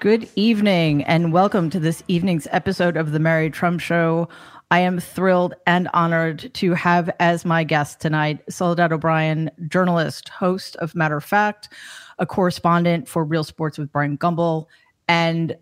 Good 0.00 0.30
evening, 0.36 1.02
and 1.04 1.32
welcome 1.32 1.70
to 1.70 1.80
this 1.80 2.04
evening's 2.06 2.46
episode 2.52 2.96
of 2.96 3.10
The 3.10 3.18
Mary 3.18 3.50
Trump 3.50 3.80
Show. 3.80 4.28
I 4.70 4.78
am 4.78 5.00
thrilled 5.00 5.54
and 5.66 5.88
honored 5.92 6.54
to 6.54 6.74
have 6.74 7.10
as 7.18 7.44
my 7.44 7.64
guest 7.64 8.00
tonight 8.00 8.40
Soledad 8.48 8.92
O'Brien, 8.92 9.50
journalist, 9.66 10.28
host 10.28 10.76
of 10.76 10.94
Matter 10.94 11.16
of 11.16 11.24
Fact, 11.24 11.72
a 12.20 12.26
correspondent 12.26 13.08
for 13.08 13.24
Real 13.24 13.42
Sports 13.42 13.76
with 13.76 13.90
Bryant 13.90 14.20
Gumbel, 14.20 14.66
and 15.08 15.56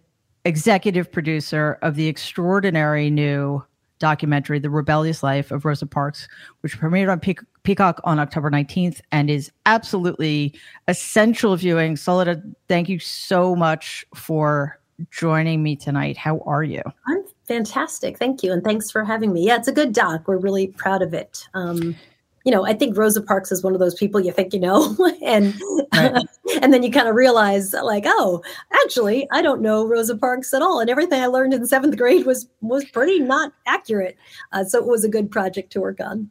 executive 0.45 1.11
producer 1.11 1.79
of 1.81 1.97
the 1.97 2.07
extraordinary 2.07 3.09
new 3.09 3.65
documentary, 3.99 4.59
The 4.59 4.71
Rebellious 4.71 5.23
Life 5.23 5.51
of 5.51 5.65
Rosa 5.65 5.87
Parks, 5.87 6.29
which 6.61 6.79
premiered 6.79 7.11
on 7.11 7.21
Pe- 7.21 7.35
Peacock 7.63 8.01
on 8.05 8.19
October 8.19 8.51
19th 8.51 9.01
and 9.13 9.31
is 9.31 9.51
absolutely 9.67 10.55
essential 10.89 11.57
viewing. 11.57 11.97
Soledad, 11.97 12.55
thank 12.69 12.89
you 12.89 12.99
so 12.99 13.57
much 13.57 14.05
for 14.15 14.79
joining 15.11 15.63
me 15.63 15.77
tonight. 15.77 16.17
How 16.17 16.41
are 16.47 16.63
you? 16.63 16.83
I'm 17.07 17.25
fantastic. 17.47 18.19
Thank 18.19 18.43
you. 18.43 18.53
And 18.53 18.63
thanks 18.63 18.91
for 18.91 19.05
having 19.05 19.33
me. 19.33 19.47
Yeah, 19.47 19.57
it's 19.57 19.69
a 19.69 19.73
good 19.73 19.93
doc. 19.93 20.27
We're 20.27 20.39
really 20.39 20.69
proud 20.69 21.03
of 21.03 21.15
it. 21.15 21.47
Um, 21.55 21.97
you 22.47 22.53
know, 22.53 22.65
I 22.65 22.75
think 22.75 22.97
Rosa 22.97 23.21
Parks 23.21 23.51
is 23.51 23.65
one 23.65 23.75
of 23.75 23.81
those 23.81 23.97
people 23.97 24.21
you 24.21 24.31
think 24.31 24.55
you 24.55 24.61
know, 24.61 24.97
and 25.23 25.53
right. 25.93 26.23
and 26.63 26.73
then 26.73 26.85
you 26.85 26.93
kind 26.93 27.09
of 27.09 27.17
realize, 27.17 27.73
like, 27.75 28.05
oh, 28.07 28.41
actually, 28.85 29.29
I 29.33 29.43
don't 29.43 29.61
know 29.61 29.85
Rosa 29.85 30.17
Parks 30.17 30.55
at 30.55 30.63
all, 30.63 30.79
and 30.79 30.89
everything 30.89 31.21
I 31.21 31.27
learned 31.27 31.53
in 31.53 31.67
seventh 31.67 31.97
grade 31.99 32.25
was 32.25 32.49
was 32.61 32.85
pretty 32.85 33.19
not 33.19 33.53
accurate. 33.67 34.17
Uh, 34.53 34.63
so 34.63 34.79
it 34.79 34.87
was 34.87 35.05
a 35.05 35.09
good 35.09 35.29
project 35.29 35.73
to 35.73 35.81
work 35.81 36.01
on. 36.01 36.31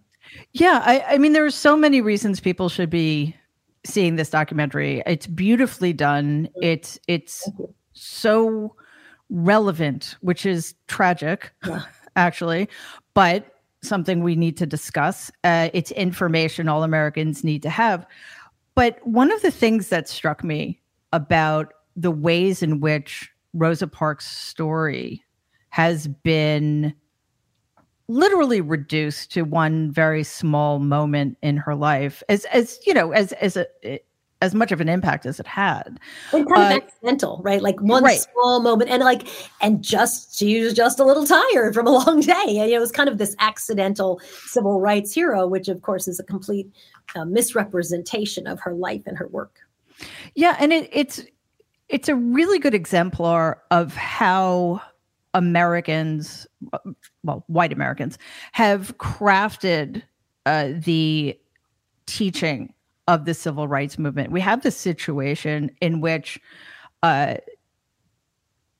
Yeah, 0.54 0.82
I, 0.86 1.02
I 1.02 1.18
mean, 1.18 1.34
there 1.34 1.46
are 1.46 1.52
so 1.52 1.76
many 1.76 2.00
reasons 2.00 2.40
people 2.40 2.70
should 2.70 2.90
be 2.90 3.36
seeing 3.86 4.16
this 4.16 4.30
documentary. 4.30 5.04
It's 5.06 5.28
beautifully 5.28 5.92
done. 5.92 6.44
Mm-hmm. 6.44 6.64
It's 6.64 6.98
it's 7.10 7.50
so 7.92 8.74
relevant, 9.30 10.16
which 10.22 10.46
is 10.46 10.76
tragic, 10.88 11.52
yeah. 11.68 11.84
actually, 12.16 12.70
but 13.14 13.55
something 13.86 14.24
we 14.24 14.36
need 14.36 14.58
to 14.58 14.66
discuss. 14.66 15.32
Uh, 15.44 15.70
it's 15.74 15.92
information 15.92 16.68
all 16.68 16.84
Americans 16.84 17.44
need 17.44 17.62
to 17.64 17.70
have. 17.70 18.06
But 18.76 19.00
one 19.08 19.32
of 19.32 19.42
the 19.42 19.52
things 19.52 19.90
that 19.90 20.10
struck 20.10 20.44
me 20.44 20.82
about 21.14 21.74
the 21.96 22.12
ways 22.12 22.62
in 22.62 22.82
which 22.82 23.32
Rosa 23.54 23.88
Parks' 23.88 24.30
story 24.30 25.24
has 25.70 26.08
been 26.08 26.94
literally 28.08 28.62
reduced 28.62 29.32
to 29.32 29.44
one 29.44 29.92
very 29.92 30.24
small 30.24 30.80
moment 30.80 31.38
in 31.42 31.58
her 31.58 31.74
life 31.74 32.22
as 32.30 32.46
as 32.46 32.80
you 32.86 32.94
know 32.94 33.12
as 33.12 33.32
as 33.34 33.58
a 33.58 34.00
as 34.46 34.56
much 34.56 34.72
of 34.72 34.80
an 34.80 34.88
impact 34.88 35.26
as 35.26 35.40
it 35.40 35.48
had. 35.48 36.00
And 36.32 36.48
kind 36.48 36.74
uh, 36.74 36.78
of 36.78 36.84
accidental, 36.84 37.42
right? 37.44 37.62
Like 37.62 37.82
one 37.82 38.04
right. 38.04 38.20
small 38.20 38.62
moment, 38.62 38.90
and 38.90 39.04
like, 39.04 39.28
and 39.62 39.84
just 39.84 40.38
she 40.38 40.62
was 40.62 40.74
just 40.74 41.00
a 41.00 41.04
little 41.04 41.26
tired 41.26 41.74
from 41.74 41.88
a 41.88 41.92
long 42.06 42.22
day. 42.22 42.58
And, 42.60 42.72
it 42.72 42.80
was 42.80 42.92
kind 42.92 43.10
of 43.10 43.18
this 43.18 43.36
accidental 43.40 44.22
civil 44.46 44.80
rights 44.80 45.14
hero, 45.14 45.48
which 45.48 45.68
of 45.68 45.82
course 45.82 46.08
is 46.08 46.20
a 46.20 46.24
complete 46.24 46.70
uh, 47.16 47.26
misrepresentation 47.26 48.48
of 48.48 48.60
her 48.62 48.74
life 48.74 49.04
and 49.06 49.18
her 49.18 49.28
work. 49.28 49.60
Yeah, 50.36 50.56
and 50.60 50.72
it, 50.72 50.90
it's 50.92 51.24
it's 51.90 52.10
a 52.10 52.16
really 52.16 52.60
good 52.60 52.74
exemplar 52.74 53.62
of 53.72 53.96
how 53.96 54.82
Americans, 55.34 56.48
well, 57.24 57.44
white 57.48 57.74
Americans, 57.74 58.18
have 58.54 58.98
crafted 58.98 60.02
uh, 60.46 60.70
the 60.74 61.38
teaching 62.06 62.74
of 63.08 63.26
the 63.26 63.34
civil 63.34 63.68
rights 63.68 63.98
movement. 63.98 64.32
We 64.32 64.42
have 64.42 64.64
this 64.64 64.78
situation 64.78 65.72
in 65.82 66.02
which 66.02 66.40
uh, 67.04 67.36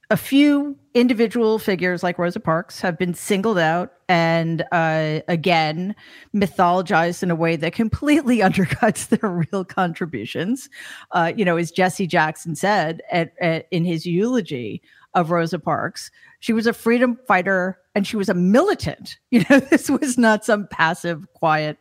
a 0.10 0.18
few 0.18 0.78
individual 0.94 1.60
figures 1.60 2.04
like 2.04 2.18
Rosa 2.18 2.40
Parks 2.40 2.80
have 2.82 2.98
been 2.98 3.14
singled 3.14 3.58
out 3.58 3.94
and 4.08 4.64
uh, 4.72 5.22
again 5.28 5.96
mythologized 6.34 7.24
in 7.24 7.32
a 7.32 7.36
way 7.36 7.56
that 7.56 7.74
completely 7.74 8.38
undercuts 8.40 9.08
their 9.08 9.30
real 9.30 9.66
contributions. 9.66 10.70
Uh, 11.12 11.34
you 11.36 11.46
know, 11.46 11.58
as 11.58 11.72
Jesse 11.72 12.08
Jackson 12.08 12.56
said 12.56 13.02
at, 13.12 13.34
at, 13.42 13.68
in 13.72 13.86
his 13.86 14.06
eulogy 14.06 14.82
of 15.14 15.32
Rosa 15.32 15.60
Parks, 15.60 16.12
she 16.40 16.54
was 16.54 16.68
a 16.68 16.74
freedom 16.74 17.18
fighter 17.28 17.80
and 17.96 18.06
she 18.06 18.18
was 18.18 18.30
a 18.30 18.34
militant. 18.34 19.18
You 19.32 19.44
know, 19.50 19.60
this 19.60 19.90
was 19.90 20.18
not 20.18 20.46
some 20.46 20.68
passive, 20.68 21.28
quiet 21.34 21.78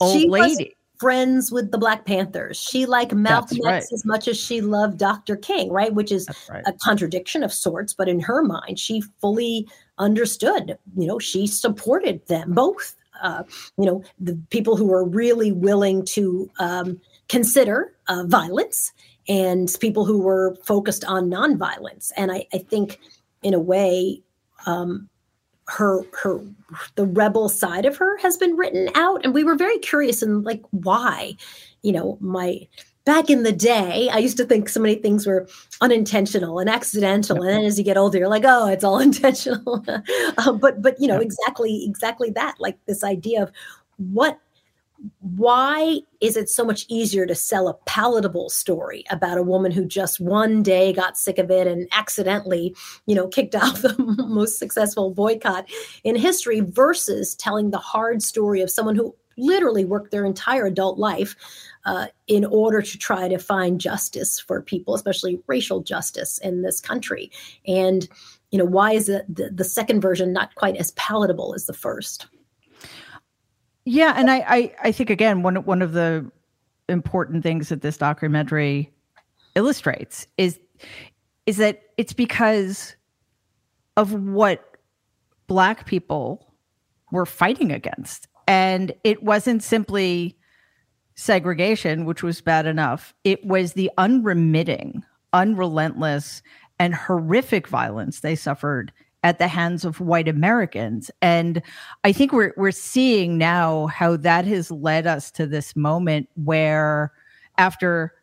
old 0.00 0.20
she 0.20 0.28
lady 0.28 0.76
friends 1.02 1.50
with 1.50 1.72
the 1.72 1.78
Black 1.78 2.04
Panthers. 2.04 2.56
She 2.56 2.86
liked 2.86 3.12
Malcolm 3.12 3.58
right. 3.64 3.78
X 3.78 3.92
as 3.92 4.04
much 4.04 4.28
as 4.28 4.38
she 4.38 4.60
loved 4.60 4.98
Dr. 4.98 5.34
King, 5.34 5.72
right? 5.72 5.92
Which 5.92 6.12
is 6.12 6.28
right. 6.48 6.62
a 6.64 6.72
contradiction 6.74 7.42
of 7.42 7.52
sorts, 7.52 7.92
but 7.92 8.08
in 8.08 8.20
her 8.20 8.40
mind, 8.40 8.78
she 8.78 9.02
fully 9.20 9.66
understood. 9.98 10.78
You 10.96 11.08
know, 11.08 11.18
she 11.18 11.48
supported 11.48 12.24
them 12.28 12.52
both. 12.52 12.94
Uh, 13.20 13.42
you 13.76 13.84
know, 13.84 14.04
the 14.20 14.40
people 14.50 14.76
who 14.76 14.86
were 14.86 15.04
really 15.04 15.50
willing 15.50 16.04
to 16.04 16.48
um, 16.60 17.00
consider 17.28 17.92
uh, 18.06 18.22
violence 18.28 18.92
and 19.28 19.74
people 19.80 20.04
who 20.04 20.20
were 20.20 20.56
focused 20.62 21.04
on 21.04 21.28
nonviolence. 21.28 22.12
And 22.16 22.30
I, 22.30 22.46
I 22.54 22.58
think, 22.58 23.00
in 23.42 23.54
a 23.54 23.60
way, 23.60 24.22
um, 24.66 25.08
her 25.72 26.02
her 26.22 26.40
the 26.96 27.06
rebel 27.06 27.48
side 27.48 27.86
of 27.86 27.96
her 27.96 28.18
has 28.18 28.36
been 28.36 28.56
written 28.56 28.88
out. 28.94 29.24
And 29.24 29.34
we 29.34 29.44
were 29.44 29.54
very 29.54 29.78
curious 29.78 30.22
and 30.22 30.44
like 30.44 30.62
why? 30.70 31.36
You 31.82 31.92
know 31.92 32.18
my 32.20 32.68
back 33.04 33.28
in 33.28 33.42
the 33.42 33.50
day 33.50 34.08
i 34.12 34.18
used 34.18 34.36
to 34.36 34.44
think 34.44 34.68
so 34.68 34.78
many 34.78 34.94
things 34.94 35.26
were 35.26 35.48
unintentional 35.80 36.60
and 36.60 36.70
accidental. 36.70 37.42
And 37.42 37.48
then 37.48 37.64
as 37.64 37.76
you 37.76 37.84
get 37.84 37.96
older 37.96 38.18
you're 38.18 38.28
like 38.28 38.44
oh 38.46 38.68
it's 38.68 38.84
all 38.84 39.00
intentional. 39.10 39.84
Uh, 40.38 40.52
but 40.52 40.80
but 40.80 41.00
you 41.00 41.08
know 41.08 41.18
exactly 41.18 41.84
exactly 41.84 42.30
that 42.30 42.56
like 42.60 42.78
this 42.86 43.02
idea 43.02 43.42
of 43.42 43.52
what 43.96 44.38
why 45.18 46.00
is 46.20 46.36
it 46.36 46.48
so 46.48 46.64
much 46.64 46.86
easier 46.88 47.26
to 47.26 47.34
sell 47.34 47.68
a 47.68 47.74
palatable 47.86 48.48
story 48.48 49.04
about 49.10 49.38
a 49.38 49.42
woman 49.42 49.72
who 49.72 49.84
just 49.84 50.20
one 50.20 50.62
day 50.62 50.92
got 50.92 51.18
sick 51.18 51.38
of 51.38 51.50
it 51.50 51.66
and 51.66 51.88
accidentally, 51.92 52.74
you 53.06 53.14
know, 53.14 53.26
kicked 53.26 53.54
off 53.56 53.82
the 53.82 53.96
most 54.28 54.58
successful 54.58 55.12
boycott 55.12 55.68
in 56.04 56.14
history 56.16 56.60
versus 56.60 57.34
telling 57.34 57.70
the 57.70 57.78
hard 57.78 58.22
story 58.22 58.60
of 58.60 58.70
someone 58.70 58.94
who 58.94 59.14
literally 59.38 59.84
worked 59.84 60.10
their 60.10 60.24
entire 60.24 60.66
adult 60.66 60.98
life 60.98 61.34
uh, 61.84 62.06
in 62.26 62.44
order 62.44 62.82
to 62.82 62.98
try 62.98 63.28
to 63.28 63.38
find 63.38 63.80
justice 63.80 64.38
for 64.38 64.60
people, 64.60 64.94
especially 64.94 65.40
racial 65.46 65.82
justice 65.82 66.38
in 66.38 66.62
this 66.62 66.80
country. 66.80 67.30
And, 67.66 68.06
you 68.50 68.58
know, 68.58 68.64
why 68.64 68.92
is 68.92 69.08
it 69.08 69.24
the, 69.34 69.50
the 69.50 69.64
second 69.64 70.00
version 70.00 70.32
not 70.32 70.54
quite 70.54 70.76
as 70.76 70.92
palatable 70.92 71.54
as 71.54 71.66
the 71.66 71.72
first? 71.72 72.26
Yeah, 73.84 74.14
and 74.16 74.30
I, 74.30 74.44
I, 74.46 74.74
I 74.84 74.92
think 74.92 75.10
again 75.10 75.42
one 75.42 75.56
one 75.64 75.82
of 75.82 75.92
the 75.92 76.30
important 76.88 77.42
things 77.42 77.68
that 77.70 77.82
this 77.82 77.96
documentary 77.96 78.92
illustrates 79.54 80.26
is 80.38 80.58
is 81.46 81.56
that 81.56 81.82
it's 81.96 82.12
because 82.12 82.96
of 83.96 84.12
what 84.12 84.76
black 85.46 85.86
people 85.86 86.54
were 87.10 87.26
fighting 87.26 87.72
against. 87.72 88.28
And 88.48 88.92
it 89.04 89.22
wasn't 89.22 89.62
simply 89.62 90.36
segregation 91.14 92.04
which 92.04 92.22
was 92.22 92.40
bad 92.40 92.66
enough. 92.66 93.14
It 93.24 93.44
was 93.44 93.74
the 93.74 93.90
unremitting 93.98 95.04
unrelentless 95.34 96.42
and 96.78 96.94
horrific 96.94 97.68
violence 97.68 98.20
they 98.20 98.34
suffered 98.34 98.92
at 99.22 99.38
the 99.38 99.48
hands 99.48 99.84
of 99.84 100.00
white 100.00 100.28
Americans. 100.28 101.10
And 101.20 101.62
I 102.04 102.12
think 102.12 102.32
we're 102.32 102.54
we're 102.56 102.70
seeing 102.70 103.38
now 103.38 103.86
how 103.86 104.16
that 104.16 104.44
has 104.46 104.70
led 104.70 105.06
us 105.06 105.30
to 105.32 105.46
this 105.46 105.76
moment 105.76 106.28
where 106.34 107.12
after 107.58 108.14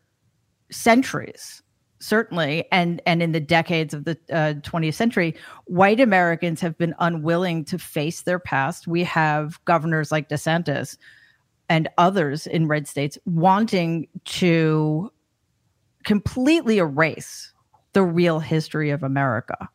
centuries 0.72 1.62
certainly 2.00 2.66
and 2.72 3.02
and 3.06 3.22
in 3.22 3.32
the 3.34 3.40
decades 3.40 3.94
of 3.94 4.06
the 4.06 4.18
uh, 4.32 4.54
20th 4.62 4.94
century 4.94 5.36
white 5.66 6.00
americans 6.00 6.62
have 6.62 6.78
been 6.78 6.96
unwilling 7.00 7.66
to 7.66 7.78
face 7.78 8.22
their 8.22 8.40
past 8.40 8.88
we 8.88 9.04
have 9.04 9.64
governors 9.66 10.12
like 10.12 10.30
desantis 10.30 10.98
and 11.68 11.90
others 11.98 12.48
in 12.48 12.68
red 12.68 12.88
states 12.88 13.18
wanting 13.26 14.08
to 14.24 15.12
completely 16.06 16.78
erase 16.78 17.54
the 17.94 18.04
real 18.04 18.40
history 18.40 18.92
of 18.92 19.04
america 19.04 19.68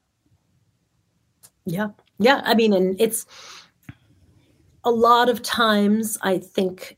yeah. 1.66 1.88
Yeah. 2.18 2.42
I 2.44 2.54
mean, 2.54 2.72
and 2.72 3.00
it's 3.00 3.26
a 4.84 4.90
lot 4.90 5.28
of 5.28 5.42
times 5.42 6.18
I 6.22 6.38
think 6.38 6.96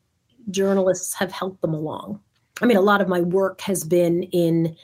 journalists 0.50 1.14
have 1.14 1.32
helped 1.32 1.62
them 1.62 1.74
along. 1.74 2.20
I 2.60 2.66
mean, 2.66 2.76
a 2.76 2.82
lot 2.82 3.00
of 3.00 3.08
my 3.08 3.20
work 3.20 3.60
has 3.62 3.84
been 3.84 4.24
in 4.24 4.76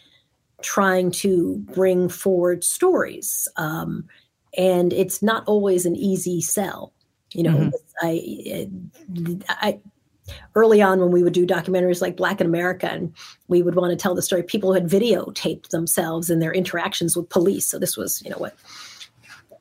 trying 0.62 1.10
to 1.10 1.56
bring 1.74 2.08
forward 2.08 2.64
stories. 2.64 3.48
Um, 3.56 4.04
and 4.56 4.92
it's 4.92 5.22
not 5.22 5.44
always 5.46 5.86
an 5.86 5.96
easy 5.96 6.40
sell. 6.40 6.92
You 7.32 7.44
know, 7.44 7.56
mm-hmm. 7.56 7.70
I, 8.02 8.68
I, 9.48 9.80
early 10.54 10.82
on 10.82 11.00
when 11.00 11.10
we 11.10 11.22
would 11.22 11.32
do 11.32 11.46
documentaries 11.46 12.02
like 12.02 12.16
Black 12.16 12.40
in 12.40 12.46
America, 12.46 12.90
and 12.90 13.12
we 13.48 13.62
would 13.62 13.74
want 13.74 13.90
to 13.90 13.96
tell 13.96 14.14
the 14.14 14.22
story, 14.22 14.42
people 14.42 14.70
who 14.70 14.74
had 14.74 14.88
videotaped 14.88 15.68
themselves 15.68 16.28
in 16.28 16.40
their 16.40 16.52
interactions 16.52 17.16
with 17.16 17.30
police. 17.30 17.66
So 17.66 17.78
this 17.78 17.96
was, 17.96 18.22
you 18.22 18.30
know, 18.30 18.36
what 18.36 18.54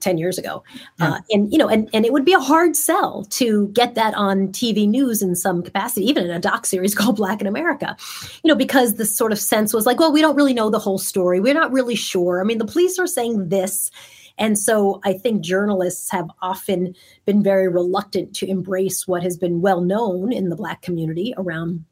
10 0.01 0.17
years 0.17 0.37
ago. 0.37 0.63
Yeah. 0.99 1.13
Uh, 1.13 1.19
and, 1.31 1.51
you 1.51 1.57
know, 1.57 1.67
and, 1.67 1.89
and 1.93 2.05
it 2.05 2.13
would 2.13 2.25
be 2.25 2.33
a 2.33 2.39
hard 2.39 2.75
sell 2.75 3.25
to 3.31 3.69
get 3.69 3.95
that 3.95 4.13
on 4.15 4.49
TV 4.49 4.87
news 4.87 5.21
in 5.21 5.35
some 5.35 5.63
capacity, 5.63 6.05
even 6.05 6.25
in 6.25 6.31
a 6.31 6.39
doc 6.39 6.65
series 6.65 6.95
called 7.01 7.15
Black 7.15 7.41
in 7.41 7.47
America, 7.47 7.95
you 8.43 8.49
know, 8.49 8.55
because 8.55 8.95
the 8.95 9.05
sort 9.05 9.31
of 9.31 9.39
sense 9.39 9.73
was 9.73 9.85
like, 9.85 9.99
well, 9.99 10.11
we 10.11 10.21
don't 10.21 10.35
really 10.35 10.53
know 10.53 10.69
the 10.69 10.79
whole 10.79 10.99
story. 10.99 11.39
We're 11.39 11.53
not 11.53 11.71
really 11.71 11.95
sure. 11.95 12.41
I 12.41 12.43
mean, 12.43 12.57
the 12.57 12.65
police 12.65 12.99
are 12.99 13.07
saying 13.07 13.49
this. 13.49 13.91
And 14.37 14.57
so 14.57 14.99
I 15.03 15.13
think 15.13 15.43
journalists 15.43 16.09
have 16.09 16.29
often 16.41 16.95
been 17.25 17.43
very 17.43 17.67
reluctant 17.67 18.33
to 18.37 18.49
embrace 18.49 19.07
what 19.07 19.23
has 19.23 19.37
been 19.37 19.61
well 19.61 19.81
known 19.81 20.31
in 20.31 20.49
the 20.49 20.55
Black 20.55 20.81
community 20.81 21.33
around 21.37 21.85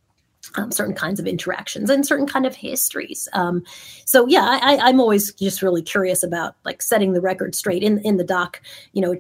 um, 0.56 0.72
certain 0.72 0.96
kinds 0.96 1.20
of 1.20 1.28
interactions 1.28 1.90
and 1.90 2.06
certain 2.06 2.26
kind 2.26 2.46
of 2.46 2.56
histories. 2.56 3.28
Um, 3.34 3.64
so 4.06 4.28
yeah, 4.28 4.60
I, 4.62 4.90
am 4.90 5.00
always 5.00 5.34
just 5.34 5.62
really 5.62 5.82
curious 5.82 6.24
about 6.24 6.56
like 6.66 6.82
setting 6.82 7.14
the 7.14 7.22
record 7.22 7.56
straight 7.56 7.84
in 7.84 8.00
in 8.00 8.18
the 8.18 8.24
doc. 8.24 8.62
You 8.94 9.02
know, 9.02 9.16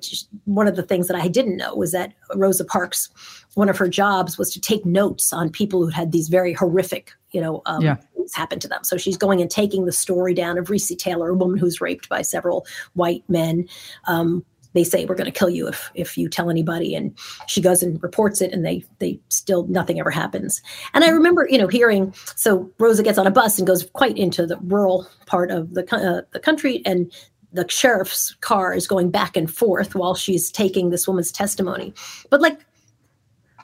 one 0.46 0.68
of 0.68 0.76
the 0.76 0.84
things 0.84 1.08
that 1.08 1.18
I 1.18 1.28
didn't 1.28 1.58
know 1.58 1.76
was 1.76 1.92
that 1.92 2.14
Rosa 2.36 2.66
Parks, 2.66 3.10
one 3.56 3.70
of 3.70 3.78
her 3.78 3.88
jobs 3.88 4.38
was 4.38 4.52
to 4.54 4.62
take 4.62 4.86
notes 4.86 5.32
on 5.34 5.50
people 5.50 5.84
who 5.84 5.90
had 5.90 6.12
these 6.12 6.30
very 6.30 6.54
horrific, 6.54 7.12
you 7.32 7.42
know, 7.42 7.62
um, 7.66 7.82
yeah. 7.82 7.96
things 8.16 8.34
happen 8.34 8.60
to 8.60 8.68
them. 8.68 8.84
So 8.84 8.98
she's 8.98 9.18
going 9.18 9.42
and 9.42 9.52
taking 9.52 9.86
the 9.86 9.92
story 9.92 10.34
down 10.34 10.58
of 10.58 10.68
Recy 10.68 10.98
Taylor, 10.98 11.30
a 11.30 11.36
woman 11.36 11.58
who's 11.58 11.82
raped 11.82 12.10
by 12.10 12.22
several 12.22 12.66
white 12.94 13.24
men. 13.28 13.68
Um, 14.08 14.44
they 14.74 14.84
say 14.84 15.06
we're 15.06 15.16
going 15.16 15.32
to 15.32 15.38
kill 15.38 15.50
you 15.50 15.68
if 15.68 15.92
if 15.96 16.18
you 16.18 16.30
tell 16.30 16.50
anybody. 16.50 16.96
And 16.96 17.18
she 17.48 17.62
goes 17.62 17.82
and 17.84 18.02
reports 18.02 18.42
it 18.42 18.52
and 18.52 18.66
they 18.66 18.84
they 19.00 19.20
still 19.30 19.66
nothing 19.68 20.00
ever 20.00 20.12
happens. 20.12 20.62
And 20.94 21.04
i 21.04 21.10
remember 21.10 21.48
you 21.50 21.58
know 21.58 21.68
hearing 21.68 22.14
so 22.36 22.70
rosa 22.80 23.04
gets 23.04 23.18
on 23.18 23.28
a 23.28 23.32
bus 23.32 23.58
and 23.58 23.68
goes 23.68 23.88
quite 23.94 24.18
into 24.18 24.46
the 24.46 24.58
rural 24.64 25.08
part 25.26 25.52
of 25.52 25.74
the 25.74 25.84
uh, 25.96 26.22
the 26.32 26.40
country 26.40 26.82
and 26.86 27.12
the 27.52 27.68
sheriff's 27.68 28.36
car 28.42 28.74
is 28.74 28.88
going 28.88 29.10
back 29.10 29.36
and 29.36 29.52
forth 29.52 29.96
while 29.96 30.16
she's 30.16 30.52
taking 30.52 30.90
this 30.90 31.08
woman's 31.08 31.32
testimony. 31.32 31.94
But 32.30 32.42
like 32.42 32.60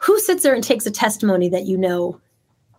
who 0.02 0.20
sits 0.20 0.44
there 0.44 0.54
and 0.54 0.64
takes 0.64 0.86
a 0.86 0.92
testimony 0.92 1.50
that 1.50 1.66
you 1.66 1.78
know 1.78 2.20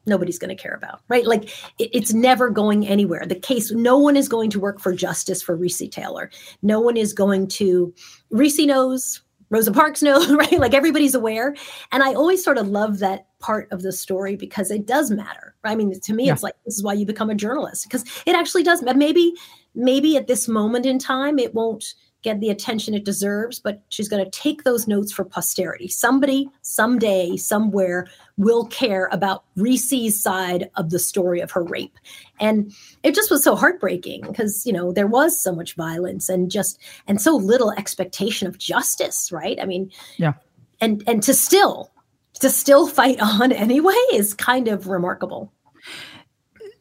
nobody's 0.07 0.39
going 0.39 0.55
to 0.55 0.61
care 0.61 0.75
about, 0.75 1.01
right? 1.09 1.27
Like 1.27 1.45
it, 1.79 1.91
it's 1.93 2.15
never 2.15 2.51
going 2.51 2.87
anywhere. 2.87 3.25
The 3.27 3.35
case, 3.35 3.71
no 3.73 3.99
one 3.99 4.17
is 4.17 4.29
going 4.29 4.51
to 4.51 4.61
work 4.61 4.81
for 4.81 4.95
justice 4.95 5.43
for 5.43 5.57
Recy 5.57 5.91
Taylor. 5.91 6.31
No 6.63 6.81
one 6.81 6.97
is 6.97 7.13
going 7.13 7.49
to, 7.49 7.93
Recy 8.33 8.67
knows, 8.67 9.23
Rosa 9.51 9.73
Parks 9.73 10.03
knows, 10.03 10.31
right? 10.33 10.59
Like 10.59 10.75
everybody's 10.75 11.15
aware. 11.15 11.55
And 11.93 12.03
I 12.03 12.15
always 12.15 12.43
sort 12.43 12.59
of 12.59 12.69
love 12.69 12.99
that 12.99 13.27
part 13.39 13.69
of 13.71 13.83
the 13.83 13.93
story 13.93 14.37
because 14.37 14.71
it 14.71 14.87
does 14.87 15.11
matter. 15.11 15.55
Right? 15.65 15.73
I 15.73 15.75
mean, 15.77 15.99
to 15.99 16.15
me, 16.15 16.27
yeah. 16.27 16.33
it's 16.33 16.43
like, 16.43 16.55
this 16.65 16.77
is 16.77 16.83
why 16.83 16.95
you 16.95 17.07
become 17.07 17.31
a 17.31 17.35
journalist 17.35 17.85
because 17.85 18.05
it 18.27 18.35
actually 18.35 18.63
does. 18.63 18.83
Maybe, 18.83 19.35
maybe 19.75 20.17
at 20.17 20.27
this 20.27 20.49
moment 20.49 20.87
in 20.87 20.99
time, 20.99 21.39
it 21.39 21.55
won't, 21.55 21.95
get 22.27 22.41
the 22.41 22.51
attention 22.51 22.93
it 22.93 23.05
deserves, 23.05 23.61
but 23.61 23.83
she's 23.89 24.09
going 24.09 24.23
to 24.25 24.31
take 24.31 24.65
those 24.65 24.89
notes 24.89 25.13
for 25.13 25.25
posterity. 25.25 25.87
Somebody, 25.87 26.49
someday, 26.63 27.37
somewhere 27.37 28.09
will 28.37 28.67
care 28.67 29.09
about 29.13 29.45
Recy's 29.57 30.21
side 30.21 30.69
of 30.75 30.91
the 30.91 30.99
story 30.99 31.41
of 31.41 31.53
her 31.53 31.63
rape. 31.63 31.97
And 32.41 32.75
it 33.05 33.15
just 33.15 33.31
was 33.31 33.45
so 33.45 33.55
heartbreaking 33.55 34.23
because, 34.23 34.67
you 34.67 34.73
know, 34.73 34.91
there 34.91 35.07
was 35.07 35.41
so 35.41 35.55
much 35.55 35.75
violence 35.77 36.29
and 36.29 36.51
just, 36.51 36.81
and 37.07 37.21
so 37.21 37.37
little 37.37 37.71
expectation 37.73 38.49
of 38.49 38.59
justice, 38.59 39.31
right? 39.31 39.59
I 39.63 39.65
mean, 39.65 39.93
yeah. 40.17 40.33
And, 40.81 41.05
and 41.07 41.23
to 41.23 41.33
still, 41.33 41.93
to 42.41 42.51
still 42.51 42.89
fight 42.89 43.21
on 43.21 43.53
anyway 43.67 43.95
is 44.13 44.35
kind 44.35 44.67
of 44.67 44.89
remarkable. 44.89 45.53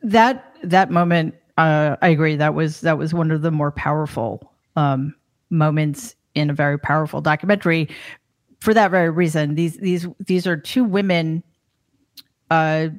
That, 0.01 0.55
that 0.63 0.89
moment, 0.89 1.35
uh, 1.55 1.97
I 2.01 2.09
agree. 2.09 2.35
That 2.35 2.55
was, 2.55 2.81
that 2.81 2.97
was 2.97 3.13
one 3.13 3.29
of 3.29 3.43
the 3.43 3.51
more 3.51 3.71
powerful 3.71 4.51
um, 4.75 5.13
moments 5.49 6.15
in 6.33 6.49
a 6.49 6.53
very 6.53 6.77
powerful 6.77 7.21
documentary 7.21 7.89
for 8.59 8.73
that 8.73 8.91
very 8.91 9.09
reason. 9.09 9.55
These 9.55 9.77
these 9.77 10.07
these 10.19 10.47
are 10.47 10.57
two 10.57 10.83
women 10.83 11.43
uh 12.51 12.89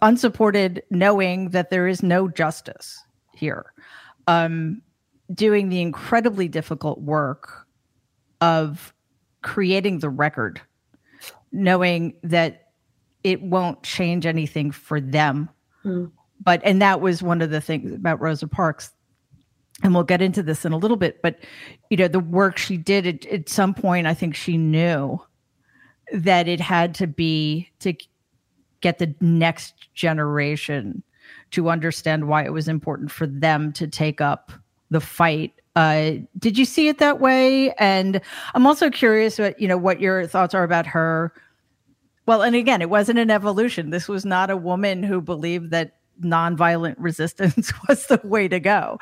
unsupported 0.00 0.82
knowing 0.90 1.50
that 1.50 1.70
there 1.70 1.86
is 1.86 2.02
no 2.02 2.28
justice 2.28 3.02
here. 3.34 3.72
Um 4.26 4.82
doing 5.32 5.68
the 5.68 5.80
incredibly 5.80 6.48
difficult 6.48 7.00
work 7.00 7.66
of 8.40 8.92
creating 9.42 10.00
the 10.00 10.10
record 10.10 10.60
knowing 11.52 12.14
that 12.22 12.72
it 13.22 13.42
won't 13.42 13.82
change 13.82 14.26
anything 14.26 14.70
for 14.70 15.00
them. 15.00 15.48
Mm. 15.84 16.10
But 16.42 16.60
and 16.64 16.82
that 16.82 17.00
was 17.00 17.22
one 17.22 17.40
of 17.40 17.50
the 17.50 17.60
things 17.60 17.92
about 17.92 18.20
Rosa 18.20 18.48
Parks 18.48 18.90
and 19.82 19.94
we'll 19.94 20.04
get 20.04 20.22
into 20.22 20.42
this 20.42 20.64
in 20.64 20.72
a 20.72 20.76
little 20.78 20.96
bit 20.96 21.20
but 21.22 21.38
you 21.90 21.96
know 21.96 22.08
the 22.08 22.20
work 22.20 22.58
she 22.58 22.76
did 22.76 23.06
at, 23.06 23.26
at, 23.26 23.48
some 23.48 23.74
point 23.74 24.06
i 24.06 24.14
think 24.14 24.34
she 24.34 24.56
knew 24.56 25.20
that 26.12 26.48
it 26.48 26.60
had 26.60 26.94
to 26.94 27.06
be 27.06 27.70
to 27.78 27.94
get 28.80 28.98
the 28.98 29.14
next 29.20 29.74
generation 29.94 31.02
to 31.52 31.70
understand 31.70 32.28
why 32.28 32.44
it 32.44 32.52
was 32.52 32.68
important 32.68 33.10
for 33.10 33.26
them 33.26 33.72
to 33.72 33.86
take 33.86 34.20
up 34.20 34.52
the 34.90 35.00
fight. 35.00 35.54
Uh, 35.76 36.12
did 36.38 36.58
you 36.58 36.64
see 36.64 36.88
it 36.88 36.98
that 36.98 37.20
way? 37.20 37.72
And 37.72 38.20
i'm 38.54 38.66
also 38.66 38.90
curious 38.90 39.38
what 39.38 39.58
you 39.58 39.66
know 39.66 39.78
what 39.78 40.00
your 40.00 40.26
thoughts 40.26 40.54
are 40.54 40.64
about 40.64 40.86
her. 40.86 41.32
Well 42.26 42.42
and 42.42 42.54
again 42.54 42.82
it 42.82 42.90
wasn't 42.90 43.18
an 43.18 43.30
evolution. 43.30 43.90
This 43.90 44.08
was 44.08 44.26
not 44.26 44.50
a 44.50 44.56
woman 44.56 45.02
who 45.02 45.22
believed 45.22 45.70
that 45.70 45.96
nonviolent 46.22 46.96
resistance 46.98 47.72
was 47.88 48.06
the 48.06 48.20
way 48.24 48.48
to 48.48 48.60
go. 48.60 48.98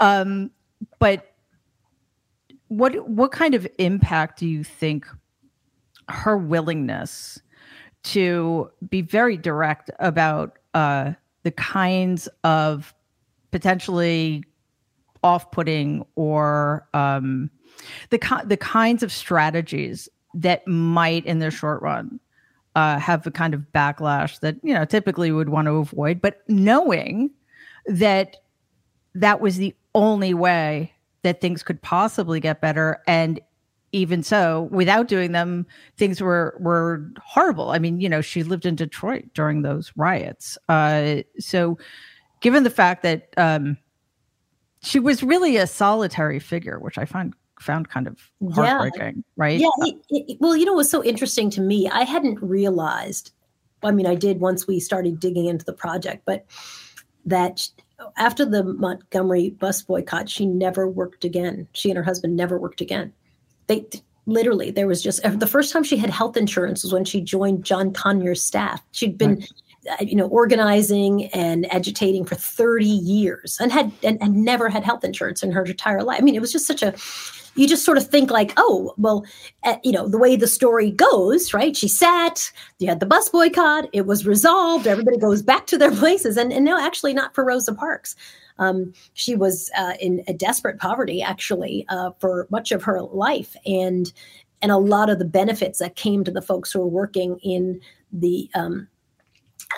Um, 0.00 0.50
but 0.98 1.34
what 2.68 3.08
what 3.08 3.32
kind 3.32 3.54
of 3.54 3.66
impact 3.78 4.38
do 4.38 4.46
you 4.46 4.64
think 4.64 5.06
her 6.08 6.36
willingness 6.36 7.40
to 8.02 8.70
be 8.88 9.00
very 9.00 9.36
direct 9.36 9.90
about 9.98 10.58
uh, 10.74 11.12
the 11.42 11.50
kinds 11.50 12.28
of 12.42 12.94
potentially 13.50 14.44
off-putting 15.22 16.04
or 16.16 16.86
um, 16.92 17.50
the 18.10 18.42
the 18.44 18.56
kinds 18.56 19.02
of 19.02 19.10
strategies 19.10 20.08
that 20.34 20.66
might, 20.66 21.24
in 21.24 21.38
the 21.38 21.50
short 21.50 21.80
run, 21.80 22.18
uh, 22.74 22.98
have 22.98 23.22
the 23.22 23.30
kind 23.30 23.54
of 23.54 23.60
backlash 23.74 24.40
that 24.40 24.56
you 24.62 24.74
know 24.74 24.84
typically 24.84 25.30
would 25.30 25.48
want 25.48 25.66
to 25.66 25.76
avoid 25.76 26.20
but 26.20 26.42
knowing 26.48 27.30
that 27.86 28.36
that 29.14 29.40
was 29.40 29.56
the 29.56 29.74
only 29.94 30.34
way 30.34 30.92
that 31.22 31.40
things 31.40 31.62
could 31.62 31.80
possibly 31.82 32.40
get 32.40 32.60
better. 32.60 33.00
And 33.06 33.40
even 33.92 34.22
so 34.22 34.68
without 34.72 35.06
doing 35.06 35.32
them 35.32 35.66
things 35.96 36.20
were 36.20 36.56
were 36.60 37.08
horrible. 37.22 37.70
I 37.70 37.78
mean 37.78 38.00
you 38.00 38.08
know 38.08 38.20
she 38.20 38.42
lived 38.42 38.66
in 38.66 38.74
detroit 38.74 39.24
during 39.34 39.62
those 39.62 39.92
riots. 39.96 40.58
Uh, 40.68 41.22
so 41.38 41.78
given 42.40 42.64
the 42.64 42.70
fact 42.70 43.02
that 43.02 43.32
um, 43.36 43.78
she 44.82 44.98
was 44.98 45.22
really 45.22 45.56
a 45.56 45.66
solitary 45.66 46.38
figure 46.38 46.78
which 46.78 46.98
i 46.98 47.06
find 47.06 47.32
found 47.60 47.88
kind 47.88 48.06
of 48.06 48.30
heartbreaking, 48.52 49.16
yeah. 49.16 49.22
right? 49.36 49.60
Yeah. 49.60 49.68
It, 49.78 49.96
it, 50.10 50.36
well, 50.40 50.56
you 50.56 50.64
know, 50.64 50.72
it 50.72 50.76
was 50.76 50.90
so 50.90 51.04
interesting 51.04 51.50
to 51.50 51.60
me. 51.60 51.88
I 51.88 52.02
hadn't 52.02 52.42
realized, 52.42 53.32
I 53.82 53.90
mean, 53.90 54.06
I 54.06 54.14
did 54.14 54.40
once 54.40 54.66
we 54.66 54.80
started 54.80 55.20
digging 55.20 55.46
into 55.46 55.64
the 55.64 55.72
project, 55.72 56.22
but 56.24 56.44
that 57.26 57.68
after 58.16 58.44
the 58.44 58.64
Montgomery 58.64 59.50
bus 59.50 59.82
boycott, 59.82 60.28
she 60.28 60.46
never 60.46 60.88
worked 60.88 61.24
again. 61.24 61.68
She 61.72 61.90
and 61.90 61.96
her 61.96 62.02
husband 62.02 62.36
never 62.36 62.58
worked 62.58 62.80
again. 62.80 63.12
They 63.66 63.86
literally, 64.26 64.70
there 64.70 64.86
was 64.86 65.02
just 65.02 65.22
the 65.22 65.46
first 65.46 65.72
time 65.72 65.84
she 65.84 65.96
had 65.96 66.10
health 66.10 66.36
insurance 66.36 66.82
was 66.82 66.92
when 66.92 67.04
she 67.04 67.20
joined 67.20 67.64
John 67.64 67.92
Conyers' 67.92 68.42
staff. 68.42 68.82
She'd 68.92 69.18
been. 69.18 69.36
Right 69.36 69.52
uh, 69.90 69.96
you 70.00 70.16
know 70.16 70.28
organizing 70.28 71.26
and 71.34 71.70
agitating 71.70 72.24
for 72.24 72.36
30 72.36 72.86
years 72.86 73.58
and 73.60 73.70
had 73.70 73.92
and, 74.02 74.16
and 74.22 74.42
never 74.42 74.70
had 74.70 74.82
health 74.82 75.04
insurance 75.04 75.42
in 75.42 75.52
her 75.52 75.62
entire 75.62 76.02
life 76.02 76.18
i 76.18 76.22
mean 76.22 76.34
it 76.34 76.40
was 76.40 76.52
just 76.52 76.66
such 76.66 76.82
a 76.82 76.94
you 77.54 77.66
just 77.66 77.84
sort 77.84 77.98
of 77.98 78.06
think 78.06 78.30
like, 78.30 78.52
oh, 78.56 78.94
well, 78.96 79.24
uh, 79.62 79.76
you 79.82 79.92
know, 79.92 80.08
the 80.08 80.18
way 80.18 80.36
the 80.36 80.46
story 80.46 80.90
goes, 80.90 81.54
right? 81.54 81.76
She 81.76 81.88
sat, 81.88 82.50
you 82.78 82.88
had 82.88 83.00
the 83.00 83.06
bus 83.06 83.28
boycott, 83.28 83.88
it 83.92 84.06
was 84.06 84.26
resolved, 84.26 84.86
everybody 84.86 85.18
goes 85.18 85.42
back 85.42 85.66
to 85.68 85.78
their 85.78 85.92
places. 85.92 86.36
And, 86.36 86.52
and 86.52 86.64
no, 86.64 86.78
actually 86.80 87.14
not 87.14 87.34
for 87.34 87.44
Rosa 87.44 87.74
Parks. 87.74 88.16
Um, 88.58 88.92
she 89.14 89.34
was 89.34 89.70
uh, 89.76 89.94
in 90.00 90.22
a 90.28 90.32
desperate 90.32 90.78
poverty, 90.78 91.22
actually, 91.22 91.84
uh, 91.88 92.10
for 92.18 92.46
much 92.50 92.70
of 92.72 92.82
her 92.84 93.02
life. 93.02 93.56
And 93.66 94.12
and 94.62 94.72
a 94.72 94.78
lot 94.78 95.10
of 95.10 95.18
the 95.18 95.26
benefits 95.26 95.78
that 95.80 95.94
came 95.94 96.24
to 96.24 96.30
the 96.30 96.40
folks 96.40 96.72
who 96.72 96.80
were 96.80 96.86
working 96.86 97.38
in 97.42 97.82
the 98.12 98.48
um, 98.54 98.88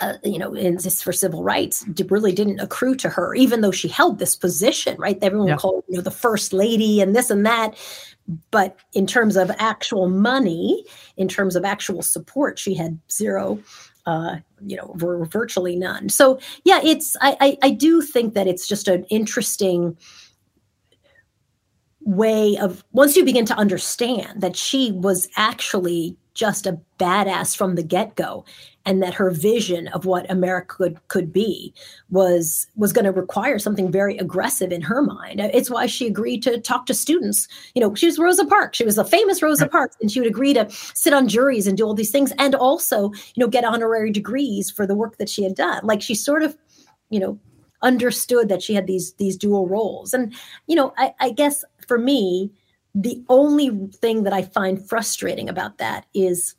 uh, 0.00 0.14
you 0.24 0.38
know, 0.38 0.52
insists 0.54 1.02
for 1.02 1.12
civil 1.12 1.42
rights 1.42 1.84
really 2.10 2.32
didn't 2.32 2.60
accrue 2.60 2.94
to 2.96 3.08
her, 3.08 3.34
even 3.34 3.60
though 3.60 3.70
she 3.72 3.88
held 3.88 4.18
this 4.18 4.36
position, 4.36 4.96
right? 4.98 5.18
Everyone 5.22 5.48
yeah. 5.48 5.56
called 5.56 5.84
you 5.88 5.96
know 5.96 6.02
the 6.02 6.10
first 6.10 6.52
lady 6.52 7.00
and 7.00 7.14
this 7.14 7.30
and 7.30 7.46
that. 7.46 7.76
but 8.50 8.76
in 8.92 9.06
terms 9.06 9.36
of 9.36 9.50
actual 9.58 10.08
money, 10.08 10.84
in 11.16 11.28
terms 11.28 11.56
of 11.56 11.64
actual 11.64 12.02
support, 12.02 12.58
she 12.58 12.74
had 12.74 12.98
zero. 13.10 13.58
Uh, 14.06 14.36
you 14.64 14.76
know, 14.76 14.92
virtually 14.94 15.74
none. 15.74 16.08
So 16.08 16.38
yeah, 16.64 16.80
it's 16.84 17.16
I, 17.20 17.36
I 17.40 17.58
I 17.62 17.70
do 17.70 18.00
think 18.02 18.34
that 18.34 18.46
it's 18.46 18.68
just 18.68 18.86
an 18.86 19.02
interesting 19.10 19.96
way 22.02 22.56
of 22.58 22.84
once 22.92 23.16
you 23.16 23.24
begin 23.24 23.44
to 23.46 23.54
understand 23.54 24.42
that 24.42 24.54
she 24.54 24.92
was 24.92 25.28
actually 25.34 26.16
just 26.34 26.66
a 26.66 26.78
badass 27.00 27.56
from 27.56 27.74
the 27.74 27.82
get-go 27.82 28.44
and 28.86 29.02
that 29.02 29.14
her 29.14 29.30
vision 29.30 29.88
of 29.88 30.06
what 30.06 30.30
america 30.30 30.74
could 30.76 31.08
could 31.08 31.32
be 31.32 31.74
was 32.10 32.66
was 32.76 32.92
going 32.92 33.04
to 33.04 33.12
require 33.12 33.58
something 33.58 33.90
very 33.90 34.16
aggressive 34.18 34.72
in 34.72 34.82
her 34.82 35.02
mind. 35.02 35.40
It's 35.40 35.70
why 35.70 35.86
she 35.86 36.06
agreed 36.06 36.42
to 36.44 36.60
talk 36.60 36.86
to 36.86 36.94
students. 36.94 37.48
You 37.74 37.80
know 37.80 37.94
she 37.94 38.06
was 38.06 38.18
rosa 38.18 38.44
parks. 38.44 38.76
She 38.76 38.84
was 38.84 38.98
a 38.98 39.04
famous 39.04 39.42
rosa 39.42 39.68
parks 39.68 39.96
and 40.00 40.10
she 40.10 40.20
would 40.20 40.28
agree 40.28 40.54
to 40.54 40.66
sit 40.70 41.12
on 41.12 41.28
juries 41.28 41.66
and 41.66 41.76
do 41.76 41.84
all 41.84 41.94
these 41.94 42.10
things 42.10 42.32
and 42.38 42.54
also 42.54 43.10
you 43.34 43.40
know 43.40 43.48
get 43.48 43.64
honorary 43.64 44.10
degrees 44.10 44.70
for 44.70 44.86
the 44.86 44.94
work 44.94 45.18
that 45.18 45.28
she 45.28 45.42
had 45.42 45.54
done. 45.54 45.80
Like 45.84 46.02
she 46.02 46.14
sort 46.14 46.42
of 46.42 46.56
you 47.10 47.20
know 47.20 47.38
understood 47.82 48.48
that 48.48 48.62
she 48.62 48.74
had 48.74 48.86
these 48.86 49.14
these 49.14 49.36
dual 49.36 49.68
roles. 49.68 50.14
And 50.14 50.34
you 50.66 50.76
know 50.76 50.92
i, 50.96 51.14
I 51.20 51.30
guess 51.30 51.64
for 51.86 51.98
me 51.98 52.50
the 52.94 53.22
only 53.28 53.68
thing 53.94 54.22
that 54.22 54.32
i 54.32 54.42
find 54.42 54.88
frustrating 54.88 55.48
about 55.48 55.76
that 55.78 56.06
is 56.14 56.54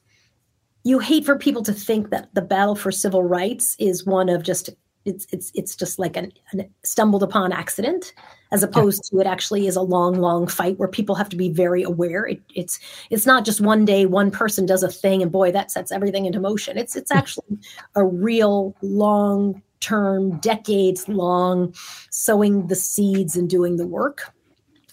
you 0.88 1.00
hate 1.00 1.26
for 1.26 1.38
people 1.38 1.64
to 1.64 1.74
think 1.74 2.10
that 2.10 2.34
the 2.34 2.42
battle 2.42 2.76
for 2.76 2.92
civil 2.92 3.24
rights 3.24 3.76
is 3.80 4.06
one 4.06 4.30
of 4.30 4.44
just 4.44 4.70
it's 5.06 5.26
it's 5.32 5.52
it's 5.56 5.76
just 5.76 6.00
like 6.00 6.18
an, 6.18 6.32
an 6.52 6.70
stumbled 6.84 7.24
upon 7.24 7.54
accident 7.54 8.14
as 8.52 8.62
opposed 8.62 9.10
yeah. 9.12 9.18
to 9.18 9.22
it 9.22 9.32
actually 9.32 9.66
is 9.66 9.76
a 9.76 9.82
long 9.82 10.20
long 10.20 10.48
fight 10.48 10.78
where 10.78 10.88
people 10.88 11.16
have 11.16 11.30
to 11.30 11.38
be 11.38 11.50
very 11.50 11.82
aware 11.82 12.26
it, 12.26 12.42
it's 12.56 12.80
it's 13.10 13.26
not 13.26 13.46
just 13.46 13.62
one 13.62 13.86
day 13.86 14.06
one 14.06 14.32
person 14.32 14.66
does 14.66 14.84
a 14.84 14.90
thing 14.90 15.22
and 15.22 15.32
boy 15.32 15.50
that 15.52 15.72
sets 15.72 15.92
everything 15.92 16.26
into 16.26 16.42
motion 16.42 16.78
it's 16.78 16.96
it's 16.96 17.12
actually 17.12 17.58
a 17.96 18.04
real 18.04 18.76
long 18.82 19.62
term, 19.80 20.38
decades 20.40 21.08
long, 21.08 21.74
sowing 22.10 22.68
the 22.68 22.76
seeds 22.76 23.36
and 23.36 23.50
doing 23.50 23.78
the 23.78 23.88
work, 23.88 24.34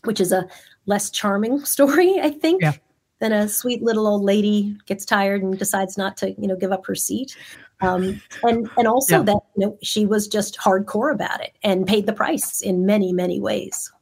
which 0.05 0.21
is 0.21 0.33
a 0.33 0.47
less 0.87 1.11
charming 1.11 1.65
story, 1.65 2.21
I 2.21 2.31
think, 2.31 2.63
yeah. 2.63 2.73
Than 3.25 3.33
a 3.33 3.49
sweet 3.49 3.83
little 3.83 4.07
old 4.07 4.23
lady 4.23 4.77
gets 4.87 5.07
tired 5.07 5.43
and 5.43 5.59
decides 5.59 5.97
not 5.97 6.17
to, 6.19 6.33
you 6.33 6.47
know, 6.47 6.57
give 6.57 6.73
up 6.73 6.85
her 6.87 6.95
seat. 6.95 7.37
Um, 7.81 8.21
and 8.43 8.69
and 8.77 8.87
also 8.87 9.19
yeah. 9.19 9.23
that 9.25 9.41
you 9.57 9.67
know 9.67 9.79
she 9.83 10.07
was 10.07 10.29
just 10.29 10.57
hardcore 10.59 11.13
about 11.13 11.41
it 11.43 11.57
and 11.63 11.87
paid 11.87 12.07
the 12.07 12.13
price 12.13 12.61
in 12.61 12.87
many 12.87 13.13
many 13.13 13.41
ways. 13.41 13.93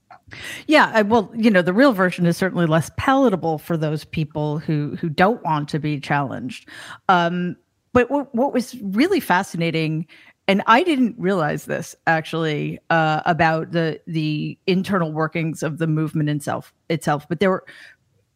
Yeah, 0.67 0.91
I, 0.95 1.03
well, 1.03 1.31
you 1.35 1.51
know, 1.51 1.63
the 1.63 1.73
real 1.73 1.93
version 1.93 2.27
is 2.27 2.37
certainly 2.37 2.67
less 2.67 2.91
palatable 2.97 3.59
for 3.59 3.77
those 3.77 4.05
people 4.05 4.59
who 4.59 4.97
who 4.97 5.09
don't 5.09 5.43
want 5.43 5.69
to 5.71 5.79
be 5.79 6.01
challenged. 6.01 6.69
Um, 7.09 7.57
but 7.93 8.11
what, 8.11 8.35
what 8.35 8.53
was 8.53 8.77
really 8.83 9.21
fascinating 9.21 10.07
and 10.49 10.63
I 10.67 10.83
didn't 10.83 11.15
realize 11.19 11.67
this 11.67 11.95
actually 12.07 12.79
uh, 12.91 13.23
about 13.25 13.73
the 13.73 14.01
the 14.07 14.59
internal 14.67 15.13
workings 15.13 15.63
of 15.63 15.79
the 15.79 15.87
movement 15.87 16.29
itself 16.29 16.75
itself, 16.89 17.27
but 17.29 17.41
there 17.41 17.51
were 17.51 17.65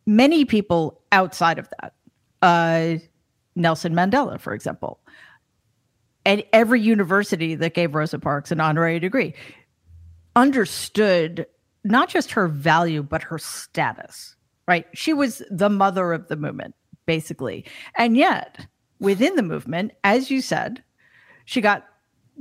many 0.06 0.44
people 0.44 1.00
outside 1.12 1.58
of 1.58 1.68
that. 1.80 1.94
Uh, 2.42 2.98
Nelson 3.56 3.94
Mandela, 3.94 4.38
for 4.40 4.52
example, 4.52 5.00
and 6.24 6.42
every 6.52 6.80
university 6.80 7.54
that 7.54 7.74
gave 7.74 7.94
Rosa 7.94 8.18
Parks 8.18 8.50
an 8.50 8.60
honorary 8.60 8.98
degree 8.98 9.34
understood 10.34 11.46
not 11.84 12.08
just 12.08 12.32
her 12.32 12.48
value 12.48 13.02
but 13.02 13.22
her 13.22 13.38
status. 13.38 14.34
Right, 14.68 14.86
she 14.94 15.12
was 15.12 15.42
the 15.48 15.70
mother 15.70 16.12
of 16.12 16.26
the 16.26 16.36
movement, 16.36 16.74
basically, 17.06 17.64
and 17.96 18.16
yet 18.16 18.66
within 18.98 19.36
the 19.36 19.42
movement, 19.42 19.92
as 20.02 20.28
you 20.28 20.40
said, 20.40 20.82
she 21.44 21.60
got 21.60 21.86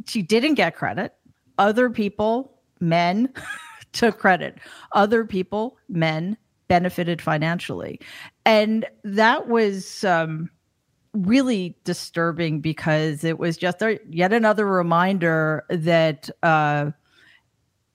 she 0.07 0.21
didn't 0.21 0.55
get 0.55 0.75
credit. 0.75 1.13
Other 1.57 1.89
people, 1.89 2.59
men, 2.79 3.31
took 3.93 4.17
credit. 4.17 4.57
Other 4.91 5.23
people, 5.23 5.77
men, 5.87 6.37
benefited 6.67 7.21
financially. 7.21 7.99
And 8.45 8.85
that 9.03 9.47
was 9.47 10.03
um, 10.03 10.49
really 11.13 11.75
disturbing 11.83 12.59
because 12.59 13.23
it 13.23 13.39
was 13.39 13.57
just 13.57 13.81
a, 13.81 13.99
yet 14.09 14.33
another 14.33 14.65
reminder 14.65 15.65
that 15.69 16.29
uh, 16.43 16.91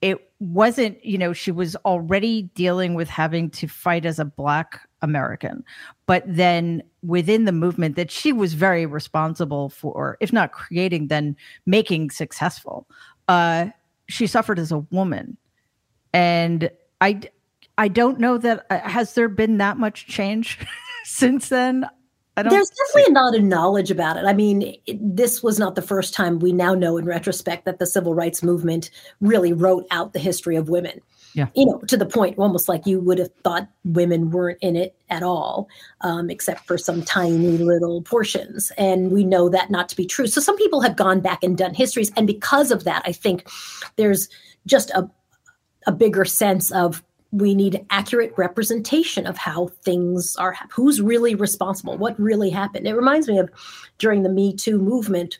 it 0.01 0.31
wasn't, 0.39 1.03
you 1.05 1.17
know, 1.17 1.33
she 1.33 1.51
was 1.51 1.75
already 1.85 2.43
dealing 2.55 2.95
with 2.95 3.07
having 3.09 3.49
to 3.51 3.67
fight 3.67 4.05
as 4.05 4.17
a 4.17 4.25
Black 4.25 4.81
American. 5.03 5.63
But 6.07 6.23
then 6.25 6.81
within 7.03 7.45
the 7.45 7.51
movement 7.51 7.95
that 7.95 8.09
she 8.09 8.33
was 8.33 8.53
very 8.53 8.85
responsible 8.85 9.69
for, 9.69 10.17
if 10.19 10.33
not 10.33 10.51
creating, 10.51 11.07
then 11.07 11.35
making 11.65 12.09
successful, 12.09 12.87
uh, 13.27 13.67
she 14.07 14.25
suffered 14.25 14.57
as 14.57 14.71
a 14.71 14.79
woman. 14.79 15.37
And 16.13 16.69
I, 16.99 17.21
I 17.81 17.87
don't 17.87 18.19
know 18.19 18.37
that 18.37 18.67
uh, 18.69 18.79
has 18.81 19.15
there 19.15 19.27
been 19.27 19.57
that 19.57 19.75
much 19.75 20.05
change 20.05 20.59
since 21.03 21.49
then. 21.49 21.83
There's 22.35 22.69
definitely 22.69 23.11
not 23.11 23.33
a 23.33 23.41
knowledge 23.41 23.89
about 23.89 24.17
it. 24.17 24.25
I 24.25 24.33
mean, 24.33 24.75
it, 24.85 24.99
this 25.01 25.41
was 25.41 25.57
not 25.57 25.73
the 25.73 25.81
first 25.81 26.13
time 26.13 26.37
we 26.37 26.53
now 26.53 26.75
know 26.75 26.97
in 26.97 27.05
retrospect 27.05 27.65
that 27.65 27.79
the 27.79 27.87
civil 27.87 28.13
rights 28.13 28.43
movement 28.43 28.91
really 29.19 29.51
wrote 29.51 29.87
out 29.89 30.13
the 30.13 30.19
history 30.19 30.55
of 30.55 30.69
women. 30.69 31.01
Yeah. 31.33 31.47
You 31.55 31.65
know, 31.65 31.79
to 31.87 31.97
the 31.97 32.05
point 32.05 32.37
almost 32.37 32.69
like 32.69 32.85
you 32.85 32.99
would 32.99 33.17
have 33.17 33.31
thought 33.43 33.67
women 33.83 34.29
weren't 34.29 34.59
in 34.61 34.75
it 34.75 34.95
at 35.09 35.23
all, 35.23 35.67
um, 36.01 36.29
except 36.29 36.67
for 36.67 36.77
some 36.77 37.01
tiny 37.01 37.57
little 37.57 38.03
portions. 38.03 38.71
And 38.77 39.11
we 39.11 39.23
know 39.23 39.49
that 39.49 39.71
not 39.71 39.89
to 39.89 39.95
be 39.95 40.05
true. 40.05 40.27
So 40.27 40.39
some 40.39 40.57
people 40.57 40.81
have 40.81 40.95
gone 40.95 41.19
back 41.19 41.43
and 41.43 41.57
done 41.57 41.73
histories. 41.73 42.11
And 42.15 42.27
because 42.27 42.69
of 42.69 42.83
that, 42.83 43.01
I 43.05 43.11
think 43.11 43.47
there's 43.95 44.29
just 44.67 44.91
a, 44.91 45.09
a 45.87 45.91
bigger 45.91 46.25
sense 46.25 46.71
of 46.71 47.03
we 47.31 47.55
need 47.55 47.85
accurate 47.89 48.33
representation 48.37 49.25
of 49.25 49.37
how 49.37 49.67
things 49.83 50.35
are 50.35 50.55
who's 50.69 51.01
really 51.01 51.35
responsible 51.35 51.97
what 51.97 52.19
really 52.19 52.49
happened 52.49 52.87
it 52.87 52.95
reminds 52.95 53.27
me 53.27 53.37
of 53.37 53.49
during 53.97 54.23
the 54.23 54.29
me 54.29 54.53
too 54.53 54.77
movement 54.77 55.39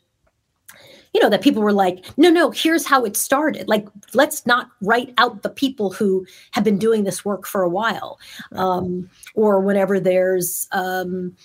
you 1.13 1.21
know, 1.21 1.29
that 1.29 1.41
people 1.41 1.61
were 1.61 1.73
like, 1.73 2.05
no, 2.17 2.29
no, 2.29 2.51
here's 2.51 2.85
how 2.85 3.03
it 3.03 3.17
started. 3.17 3.67
Like, 3.67 3.87
let's 4.13 4.45
not 4.45 4.69
write 4.81 5.13
out 5.17 5.41
the 5.41 5.49
people 5.49 5.91
who 5.91 6.25
have 6.51 6.63
been 6.63 6.77
doing 6.77 7.03
this 7.03 7.25
work 7.25 7.45
for 7.45 7.63
a 7.63 7.69
while. 7.69 8.19
Um, 8.53 9.09
or 9.35 9.59
whenever 9.59 9.99
there's, 9.99 10.67
um, 10.71 11.35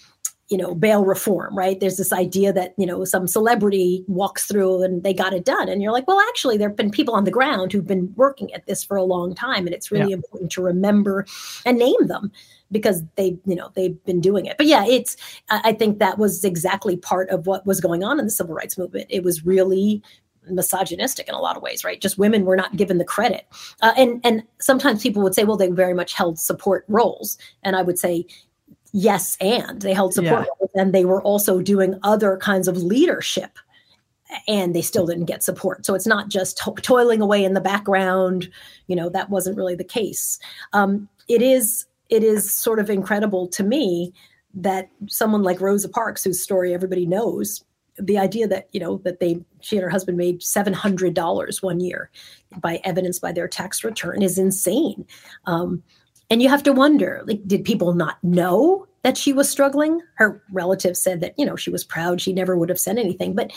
you 0.49 0.57
know 0.57 0.75
bail 0.75 1.05
reform 1.05 1.57
right? 1.57 1.81
There's 1.81 1.97
this 1.97 2.13
idea 2.13 2.53
that 2.53 2.75
you 2.77 2.87
know 2.87 3.05
some 3.05 3.27
celebrity 3.27 4.05
walks 4.07 4.45
through 4.45 4.83
and 4.83 5.03
they 5.03 5.13
got 5.13 5.33
it 5.33 5.45
done. 5.45 5.69
And 5.69 5.83
you're 5.83 5.93
like 5.93 6.07
well 6.07 6.21
actually 6.29 6.57
there 6.57 6.69
have 6.69 6.77
been 6.77 6.91
people 6.91 7.15
on 7.15 7.25
the 7.25 7.31
ground 7.31 7.73
who've 7.73 7.87
been 7.87 8.13
working 8.17 8.53
at 8.55 8.67
this 8.67 8.85
for 8.85 8.97
a 8.97 9.03
long 9.03 9.35
time. 9.35 9.67
And 9.67 9.75
it's 9.75 9.91
really 9.91 10.11
yeah. 10.11 10.17
important 10.17 10.53
to 10.53 10.63
remember 10.63 11.27
and 11.65 11.79
name 11.79 12.07
them 12.07 12.31
because 12.71 13.03
they 13.17 13.39
you 13.45 13.55
know 13.55 13.71
they've 13.75 14.03
been 14.05 14.21
doing 14.21 14.47
it. 14.47 14.57
But 14.57 14.67
yeah 14.67 14.85
it's 14.87 15.17
i 15.51 15.73
think 15.73 15.99
that 15.99 16.19
was 16.19 16.45
exactly 16.45 16.97
part 16.97 17.29
of 17.31 17.47
what 17.47 17.67
was 17.67 17.81
going 17.81 18.05
on 18.05 18.19
in 18.19 18.27
the 18.27 18.31
civil 18.31 18.55
rights 18.55 18.79
movement. 18.79 19.07
It 19.09 19.25
was 19.25 19.45
really 19.45 20.03
misogynistic 20.49 21.27
in 21.27 21.35
a 21.35 21.41
lot 21.41 21.57
of 21.57 21.63
ways 21.63 21.83
right? 21.83 22.01
Just 22.01 22.19
women 22.19 22.45
were 22.45 22.57
not 22.57 22.77
given 22.77 22.99
the 22.99 23.05
credit. 23.05 23.47
Uh, 23.83 23.95
and 23.97 24.21
and 24.25 24.45
sometimes 24.61 25.03
people 25.03 25.23
would 25.23 25.35
say 25.35 25.43
well 25.43 25.57
they 25.57 25.71
very 25.71 25.95
much 25.95 26.13
held 26.13 26.39
support 26.39 26.85
roles. 26.87 27.37
And 27.65 27.75
i 27.75 27.83
would 27.83 27.99
say 27.99 28.27
yes 28.97 29.37
and 29.43 29.83
they 29.83 29.93
held 29.93 30.15
support 30.15 30.49
yeah. 30.61 30.83
and 30.83 30.95
they 30.95 31.05
were 31.05 31.23
also 31.23 31.61
doing 31.61 31.99
other 32.03 32.39
kinds 32.39 32.67
of 32.67 32.79
leadership 32.79 33.59
and 34.49 34.75
they 34.75 34.83
still 34.83 35.07
didn't 35.07 35.27
get 35.27 35.43
support. 35.43 35.87
So 35.87 35.95
it's 35.95 36.07
not 36.07 36.29
just 36.29 36.59
to- 36.65 36.75
toiling 36.83 37.21
away 37.21 37.45
in 37.45 37.53
the 37.53 37.61
background 37.61 38.51
you 38.87 38.97
know 38.97 39.11
that 39.11 39.29
wasn't 39.29 39.57
really 39.57 39.75
the 39.75 39.85
case. 39.85 40.39
Um, 40.73 41.09
it 41.29 41.43
is 41.43 41.85
it 42.09 42.25
is 42.25 42.57
sort 42.57 42.79
of 42.79 42.89
incredible 42.89 43.49
to 43.49 43.63
me 43.63 44.15
that 44.55 44.89
someone 45.09 45.43
like 45.43 45.61
rosa 45.61 45.89
parks 45.89 46.25
whose 46.25 46.43
story 46.43 46.73
everybody 46.73 47.05
knows 47.05 47.63
the 47.99 48.19
idea 48.19 48.49
that 48.49 48.69
you 48.73 48.81
know 48.81 48.99
that 49.05 49.21
they 49.21 49.45
she 49.61 49.77
and 49.77 49.85
her 49.85 49.91
husband 49.91 50.17
made 50.17 50.41
$700 50.41 51.63
one 51.63 51.81
year 51.81 52.11
by 52.59 52.81
evidence 52.85 53.19
by 53.19 53.33
their 53.33 53.49
tax 53.49 53.85
return 53.85 54.23
is 54.23 54.39
insane. 54.39 55.07
Um, 55.45 55.83
and 56.31 56.43
you 56.43 56.49
have 56.49 56.63
to 56.65 56.73
wonder 56.73 57.23
like 57.27 57.47
did 57.47 57.65
people 57.65 57.95
not 57.95 58.23
know 58.23 58.87
that 59.03 59.17
she 59.17 59.33
was 59.33 59.49
struggling? 59.49 60.01
Her 60.15 60.43
relatives 60.51 61.01
said 61.01 61.21
that 61.21 61.35
you 61.39 61.47
know 61.47 61.57
she 61.57 61.71
was 61.71 61.85
proud. 61.85 62.21
She 62.21 62.33
never 62.33 62.57
would 62.57 62.69
have 62.69 62.81
said 62.81 62.99
anything. 62.99 63.35
But 63.35 63.53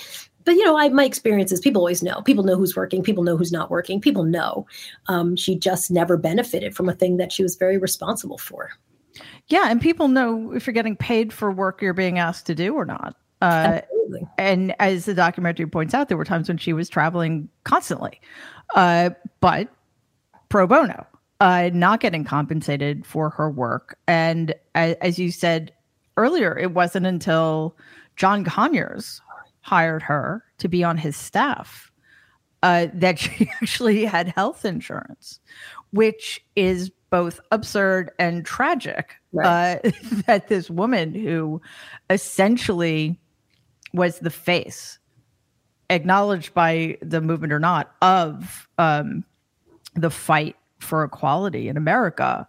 but 0.45 0.53
you 0.53 0.63
know 0.63 0.77
I, 0.77 0.89
my 0.89 1.05
experience 1.05 1.51
is 1.51 1.59
people 1.59 1.81
always 1.81 2.03
know. 2.03 2.21
People 2.21 2.43
know 2.43 2.55
who's 2.55 2.75
working. 2.75 3.03
People 3.03 3.23
know 3.23 3.38
who's 3.38 3.51
not 3.51 3.71
working. 3.71 3.99
People 3.99 4.23
know. 4.23 4.67
Um, 5.07 5.35
she 5.35 5.57
just 5.57 5.89
never 5.89 6.17
benefited 6.17 6.75
from 6.75 6.88
a 6.88 6.93
thing 6.93 7.17
that 7.17 7.31
she 7.31 7.43
was 7.43 7.55
very 7.55 7.77
responsible 7.77 8.38
for. 8.38 8.71
Yeah 9.47 9.69
and 9.69 9.81
people 9.81 10.07
know 10.07 10.51
if 10.51 10.67
you're 10.67 10.73
getting 10.73 10.95
paid 10.95 11.33
for 11.33 11.51
work 11.51 11.81
you're 11.81 11.93
being 11.93 12.19
asked 12.19 12.45
to 12.45 12.55
do 12.55 12.75
or 12.75 12.85
not. 12.85 13.15
Uh, 13.41 13.81
and 14.38 14.75
as 14.79 15.05
the 15.05 15.13
documentary 15.13 15.65
points 15.65 15.93
out 15.93 16.09
there 16.09 16.17
were 16.17 16.25
times 16.25 16.47
when 16.47 16.57
she 16.57 16.73
was 16.73 16.89
traveling 16.89 17.49
constantly. 17.63 18.21
Uh, 18.75 19.09
but 19.39 19.67
pro 20.49 20.67
bono 20.67 21.07
uh, 21.39 21.69
not 21.74 22.00
getting 22.00 22.24
compensated 22.24 23.05
for 23.05 23.29
her 23.29 23.50
work. 23.50 23.98
And 24.08 24.53
as, 24.75 24.96
as 25.01 25.19
you 25.19 25.31
said 25.31 25.72
earlier, 26.17 26.58
it 26.58 26.72
wasn't 26.74 27.05
until 27.05 27.75
John 28.15 28.43
Conyers 28.43 29.22
hired 29.62 30.01
her 30.03 30.43
to 30.58 30.67
be 30.67 30.84
on 30.84 30.98
his 30.98 31.15
staff 31.15 31.91
uh, 32.63 32.88
that 32.93 33.19
she 33.19 33.50
actually 33.62 34.05
had 34.05 34.29
health 34.29 34.65
insurance, 34.65 35.39
which 35.91 36.43
is 36.55 36.91
both 37.10 37.39
absurd 37.51 38.12
and 38.19 38.46
tragic. 38.46 39.15
Right. 39.31 39.79
Uh, 39.84 39.91
that 40.27 40.48
this 40.48 40.69
woman 40.69 41.13
who 41.13 41.62
essentially 42.10 43.19
was 43.93 44.19
the 44.19 44.29
face, 44.29 45.00
acknowledged 45.89 46.53
by 46.53 46.98
the 47.01 47.22
movement 47.22 47.53
or 47.53 47.60
not, 47.60 47.96
of 48.01 48.67
um, 48.77 49.24
the 49.96 50.12
fight 50.12 50.55
for 50.79 51.03
equality 51.03 51.67
in 51.67 51.77
America, 51.77 52.48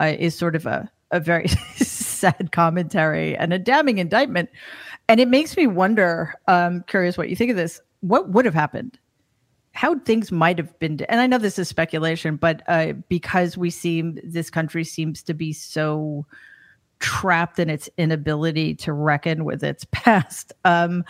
uh, 0.00 0.14
is 0.18 0.36
sort 0.36 0.56
of 0.56 0.66
a, 0.66 0.90
a 1.10 1.20
very 1.20 1.48
sad 1.76 2.52
commentary 2.52 3.36
and 3.36 3.52
a 3.52 3.58
damning 3.58 3.98
indictment. 3.98 4.50
And 5.08 5.20
it 5.20 5.28
makes 5.28 5.56
me 5.56 5.66
wonder, 5.66 6.34
um, 6.46 6.84
curious 6.86 7.16
what 7.16 7.30
you 7.30 7.36
think 7.36 7.50
of 7.50 7.56
this. 7.56 7.80
What 8.00 8.30
would 8.30 8.44
have 8.44 8.54
happened 8.54 8.98
how 9.78 9.96
things 10.00 10.32
might 10.32 10.58
have 10.58 10.76
been 10.80 10.98
and 11.08 11.20
i 11.20 11.26
know 11.26 11.38
this 11.38 11.56
is 11.56 11.68
speculation 11.68 12.34
but 12.34 12.62
uh, 12.66 12.92
because 13.08 13.56
we 13.56 13.70
seem 13.70 14.18
this 14.24 14.50
country 14.50 14.82
seems 14.82 15.22
to 15.22 15.32
be 15.32 15.52
so 15.52 16.26
trapped 16.98 17.60
in 17.60 17.70
its 17.70 17.88
inability 17.96 18.74
to 18.74 18.92
reckon 18.92 19.44
with 19.44 19.62
its 19.62 19.86
past 19.92 20.52
um, 20.64 21.04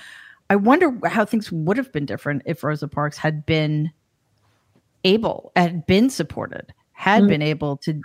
i 0.50 0.56
wonder 0.56 0.92
how 1.08 1.24
things 1.24 1.50
would 1.50 1.78
have 1.78 1.90
been 1.92 2.04
different 2.04 2.42
if 2.44 2.62
rosa 2.62 2.86
parks 2.86 3.16
had 3.16 3.46
been 3.46 3.90
able 5.04 5.52
and 5.54 5.86
been 5.86 6.10
supported 6.10 6.72
had 6.92 7.20
mm-hmm. 7.20 7.28
been 7.28 7.42
able 7.42 7.76
to 7.78 8.00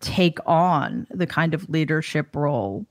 take 0.00 0.38
on 0.46 1.06
the 1.10 1.26
kind 1.26 1.54
of 1.54 1.68
leadership 1.68 2.34
role 2.34 2.86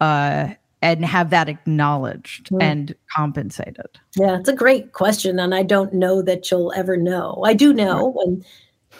uh, 0.00 0.48
and 0.82 1.04
have 1.04 1.30
that 1.30 1.48
acknowledged 1.48 2.50
mm. 2.50 2.62
and 2.62 2.94
compensated? 3.14 3.98
Yeah, 4.16 4.38
it's 4.38 4.48
a 4.48 4.54
great 4.54 4.92
question. 4.92 5.38
And 5.38 5.54
I 5.54 5.62
don't 5.62 5.92
know 5.92 6.22
that 6.22 6.50
you'll 6.50 6.72
ever 6.74 6.96
know. 6.96 7.42
I 7.44 7.54
do 7.54 7.72
know 7.72 8.12
when, 8.14 8.44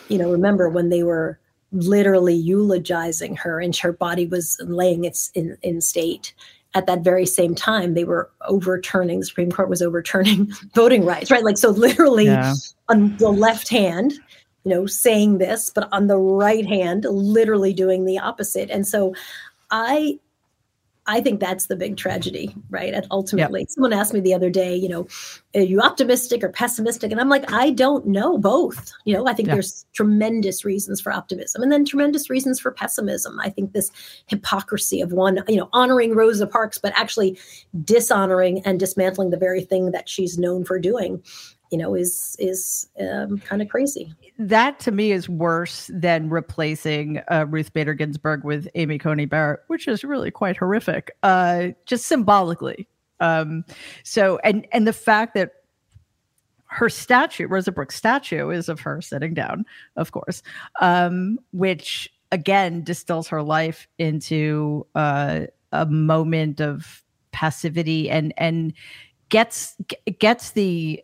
you 0.09 0.19
know, 0.19 0.31
remember 0.31 0.69
when 0.69 0.89
they 0.89 1.03
were 1.03 1.39
literally 1.73 2.35
eulogizing 2.35 3.37
her 3.37 3.61
and 3.61 3.77
her 3.77 3.93
body 3.93 4.27
was 4.27 4.57
laying 4.65 5.05
its 5.05 5.31
in, 5.35 5.57
in 5.63 5.81
state. 5.81 6.33
At 6.75 6.87
that 6.87 7.01
very 7.01 7.27
same 7.27 7.55
time, 7.55 7.95
they 7.95 8.05
were 8.05 8.31
overturning, 8.49 9.21
the 9.21 9.27
Supreme 9.27 9.51
Court 9.51 9.71
was 9.71 9.81
overturning 9.81 10.53
voting 10.75 11.05
rights, 11.05 11.31
right? 11.31 11.45
Like, 11.45 11.59
so 11.59 11.71
literally 11.71 12.27
yeah. 12.27 12.55
on 12.89 13.17
the 13.17 13.31
left 13.31 13.69
hand, 13.69 14.13
you 14.65 14.71
know, 14.71 14.87
saying 14.87 15.39
this, 15.39 15.71
but 15.71 15.89
on 15.93 16.07
the 16.07 16.19
right 16.19 16.67
hand, 16.67 17.07
literally 17.09 17.73
doing 17.73 18.05
the 18.05 18.19
opposite. 18.19 18.69
And 18.69 18.87
so 18.87 19.15
I 19.71 20.19
I 21.07 21.21
think 21.21 21.41
that's 21.41 21.67
the 21.67 21.77
big 21.77 21.97
tragedy, 21.97 22.55
right? 22.69 22.93
And 22.93 23.07
ultimately, 23.11 23.61
yep. 23.61 23.71
someone 23.71 23.93
asked 23.93 24.13
me 24.13 24.21
the 24.21 24.35
other 24.35 24.51
day, 24.51 24.75
you 24.75 24.89
know, 24.89 25.07
are 25.55 25.61
you 25.61 25.81
optimistic 25.81 26.43
or 26.43 26.49
pessimistic? 26.49 27.13
And 27.13 27.21
I'm 27.21 27.29
like, 27.29 27.51
I 27.53 27.71
don't 27.71 28.07
know 28.07 28.39
both. 28.39 28.93
You 29.05 29.15
know, 29.15 29.27
I 29.27 29.33
think 29.33 29.49
there's 29.49 29.87
tremendous 29.95 30.65
reasons 30.65 31.01
for 31.01 31.13
optimism 31.13 31.63
and 31.63 31.71
then 31.71 31.85
tremendous 31.85 32.29
reasons 32.29 32.59
for 32.59 32.71
pessimism. 32.71 33.39
I 33.41 33.51
think 33.51 33.73
this 33.73 33.91
hypocrisy 34.27 35.01
of 35.01 35.13
one, 35.13 35.43
you 35.49 35.57
know, 35.57 35.69
honoring 35.73 36.15
Rosa 36.15 36.47
Parks, 36.47 36.79
but 36.79 36.93
actually 36.97 37.39
dishonoring 37.85 38.61
and 38.65 38.81
dismantling 38.81 39.31
the 39.31 39.37
very 39.37 39.63
thing 39.63 39.93
that 39.93 40.09
she's 40.09 40.39
known 40.39 40.65
for 40.65 40.79
doing 40.79 41.23
you 41.71 41.79
know 41.79 41.95
is 41.95 42.37
is 42.39 42.89
um, 43.01 43.39
kind 43.39 43.63
of 43.63 43.69
crazy 43.69 44.13
that 44.39 44.79
to 44.81 44.91
me 44.91 45.13
is 45.13 45.29
worse 45.29 45.91
than 45.93 46.29
replacing 46.29 47.21
uh, 47.31 47.47
ruth 47.49 47.73
bader 47.73 47.95
ginsburg 47.95 48.45
with 48.45 48.69
amy 48.75 48.99
coney 48.99 49.25
barrett 49.25 49.61
which 49.69 49.89
is 49.89 50.05
really 50.05 50.31
quite 50.31 50.57
horrific 50.57 51.13
uh, 51.23 51.69
just 51.87 52.07
symbolically. 52.07 52.87
Um, 53.21 53.65
so 54.03 54.39
and 54.45 54.67
and 54.73 54.87
the 54.87 54.93
fact 54.93 55.35
that 55.35 55.53
her 56.67 56.89
statue 56.89 57.47
rosa 57.47 57.73
brooks 57.73 57.95
statue 57.95 58.51
is 58.51 58.69
of 58.69 58.81
her 58.81 59.01
sitting 59.01 59.33
down 59.33 59.65
of 59.97 60.13
course 60.13 60.43
um, 60.81 61.39
which 61.53 62.13
again 62.33 62.83
distills 62.85 63.29
her 63.29 63.43
life 63.43 63.89
into 63.99 64.87
uh, 64.95 65.43
a 65.73 65.87
moment 65.87 66.61
of 66.61 67.03
passivity 67.33 68.11
and 68.11 68.35
and 68.37 68.73
gets 69.29 69.77
gets 70.19 70.53
the 70.53 71.03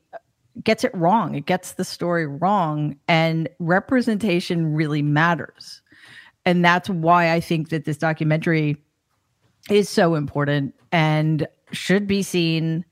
gets 0.64 0.84
it 0.84 0.94
wrong. 0.94 1.34
It 1.34 1.46
gets 1.46 1.72
the 1.72 1.84
story 1.84 2.26
wrong. 2.26 2.96
And 3.08 3.48
representation 3.58 4.74
really 4.74 5.02
matters. 5.02 5.82
And 6.44 6.64
that's 6.64 6.88
why 6.88 7.32
I 7.32 7.40
think 7.40 7.70
that 7.70 7.84
this 7.84 7.96
documentary 7.96 8.76
is 9.70 9.88
so 9.88 10.14
important 10.14 10.74
and 10.90 11.46
should 11.70 12.06
be 12.06 12.22
seen. 12.22 12.84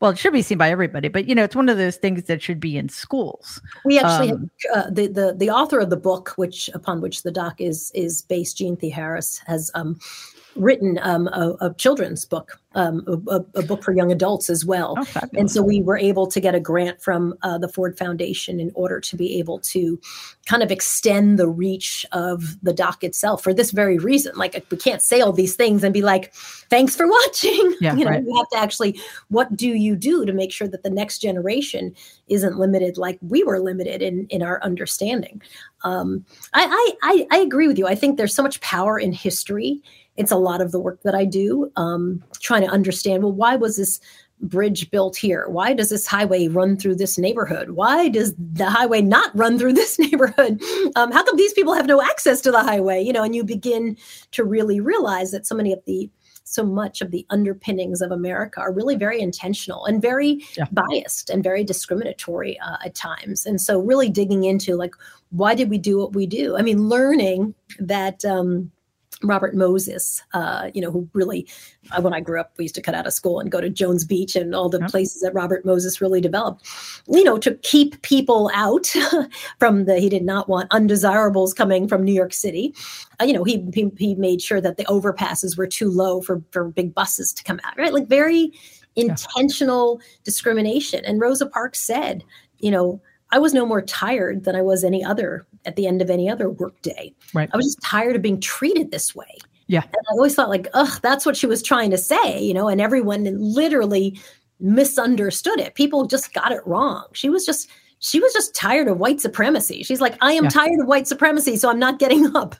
Well, 0.00 0.12
it 0.12 0.18
should 0.18 0.32
be 0.32 0.42
seen 0.42 0.58
by 0.58 0.70
everybody, 0.70 1.08
but 1.08 1.28
you 1.28 1.34
know, 1.34 1.42
it's 1.42 1.56
one 1.56 1.68
of 1.68 1.76
those 1.76 1.96
things 1.96 2.24
that 2.24 2.40
should 2.40 2.60
be 2.60 2.76
in 2.76 2.88
schools. 2.88 3.60
We 3.84 3.98
actually 3.98 4.30
um, 4.30 4.50
have, 4.72 4.84
uh, 4.84 4.90
the 4.90 5.06
the 5.08 5.34
the 5.36 5.50
author 5.50 5.80
of 5.80 5.90
the 5.90 5.96
book, 5.96 6.34
which 6.36 6.70
upon 6.72 7.00
which 7.00 7.24
the 7.24 7.32
doc 7.32 7.60
is 7.60 7.90
is 7.94 8.22
based, 8.22 8.58
Jeanne 8.58 8.76
Theoharis, 8.76 9.40
has 9.46 9.72
um, 9.74 9.98
written 10.58 10.98
um, 11.02 11.28
a, 11.28 11.56
a, 11.60 11.74
children's 11.74 12.24
book, 12.24 12.60
um, 12.74 13.04
a, 13.28 13.40
a, 13.54 13.62
book 13.62 13.82
for 13.82 13.92
young 13.92 14.12
adults 14.12 14.50
as 14.50 14.64
well. 14.64 14.94
Oh, 14.98 15.20
and 15.36 15.50
so 15.50 15.62
we 15.62 15.82
were 15.82 15.96
able 15.96 16.26
to 16.26 16.40
get 16.40 16.54
a 16.54 16.60
grant 16.60 17.00
from 17.00 17.34
uh, 17.42 17.58
the 17.58 17.68
Ford 17.68 17.96
Foundation 17.96 18.60
in 18.60 18.70
order 18.74 19.00
to 19.00 19.16
be 19.16 19.38
able 19.38 19.58
to 19.60 20.00
kind 20.46 20.62
of 20.62 20.70
extend 20.70 21.38
the 21.38 21.48
reach 21.48 22.04
of 22.12 22.56
the 22.62 22.72
doc 22.72 23.04
itself 23.04 23.42
for 23.42 23.54
this 23.54 23.70
very 23.70 23.98
reason. 23.98 24.32
Like 24.36 24.64
we 24.70 24.76
can't 24.76 25.02
say 25.02 25.20
all 25.20 25.32
these 25.32 25.54
things 25.54 25.84
and 25.84 25.94
be 25.94 26.02
like, 26.02 26.34
"Thanks 26.70 26.96
for 26.96 27.06
watching." 27.06 27.74
Yeah, 27.80 27.94
you 27.94 28.04
know, 28.04 28.10
right. 28.10 28.24
you 28.24 28.36
have 28.36 28.48
to 28.48 28.58
actually, 28.58 29.00
what 29.28 29.54
do 29.54 29.68
you 29.68 29.94
do 29.94 30.26
to 30.26 30.32
make 30.32 30.50
sure 30.50 30.66
that 30.66 30.82
the 30.82 30.90
next 30.90 31.18
generation 31.18 31.94
isn't 32.26 32.58
limited 32.58 32.98
like 32.98 33.18
we 33.22 33.44
were 33.44 33.60
limited 33.60 34.02
in 34.02 34.26
in 34.26 34.42
our 34.42 34.60
understanding? 34.64 35.40
Um, 35.84 36.24
I, 36.54 36.94
I 37.02 37.26
I 37.30 37.38
agree 37.38 37.68
with 37.68 37.78
you. 37.78 37.86
I 37.86 37.94
think 37.94 38.16
there's 38.16 38.34
so 38.34 38.42
much 38.42 38.60
power 38.60 38.98
in 38.98 39.12
history 39.12 39.80
it's 40.18 40.32
a 40.32 40.36
lot 40.36 40.60
of 40.60 40.72
the 40.72 40.80
work 40.80 41.00
that 41.04 41.14
I 41.14 41.24
do, 41.24 41.70
um, 41.76 42.22
trying 42.40 42.62
to 42.62 42.68
understand 42.68 43.22
well, 43.22 43.32
why 43.32 43.56
was 43.56 43.76
this 43.76 44.00
bridge 44.40 44.90
built 44.90 45.16
here? 45.16 45.48
Why 45.48 45.72
does 45.72 45.90
this 45.90 46.06
highway 46.06 46.48
run 46.48 46.76
through 46.76 46.96
this 46.96 47.18
neighborhood? 47.18 47.70
Why 47.70 48.08
does 48.08 48.34
the 48.36 48.68
highway 48.68 49.00
not 49.00 49.36
run 49.36 49.58
through 49.58 49.72
this 49.72 49.98
neighborhood? 49.98 50.62
Um, 50.96 51.12
how 51.12 51.24
come 51.24 51.36
these 51.36 51.52
people 51.52 51.72
have 51.72 51.86
no 51.86 52.02
access 52.02 52.40
to 52.42 52.50
the 52.50 52.62
highway? 52.62 53.02
You 53.02 53.12
know, 53.12 53.22
and 53.22 53.34
you 53.34 53.44
begin 53.44 53.96
to 54.32 54.44
really 54.44 54.80
realize 54.80 55.30
that 55.30 55.46
so 55.46 55.54
many 55.54 55.72
of 55.72 55.80
the 55.86 56.10
so 56.44 56.64
much 56.64 57.02
of 57.02 57.10
the 57.10 57.26
underpinnings 57.28 58.00
of 58.00 58.10
America 58.10 58.58
are 58.58 58.72
really 58.72 58.96
very 58.96 59.20
intentional 59.20 59.84
and 59.84 60.00
very 60.00 60.42
yeah. 60.56 60.64
biased 60.72 61.28
and 61.28 61.44
very 61.44 61.62
discriminatory 61.62 62.58
uh, 62.60 62.78
at 62.82 62.94
times. 62.94 63.44
And 63.44 63.60
so, 63.60 63.78
really 63.78 64.08
digging 64.08 64.44
into 64.44 64.74
like, 64.74 64.94
why 65.30 65.54
did 65.54 65.68
we 65.68 65.78
do 65.78 65.98
what 65.98 66.14
we 66.14 66.26
do? 66.26 66.56
I 66.56 66.62
mean, 66.62 66.88
learning 66.88 67.54
that. 67.78 68.24
Um, 68.24 68.72
Robert 69.22 69.54
Moses, 69.54 70.22
uh, 70.32 70.70
you 70.74 70.80
know, 70.80 70.90
who 70.90 71.08
really, 71.12 71.48
uh, 71.90 72.00
when 72.00 72.14
I 72.14 72.20
grew 72.20 72.40
up, 72.40 72.52
we 72.56 72.64
used 72.64 72.74
to 72.76 72.82
cut 72.82 72.94
out 72.94 73.06
of 73.06 73.12
school 73.12 73.40
and 73.40 73.50
go 73.50 73.60
to 73.60 73.68
Jones 73.68 74.04
Beach 74.04 74.36
and 74.36 74.54
all 74.54 74.68
the 74.68 74.78
yep. 74.80 74.90
places 74.90 75.22
that 75.22 75.34
Robert 75.34 75.64
Moses 75.64 76.00
really 76.00 76.20
developed, 76.20 76.66
you 77.08 77.24
know, 77.24 77.38
to 77.38 77.54
keep 77.62 78.00
people 78.02 78.50
out 78.54 78.86
from 79.58 79.86
the, 79.86 79.98
he 79.98 80.08
did 80.08 80.24
not 80.24 80.48
want 80.48 80.68
undesirables 80.70 81.52
coming 81.52 81.88
from 81.88 82.04
New 82.04 82.12
York 82.12 82.32
City. 82.32 82.74
Uh, 83.20 83.24
you 83.24 83.32
know, 83.32 83.44
he, 83.44 83.66
he, 83.74 83.90
he 83.98 84.14
made 84.14 84.40
sure 84.40 84.60
that 84.60 84.76
the 84.76 84.84
overpasses 84.84 85.58
were 85.58 85.66
too 85.66 85.90
low 85.90 86.20
for, 86.20 86.42
for 86.52 86.68
big 86.68 86.94
buses 86.94 87.32
to 87.32 87.42
come 87.42 87.60
out, 87.64 87.76
right? 87.76 87.92
Like 87.92 88.08
very 88.08 88.52
intentional 88.96 90.00
yeah. 90.00 90.06
discrimination. 90.24 91.04
And 91.04 91.20
Rosa 91.20 91.46
Parks 91.46 91.80
said, 91.80 92.24
you 92.58 92.70
know, 92.70 93.00
I 93.30 93.38
was 93.38 93.52
no 93.52 93.66
more 93.66 93.82
tired 93.82 94.44
than 94.44 94.56
I 94.56 94.62
was 94.62 94.84
any 94.84 95.04
other 95.04 95.46
at 95.64 95.76
the 95.76 95.86
end 95.86 96.00
of 96.00 96.10
any 96.10 96.28
other 96.28 96.48
workday. 96.48 97.12
Right. 97.34 97.50
I 97.52 97.56
was 97.56 97.66
just 97.66 97.82
tired 97.82 98.16
of 98.16 98.22
being 98.22 98.40
treated 98.40 98.90
this 98.90 99.14
way. 99.14 99.36
Yeah. 99.66 99.82
And 99.82 100.06
I 100.10 100.12
always 100.12 100.34
thought 100.34 100.48
like, 100.48 100.66
ugh, 100.72 101.00
that's 101.02 101.26
what 101.26 101.36
she 101.36 101.46
was 101.46 101.62
trying 101.62 101.90
to 101.90 101.98
say, 101.98 102.42
you 102.42 102.54
know, 102.54 102.68
and 102.68 102.80
everyone 102.80 103.24
literally 103.38 104.18
misunderstood 104.60 105.60
it. 105.60 105.74
People 105.74 106.06
just 106.06 106.32
got 106.32 106.52
it 106.52 106.66
wrong. 106.66 107.04
She 107.12 107.28
was 107.28 107.44
just 107.44 107.68
she 108.00 108.20
was 108.20 108.32
just 108.32 108.54
tired 108.54 108.86
of 108.86 108.98
white 108.98 109.20
supremacy. 109.20 109.82
She's 109.82 110.00
like, 110.00 110.16
I 110.20 110.32
am 110.32 110.44
yeah. 110.44 110.50
tired 110.50 110.80
of 110.80 110.86
white 110.86 111.08
supremacy, 111.08 111.56
so 111.56 111.68
I'm 111.68 111.80
not 111.80 111.98
getting 111.98 112.26
up. 112.36 112.54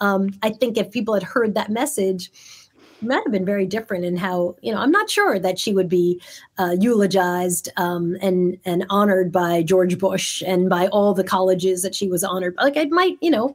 Um, 0.00 0.30
I 0.42 0.50
think 0.50 0.78
if 0.78 0.90
people 0.90 1.14
had 1.14 1.22
heard 1.22 1.54
that 1.54 1.70
message, 1.70 2.30
might 3.02 3.22
have 3.24 3.32
been 3.32 3.44
very 3.44 3.66
different 3.66 4.04
in 4.04 4.16
how 4.16 4.56
you 4.62 4.72
know 4.72 4.78
i'm 4.78 4.90
not 4.90 5.10
sure 5.10 5.38
that 5.38 5.58
she 5.58 5.72
would 5.72 5.88
be 5.88 6.20
uh, 6.58 6.76
eulogized 6.78 7.68
um, 7.76 8.16
and 8.20 8.58
and 8.64 8.84
honored 8.90 9.32
by 9.32 9.62
george 9.62 9.98
bush 9.98 10.42
and 10.46 10.68
by 10.68 10.86
all 10.88 11.14
the 11.14 11.24
colleges 11.24 11.82
that 11.82 11.94
she 11.94 12.08
was 12.08 12.24
honored. 12.24 12.54
Like 12.56 12.76
i 12.76 12.84
might 12.84 13.16
you 13.20 13.30
know 13.30 13.54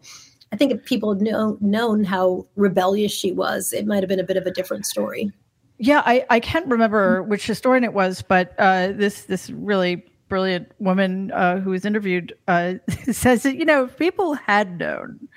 i 0.51 0.55
think 0.55 0.71
if 0.71 0.83
people 0.85 1.13
had 1.13 1.21
know, 1.21 1.57
known 1.61 2.03
how 2.03 2.45
rebellious 2.55 3.11
she 3.11 3.31
was 3.31 3.73
it 3.73 3.85
might 3.85 4.01
have 4.01 4.09
been 4.09 4.19
a 4.19 4.23
bit 4.23 4.37
of 4.37 4.45
a 4.45 4.51
different 4.51 4.85
story. 4.85 5.31
Yeah 5.77 6.03
i 6.05 6.25
i 6.29 6.39
can't 6.39 6.67
remember 6.67 7.23
which 7.23 7.45
historian 7.45 7.83
it 7.83 7.93
was 7.93 8.21
but 8.21 8.53
uh, 8.59 8.91
this 8.91 9.23
this 9.23 9.49
really 9.49 10.05
brilliant 10.27 10.71
woman 10.77 11.31
uh, 11.31 11.59
who 11.59 11.71
was 11.71 11.85
interviewed 11.85 12.33
uh, 12.47 12.75
says 13.11 13.43
that 13.43 13.55
you 13.55 13.65
know 13.65 13.85
if 13.85 13.97
people 13.97 14.35
had 14.35 14.77
known 14.77 15.27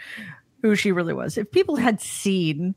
who 0.63 0.77
she 0.77 0.93
really 0.93 1.13
was, 1.13 1.37
if 1.37 1.51
people 1.51 1.77
had 1.77 2.01
seen 2.01 2.75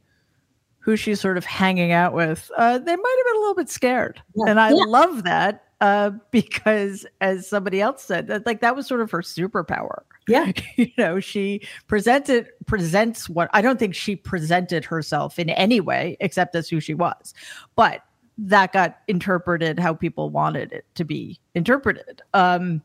who 0.85 0.95
she's 0.95 1.19
sort 1.19 1.35
of 1.35 1.43
hanging 1.43 1.91
out 1.91 2.13
with, 2.13 2.51
uh, 2.57 2.77
they 2.77 2.95
might 2.95 3.15
have 3.17 3.25
been 3.25 3.35
a 3.35 3.39
little 3.39 3.55
bit 3.55 3.69
scared. 3.69 4.21
Yeah. 4.35 4.51
And 4.51 4.59
I 4.59 4.69
yeah. 4.69 4.83
love 4.85 5.23
that 5.23 5.63
uh, 5.81 6.11
because, 6.29 7.07
as 7.21 7.47
somebody 7.49 7.81
else 7.81 8.03
said, 8.03 8.27
that 8.27 8.45
like 8.45 8.61
that 8.61 8.75
was 8.75 8.85
sort 8.85 9.01
of 9.01 9.09
her 9.09 9.21
superpower. 9.21 10.03
Yeah, 10.27 10.51
you 10.75 10.91
know, 10.95 11.19
she 11.19 11.61
presented 11.87 12.49
presents 12.67 13.27
what 13.27 13.49
I 13.51 13.63
don't 13.63 13.79
think 13.79 13.95
she 13.95 14.15
presented 14.15 14.85
herself 14.85 15.39
in 15.39 15.49
any 15.49 15.81
way 15.81 16.17
except 16.19 16.55
as 16.55 16.69
who 16.69 16.79
she 16.79 16.93
was, 16.93 17.33
but 17.75 18.03
that 18.37 18.71
got 18.71 18.99
interpreted 19.07 19.79
how 19.79 19.95
people 19.95 20.29
wanted 20.29 20.71
it 20.71 20.85
to 20.93 21.03
be 21.03 21.39
interpreted. 21.55 22.21
Um, 22.35 22.83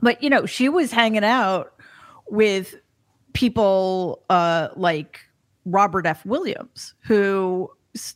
but 0.00 0.22
you 0.22 0.30
know, 0.30 0.46
she 0.46 0.70
was 0.70 0.90
hanging 0.90 1.24
out 1.24 1.74
with 2.30 2.74
people 3.34 4.22
uh, 4.30 4.68
like 4.76 5.20
Robert 5.64 6.06
F. 6.06 6.24
Williams, 6.26 6.94
who 7.00 7.70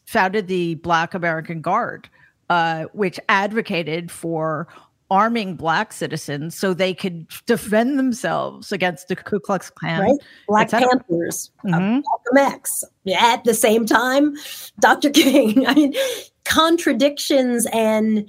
founded 0.07 0.49
the 0.49 0.75
Black 0.77 1.15
Armed 1.15 1.63
Guard, 1.63 2.09
uh, 2.51 2.85
which 2.93 3.19
advocated 3.29 4.11
for 4.11 4.69
arming 5.11 5.57
black 5.57 5.93
citizens 5.93 6.55
so 6.55 6.75
they 6.75 6.93
could 6.93 7.27
defend 7.47 7.99
themselves 7.99 8.73
against 8.73 9.09
the 9.09 9.17
Ku 9.17 9.41
Klux 9.41 9.71
Klan. 9.71 10.03
Right. 10.03 10.19
Black 10.47 10.71
Panthers, 10.71 11.51
uh, 11.65 11.69
mm-hmm. 11.69 12.01
Malcolm 12.01 12.55
X. 12.55 12.85
At 13.19 13.45
the 13.45 13.55
same 13.55 13.87
time, 13.87 14.37
Dr. 14.81 15.11
King. 15.11 15.67
I 15.67 15.75
mean, 15.75 15.95
contradictions 16.45 17.67
and 17.73 18.29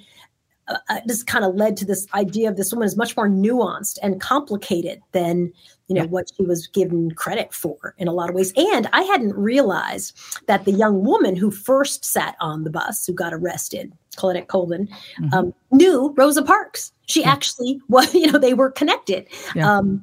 uh, 0.67 0.77
uh 0.89 0.99
this 1.05 1.23
kind 1.23 1.45
of 1.45 1.55
led 1.55 1.77
to 1.77 1.85
this 1.85 2.05
idea 2.13 2.49
of 2.49 2.57
this 2.57 2.71
woman 2.71 2.85
is 2.85 2.97
much 2.97 3.15
more 3.15 3.29
nuanced 3.29 3.97
and 4.01 4.19
complicated 4.19 5.01
than 5.11 5.51
you 5.89 5.95
know 5.95 6.03
yeah. 6.03 6.07
what 6.07 6.31
she 6.35 6.43
was 6.43 6.67
given 6.67 7.11
credit 7.11 7.53
for 7.53 7.95
in 7.97 8.07
a 8.07 8.13
lot 8.13 8.29
of 8.29 8.35
ways 8.35 8.53
and 8.55 8.87
i 8.93 9.01
hadn't 9.01 9.35
realized 9.35 10.17
that 10.45 10.63
the 10.65 10.71
young 10.71 11.03
woman 11.03 11.35
who 11.35 11.51
first 11.51 12.05
sat 12.05 12.35
on 12.39 12.63
the 12.63 12.69
bus 12.69 13.05
who 13.05 13.13
got 13.13 13.33
arrested 13.33 13.91
claudette 14.15 14.47
colvin 14.47 14.87
mm-hmm. 14.87 15.33
um, 15.33 15.53
knew 15.71 16.13
rosa 16.17 16.43
parks 16.43 16.93
she 17.07 17.21
yeah. 17.21 17.31
actually 17.31 17.81
was 17.89 18.13
you 18.13 18.31
know 18.31 18.39
they 18.39 18.53
were 18.53 18.71
connected 18.71 19.27
yeah. 19.55 19.77
um, 19.77 20.01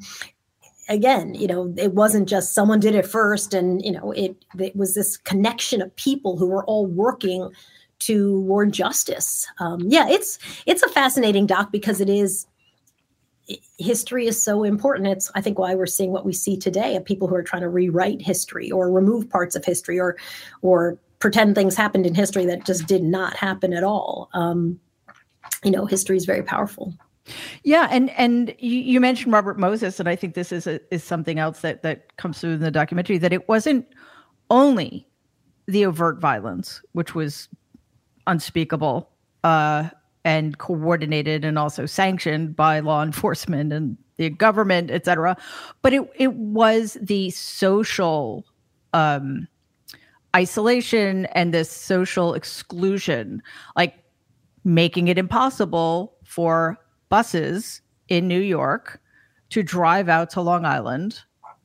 again 0.89 1.35
you 1.35 1.47
know 1.47 1.73
it 1.77 1.95
wasn't 1.95 2.29
just 2.29 2.53
someone 2.53 2.81
did 2.81 2.95
it 2.95 3.07
first 3.07 3.55
and 3.55 3.83
you 3.85 3.93
know 3.93 4.13
it 4.13 4.37
it 4.59 4.75
was 4.77 4.95
this 4.95 5.17
connection 5.17 5.81
of 5.81 5.95
people 5.97 6.37
who 6.37 6.47
were 6.47 6.65
all 6.67 6.87
working 6.87 7.51
toward 7.99 8.73
justice 8.73 9.47
um, 9.59 9.81
yeah 9.87 10.09
it's 10.09 10.39
it's 10.67 10.83
a 10.83 10.89
fascinating 10.89 11.47
doc 11.47 11.73
because 11.73 12.01
it 12.01 12.11
is 12.11 12.47
history 13.79 14.27
is 14.27 14.43
so 14.43 14.65
important. 14.65 15.09
It's, 15.09 15.31
I 15.35 15.41
think, 15.41 15.59
why 15.59 15.75
we're 15.75 15.87
seeing 15.87 16.13
what 16.13 16.25
we 16.25 16.33
see 16.33 16.57
today 16.57 16.97
of 16.97 17.05
people 17.05 17.29
who 17.29 17.35
are 17.35 17.43
trying 17.43 17.63
to 17.63 17.69
rewrite 17.69 18.23
history 18.23 18.71
or 18.71 18.91
remove 18.91 19.29
parts 19.29 19.55
of 19.55 19.65
history 19.65 20.01
or, 20.01 20.17
or 20.63 20.99
pretend 21.19 21.55
things 21.55 21.77
happened 21.77 22.07
in 22.07 22.15
history 22.15 22.47
that 22.47 22.65
just 22.65 22.87
did 22.87 23.03
not 23.03 23.37
happen 23.37 23.73
at 23.73 23.85
all. 23.85 24.29
Um, 24.35 24.81
you 25.65 25.71
know, 25.71 25.87
history 25.87 26.17
is 26.17 26.25
very 26.25 26.43
powerful. 26.43 26.93
Yeah, 27.65 27.89
and 27.91 28.11
and 28.11 28.55
you, 28.59 29.01
mentioned 29.01 29.33
Robert 29.33 29.59
Moses, 29.59 29.99
and 29.99 30.09
I 30.09 30.15
think 30.15 30.35
this 30.35 30.53
is 30.53 30.67
a, 30.69 30.81
is 30.95 31.03
something 31.03 31.41
else 31.41 31.61
that 31.61 31.83
that 31.83 32.17
comes 32.17 32.41
through 32.41 32.53
in 32.53 32.61
the 32.61 32.71
documentary 32.71 33.19
that 33.19 33.33
it 33.33 33.49
wasn't 33.49 33.87
only 34.49 35.09
the 35.67 35.85
overt 35.87 36.21
violence, 36.21 36.81
which 36.93 37.17
was 37.17 37.49
unspeakable, 38.29 39.11
uh, 39.43 39.89
and 40.27 40.59
coordinated 40.59 41.45
and 41.45 41.57
also 41.57 41.87
sanctioned 41.87 42.57
by 42.57 42.81
law 42.81 43.01
enforcement 43.01 43.73
and 43.73 43.97
the 44.17 44.29
government, 44.29 44.91
et 44.91 45.05
cetera. 45.05 45.37
But 45.83 45.93
it, 45.93 46.03
it 46.17 46.33
was 46.33 46.99
the 47.01 47.31
social 47.31 48.45
um, 48.93 49.47
isolation 50.35 51.27
and 51.27 51.55
this 51.55 51.71
social 51.71 52.35
exclusion, 52.35 53.41
like 53.77 53.95
making 54.65 55.07
it 55.07 55.17
impossible 55.17 56.17
for 56.25 56.77
buses 57.09 57.81
in 58.09 58.27
New 58.27 58.41
York 58.41 59.01
to 59.51 59.63
drive 59.63 60.09
out 60.09 60.29
to 60.31 60.41
Long 60.41 60.65
Island 60.65 61.21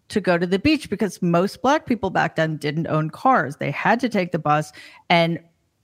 to 0.10 0.22
go 0.22 0.38
to 0.38 0.46
the 0.46 0.60
beach 0.60 0.88
because 0.88 1.20
most 1.24 1.64
black 1.64 1.88
people 1.88 2.12
back 2.12 2.36
then 2.36 2.58
didn't 2.58 2.86
own 2.88 3.10
cars. 3.10 3.56
They 3.56 3.72
had 3.72 4.00
to 4.02 4.10
take 4.10 4.32
the 4.32 4.40
bus 4.40 4.72
and 5.10 5.40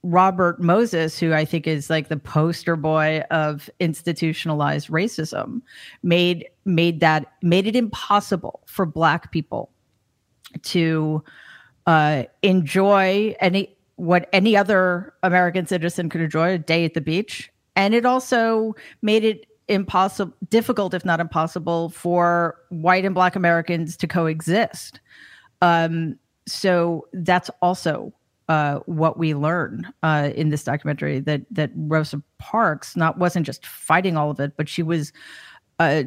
Robert 0.09 0.61
Moses, 0.61 1.19
who 1.19 1.33
I 1.33 1.43
think 1.43 1.67
is 1.67 1.89
like 1.89 2.07
the 2.07 2.15
poster 2.15 2.77
boy 2.77 3.23
of 3.29 3.69
institutionalized 3.81 4.87
racism, 4.87 5.61
made 6.01 6.47
made 6.63 7.01
that 7.01 7.33
made 7.41 7.67
it 7.67 7.75
impossible 7.75 8.61
for 8.67 8.85
Black 8.85 9.33
people 9.33 9.69
to 10.63 11.21
uh, 11.87 12.23
enjoy 12.41 13.35
any 13.41 13.75
what 13.97 14.29
any 14.31 14.55
other 14.55 15.13
American 15.23 15.65
citizen 15.67 16.07
could 16.07 16.21
enjoy 16.21 16.53
a 16.53 16.57
day 16.57 16.85
at 16.85 16.93
the 16.93 17.01
beach, 17.01 17.51
and 17.75 17.93
it 17.93 18.05
also 18.05 18.75
made 19.01 19.25
it 19.25 19.45
impossible, 19.67 20.33
difficult, 20.47 20.93
if 20.93 21.03
not 21.03 21.19
impossible, 21.19 21.89
for 21.89 22.55
white 22.69 23.03
and 23.03 23.13
Black 23.13 23.35
Americans 23.35 23.97
to 23.97 24.07
coexist. 24.07 25.01
Um, 25.61 26.17
so 26.47 27.09
that's 27.11 27.49
also 27.61 28.13
uh, 28.49 28.79
what 28.86 29.17
we 29.17 29.33
learn 29.33 29.91
uh, 30.03 30.29
in 30.36 30.49
this 30.49 30.63
documentary 30.63 31.19
that 31.19 31.41
that 31.51 31.71
Rosa 31.75 32.21
Parks 32.38 32.95
not 32.95 33.17
wasn't 33.17 33.45
just 33.45 33.65
fighting 33.65 34.17
all 34.17 34.31
of 34.31 34.39
it, 34.39 34.53
but 34.57 34.69
she 34.69 34.83
was, 34.83 35.12
uh, 35.79 36.03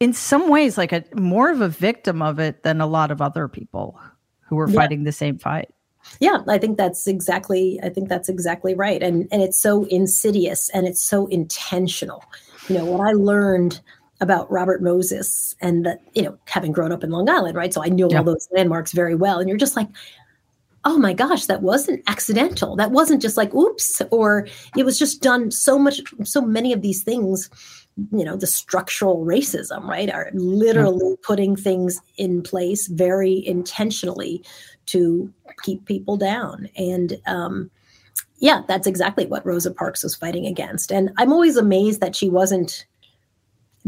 in 0.00 0.12
some 0.12 0.48
ways, 0.48 0.76
like 0.76 0.92
a 0.92 1.04
more 1.14 1.50
of 1.50 1.60
a 1.60 1.68
victim 1.68 2.22
of 2.22 2.38
it 2.38 2.62
than 2.62 2.80
a 2.80 2.86
lot 2.86 3.10
of 3.10 3.20
other 3.20 3.48
people 3.48 3.98
who 4.40 4.56
were 4.56 4.68
yeah. 4.68 4.74
fighting 4.74 5.04
the 5.04 5.12
same 5.12 5.38
fight. 5.38 5.72
Yeah, 6.18 6.38
I 6.48 6.58
think 6.58 6.78
that's 6.78 7.06
exactly. 7.06 7.78
I 7.82 7.88
think 7.88 8.08
that's 8.08 8.28
exactly 8.28 8.74
right, 8.74 9.02
and 9.02 9.28
and 9.30 9.40
it's 9.42 9.60
so 9.60 9.84
insidious 9.84 10.68
and 10.70 10.86
it's 10.86 11.02
so 11.02 11.26
intentional. 11.28 12.24
You 12.68 12.78
know 12.78 12.84
what 12.84 13.00
I 13.00 13.12
learned 13.12 13.80
about 14.22 14.50
Robert 14.50 14.80
Moses 14.80 15.54
and 15.60 15.84
that, 15.84 16.00
you 16.14 16.22
know, 16.22 16.38
having 16.46 16.70
grown 16.70 16.92
up 16.92 17.02
in 17.02 17.10
Long 17.10 17.28
Island, 17.28 17.56
right? 17.56 17.74
So 17.74 17.82
I 17.82 17.88
knew 17.88 18.08
yeah. 18.08 18.18
all 18.18 18.24
those 18.24 18.48
landmarks 18.52 18.92
very 18.92 19.16
well. 19.16 19.40
And 19.40 19.48
you're 19.48 19.58
just 19.58 19.74
like, 19.74 19.88
oh 20.84 20.98
my 20.98 21.12
gosh, 21.12 21.46
that 21.46 21.62
wasn't 21.62 22.02
accidental. 22.08 22.76
That 22.76 22.90
wasn't 22.90 23.22
just 23.22 23.36
like, 23.36 23.54
oops, 23.54 24.02
or 24.10 24.48
it 24.76 24.84
was 24.84 24.98
just 24.98 25.22
done 25.22 25.50
so 25.50 25.78
much, 25.78 26.00
so 26.24 26.40
many 26.40 26.72
of 26.72 26.82
these 26.82 27.02
things, 27.02 27.48
you 28.10 28.24
know, 28.24 28.36
the 28.36 28.46
structural 28.46 29.24
racism, 29.24 29.84
right, 29.86 30.10
are 30.10 30.30
literally 30.34 31.04
mm-hmm. 31.04 31.22
putting 31.22 31.56
things 31.56 32.00
in 32.16 32.42
place 32.42 32.88
very 32.88 33.46
intentionally 33.46 34.44
to 34.86 35.32
keep 35.62 35.84
people 35.84 36.16
down. 36.16 36.68
And, 36.76 37.20
um, 37.26 37.70
yeah, 38.38 38.62
that's 38.66 38.88
exactly 38.88 39.26
what 39.26 39.46
Rosa 39.46 39.70
Parks 39.70 40.02
was 40.02 40.16
fighting 40.16 40.46
against. 40.46 40.90
And 40.90 41.10
I'm 41.16 41.32
always 41.32 41.56
amazed 41.56 42.00
that 42.00 42.16
she 42.16 42.28
wasn't 42.28 42.86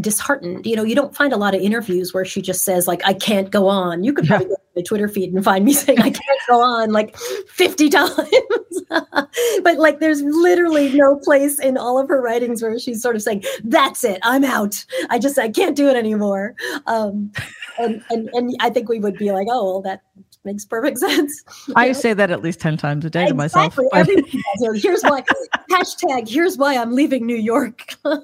disheartened. 0.01 0.67
You 0.67 0.77
know, 0.77 0.85
you 0.85 0.95
don't 0.95 1.15
find 1.15 1.33
a 1.33 1.37
lot 1.37 1.55
of 1.55 1.61
interviews 1.61 2.13
where 2.13 2.25
she 2.25 2.43
just 2.43 2.65
says, 2.65 2.89
like, 2.89 3.03
I 3.05 3.15
can't 3.15 3.51
go 3.51 3.69
on. 3.69 4.05
You 4.05 4.13
could 4.13 4.27
probably 4.27 4.47
yeah. 4.47 4.51
go 4.51 4.57
to 4.57 4.63
my 4.77 4.83
Twitter 4.83 5.09
feed 5.09 5.33
and 5.33 5.45
find 5.45 5.65
me 5.65 5.73
saying 5.75 6.01
I 6.01 6.11
can't 6.11 6.41
go 6.49 6.61
on 6.61 6.91
like 6.91 7.17
50 7.17 7.89
times. 7.91 8.83
but 9.63 9.79
like 9.79 10.01
there's 10.01 10.23
literally 10.23 10.93
no 10.93 11.17
place 11.17 11.59
in 11.59 11.77
all 11.77 11.99
of 11.99 12.09
her 12.09 12.21
writings 12.21 12.63
where 12.63 12.79
she's 12.79 13.01
sort 13.01 13.17
of 13.17 13.23
saying, 13.23 13.45
That's 13.63 14.05
it, 14.05 14.19
I'm 14.23 14.45
out. 14.45 14.85
I 15.11 15.19
just 15.19 15.39
I 15.39 15.49
can't 15.49 15.77
do 15.77 15.89
it 15.89 15.97
anymore. 15.97 16.55
Um 16.87 17.33
and 17.79 18.03
and, 18.11 18.29
and 18.35 18.57
I 18.61 18.71
think 18.71 18.89
we 18.89 19.01
would 19.01 19.17
be 19.17 19.33
like, 19.33 19.47
oh 19.51 19.65
well 19.65 19.83
that 19.83 20.03
makes 20.45 20.65
perfect 20.65 20.99
sense. 21.01 21.43
I 21.75 21.93
say 21.93 22.13
that 22.13 22.31
at 22.31 22.43
least 22.43 22.61
10 22.61 22.77
times 22.77 23.05
a 23.05 23.11
day 23.11 23.25
exactly. 23.29 23.89
to 23.89 23.97
myself. 23.97 24.83
Here's 24.83 25.03
why 25.03 25.23
hashtag 25.71 26.29
here's 26.29 26.57
why 26.57 26.77
I'm 26.77 26.93
leaving 26.93 27.27
New 27.27 27.37
York. 27.37 27.95
um, 28.05 28.21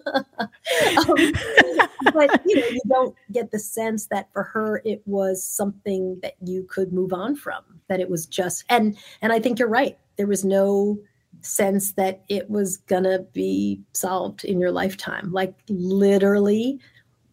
but 2.12 2.40
you 2.46 2.56
know, 2.56 2.68
you 2.68 2.80
don't 2.88 3.16
get 3.32 3.50
the 3.50 3.58
sense 3.58 4.06
that 4.06 4.32
for 4.32 4.42
her 4.42 4.82
it 4.84 5.02
was 5.06 5.44
something 5.44 6.18
that 6.22 6.34
you 6.44 6.64
could 6.64 6.92
move 6.92 7.12
on 7.12 7.36
from, 7.36 7.62
that 7.88 8.00
it 8.00 8.10
was 8.10 8.26
just 8.26 8.64
and 8.68 8.96
and 9.22 9.32
I 9.32 9.40
think 9.40 9.58
you're 9.58 9.68
right. 9.68 9.98
There 10.16 10.26
was 10.26 10.44
no 10.44 10.98
sense 11.42 11.92
that 11.92 12.22
it 12.28 12.50
was 12.50 12.76
gonna 12.76 13.20
be 13.32 13.80
solved 13.92 14.44
in 14.44 14.60
your 14.60 14.70
lifetime. 14.70 15.32
Like 15.32 15.54
literally, 15.68 16.78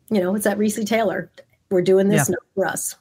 you 0.10 0.21
know, 0.21 0.36
it's 0.36 0.45
that 0.45 0.58
Recy 0.58 0.86
Taylor. 0.86 1.32
We're 1.69 1.82
doing 1.82 2.08
this 2.08 2.30
yeah. 2.30 2.36
for 2.56 2.65
us 2.65 2.95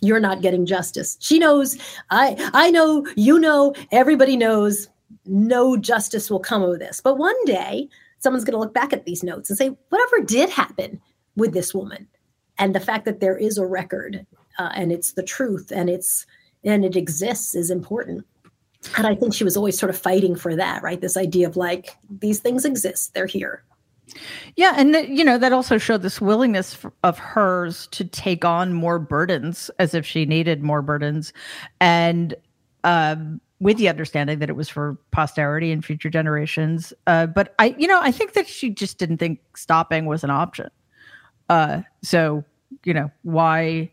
you're 0.00 0.20
not 0.20 0.42
getting 0.42 0.66
justice. 0.66 1.16
She 1.20 1.38
knows, 1.38 1.78
I 2.10 2.50
I 2.54 2.70
know, 2.70 3.06
you 3.16 3.38
know, 3.38 3.74
everybody 3.92 4.36
knows 4.36 4.88
no 5.26 5.76
justice 5.76 6.30
will 6.30 6.40
come 6.40 6.62
of 6.62 6.78
this. 6.78 7.00
But 7.00 7.18
one 7.18 7.44
day 7.44 7.88
someone's 8.18 8.44
going 8.44 8.54
to 8.54 8.58
look 8.58 8.74
back 8.74 8.92
at 8.92 9.04
these 9.04 9.22
notes 9.22 9.48
and 9.48 9.56
say, 9.56 9.76
whatever 9.90 10.24
did 10.24 10.50
happen 10.50 11.00
with 11.36 11.52
this 11.52 11.72
woman, 11.72 12.08
and 12.58 12.74
the 12.74 12.80
fact 12.80 13.04
that 13.04 13.20
there 13.20 13.36
is 13.36 13.58
a 13.58 13.66
record 13.66 14.26
uh, 14.58 14.70
and 14.74 14.90
it's 14.90 15.12
the 15.12 15.22
truth 15.22 15.72
and 15.74 15.88
it's 15.88 16.26
and 16.64 16.84
it 16.84 16.96
exists 16.96 17.54
is 17.54 17.70
important. 17.70 18.26
And 18.96 19.06
I 19.06 19.14
think 19.14 19.34
she 19.34 19.44
was 19.44 19.56
always 19.56 19.78
sort 19.78 19.90
of 19.90 19.98
fighting 19.98 20.36
for 20.36 20.54
that, 20.56 20.82
right? 20.82 21.00
This 21.00 21.16
idea 21.16 21.48
of 21.48 21.56
like 21.56 21.96
these 22.08 22.40
things 22.40 22.64
exist, 22.64 23.14
they're 23.14 23.26
here. 23.26 23.64
Yeah, 24.56 24.74
and 24.76 24.94
you 25.08 25.24
know 25.24 25.38
that 25.38 25.52
also 25.52 25.78
showed 25.78 26.02
this 26.02 26.20
willingness 26.20 26.76
of 27.04 27.18
hers 27.18 27.86
to 27.88 28.04
take 28.04 28.44
on 28.44 28.72
more 28.72 28.98
burdens, 28.98 29.70
as 29.78 29.94
if 29.94 30.06
she 30.06 30.24
needed 30.24 30.62
more 30.62 30.82
burdens, 30.82 31.32
and 31.80 32.34
um, 32.84 33.40
with 33.60 33.76
the 33.76 33.88
understanding 33.88 34.38
that 34.38 34.48
it 34.48 34.56
was 34.56 34.68
for 34.68 34.98
posterity 35.10 35.72
and 35.72 35.84
future 35.84 36.10
generations. 36.10 36.92
Uh, 37.06 37.26
but 37.26 37.54
I, 37.58 37.74
you 37.78 37.86
know, 37.86 38.00
I 38.00 38.12
think 38.12 38.32
that 38.34 38.46
she 38.46 38.70
just 38.70 38.98
didn't 38.98 39.18
think 39.18 39.40
stopping 39.56 40.06
was 40.06 40.24
an 40.24 40.30
option. 40.30 40.70
Uh, 41.48 41.82
so 42.02 42.44
you 42.84 42.94
know 42.94 43.10
why 43.22 43.90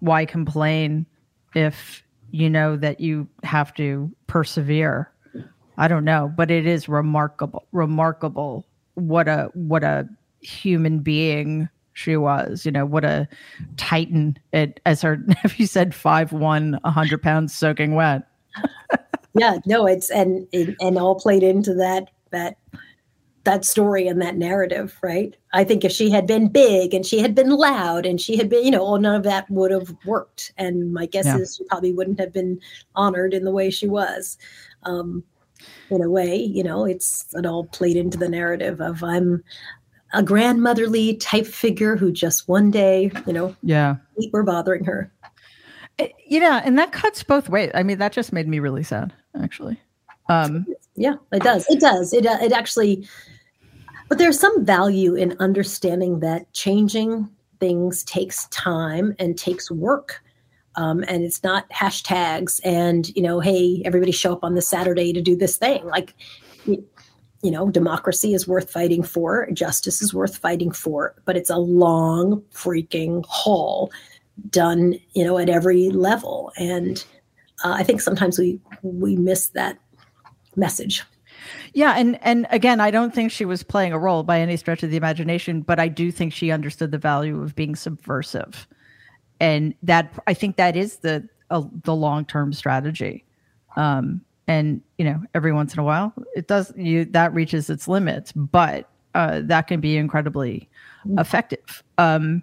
why 0.00 0.24
complain 0.24 1.06
if 1.54 2.02
you 2.30 2.50
know 2.50 2.76
that 2.76 3.00
you 3.00 3.28
have 3.42 3.74
to 3.74 4.10
persevere? 4.26 5.10
I 5.78 5.88
don't 5.88 6.04
know, 6.04 6.32
but 6.34 6.50
it 6.50 6.66
is 6.66 6.88
remarkable, 6.88 7.66
remarkable 7.72 8.66
what 8.96 9.28
a 9.28 9.50
what 9.54 9.84
a 9.84 10.08
human 10.40 10.98
being 10.98 11.68
she 11.92 12.16
was. 12.16 12.66
You 12.66 12.72
know, 12.72 12.84
what 12.84 13.04
a 13.04 13.28
titan. 13.76 14.38
It 14.52 14.80
as 14.84 15.00
her 15.02 15.16
nephew 15.26 15.66
said, 15.66 15.94
five 15.94 16.32
one, 16.32 16.74
a 16.74 16.80
one, 16.82 16.92
hundred 16.92 17.22
pounds 17.22 17.56
soaking 17.56 17.94
wet. 17.94 18.22
yeah, 19.34 19.58
no, 19.64 19.86
it's 19.86 20.10
and 20.10 20.46
and 20.52 20.98
all 20.98 21.14
played 21.14 21.42
into 21.42 21.74
that 21.74 22.10
that 22.30 22.56
that 23.44 23.64
story 23.64 24.08
and 24.08 24.20
that 24.20 24.36
narrative, 24.36 24.98
right? 25.02 25.36
I 25.52 25.62
think 25.62 25.84
if 25.84 25.92
she 25.92 26.10
had 26.10 26.26
been 26.26 26.48
big 26.48 26.92
and 26.92 27.06
she 27.06 27.20
had 27.20 27.34
been 27.34 27.50
loud 27.50 28.04
and 28.04 28.20
she 28.20 28.36
had 28.36 28.48
been, 28.48 28.64
you 28.64 28.72
know, 28.72 28.82
well, 28.82 28.98
none 28.98 29.14
of 29.14 29.22
that 29.22 29.48
would 29.48 29.70
have 29.70 29.94
worked. 30.04 30.52
And 30.58 30.92
my 30.92 31.06
guess 31.06 31.26
yeah. 31.26 31.38
is 31.38 31.56
she 31.56 31.64
probably 31.64 31.92
wouldn't 31.92 32.18
have 32.18 32.32
been 32.32 32.60
honored 32.96 33.32
in 33.32 33.44
the 33.44 33.52
way 33.52 33.70
she 33.70 33.86
was. 33.86 34.36
Um, 34.82 35.22
in 35.90 36.02
a 36.02 36.10
way, 36.10 36.36
you 36.36 36.62
know, 36.62 36.84
it's 36.84 37.26
it 37.34 37.46
all 37.46 37.64
played 37.64 37.96
into 37.96 38.18
the 38.18 38.28
narrative 38.28 38.80
of 38.80 39.02
I'm 39.02 39.42
a 40.12 40.22
grandmotherly 40.22 41.16
type 41.16 41.46
figure 41.46 41.96
who 41.96 42.12
just 42.12 42.48
one 42.48 42.70
day, 42.70 43.10
you 43.26 43.32
know, 43.32 43.54
yeah, 43.62 43.96
we're 44.32 44.42
bothering 44.42 44.84
her. 44.84 45.12
It, 45.98 46.12
yeah, 46.26 46.60
and 46.64 46.78
that 46.78 46.92
cuts 46.92 47.22
both 47.22 47.48
ways. 47.48 47.70
I 47.74 47.82
mean, 47.82 47.98
that 47.98 48.12
just 48.12 48.32
made 48.32 48.48
me 48.48 48.58
really 48.58 48.82
sad, 48.82 49.12
actually. 49.40 49.80
Um, 50.28 50.66
yeah, 50.94 51.14
it 51.32 51.42
does. 51.42 51.66
It 51.68 51.80
does. 51.80 52.12
It 52.12 52.26
uh, 52.26 52.38
it 52.40 52.52
actually. 52.52 53.08
But 54.08 54.18
there's 54.18 54.38
some 54.38 54.64
value 54.64 55.14
in 55.14 55.36
understanding 55.40 56.20
that 56.20 56.52
changing 56.52 57.28
things 57.58 58.04
takes 58.04 58.46
time 58.48 59.14
and 59.18 59.36
takes 59.36 59.70
work 59.70 60.22
um, 60.76 61.04
and 61.08 61.24
it's 61.24 61.42
not 61.42 61.68
hashtags 61.70 62.60
and 62.64 63.14
you 63.16 63.22
know 63.22 63.40
hey 63.40 63.82
everybody 63.84 64.12
show 64.12 64.32
up 64.32 64.44
on 64.44 64.54
this 64.54 64.68
saturday 64.68 65.12
to 65.12 65.20
do 65.20 65.36
this 65.36 65.56
thing. 65.56 65.84
Like 65.86 66.14
you 66.66 67.50
know 67.50 67.70
democracy 67.70 68.34
is 68.34 68.46
worth 68.46 68.70
fighting 68.70 69.02
for 69.02 69.48
justice 69.52 70.02
is 70.02 70.12
worth 70.12 70.38
fighting 70.38 70.70
for 70.70 71.14
but 71.24 71.36
it's 71.36 71.50
a 71.50 71.58
long 71.58 72.42
freaking 72.52 73.24
haul 73.28 73.92
done 74.50 74.98
you 75.14 75.24
know 75.24 75.38
at 75.38 75.48
every 75.48 75.90
level. 75.90 76.52
And 76.56 77.04
uh, 77.64 77.74
i 77.78 77.82
think 77.82 78.00
sometimes 78.00 78.38
we 78.38 78.60
we 78.82 79.16
miss 79.16 79.48
that 79.48 79.78
message. 80.56 81.02
Yeah, 81.74 81.94
and 81.96 82.18
and 82.22 82.46
again, 82.50 82.80
I 82.80 82.90
don't 82.90 83.14
think 83.14 83.30
she 83.30 83.44
was 83.44 83.62
playing 83.62 83.92
a 83.92 83.98
role 83.98 84.22
by 84.22 84.40
any 84.40 84.56
stretch 84.56 84.82
of 84.82 84.90
the 84.90 84.96
imagination, 84.96 85.60
but 85.60 85.78
I 85.78 85.88
do 85.88 86.10
think 86.10 86.32
she 86.32 86.50
understood 86.50 86.90
the 86.90 86.98
value 86.98 87.40
of 87.42 87.54
being 87.54 87.76
subversive 87.76 88.66
and 89.40 89.74
that 89.82 90.12
I 90.26 90.34
think 90.34 90.56
that 90.56 90.76
is 90.76 90.98
the 90.98 91.28
uh, 91.50 91.62
the 91.84 91.94
long 91.94 92.24
term 92.24 92.52
strategy. 92.52 93.24
Um, 93.76 94.22
and 94.48 94.80
you 94.98 95.04
know, 95.04 95.22
every 95.34 95.52
once 95.52 95.74
in 95.74 95.80
a 95.80 95.84
while, 95.84 96.12
it 96.34 96.48
does 96.48 96.72
you 96.76 97.04
that 97.06 97.34
reaches 97.34 97.68
its 97.70 97.88
limits, 97.88 98.32
but 98.32 98.88
uh, 99.14 99.40
that 99.44 99.66
can 99.66 99.80
be 99.80 99.96
incredibly 99.96 100.68
effective. 101.18 101.82
Um, 101.98 102.42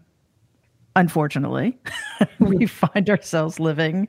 unfortunately, 0.95 1.77
we 2.39 2.65
find 2.65 3.10
ourselves 3.10 3.60
living 3.60 4.08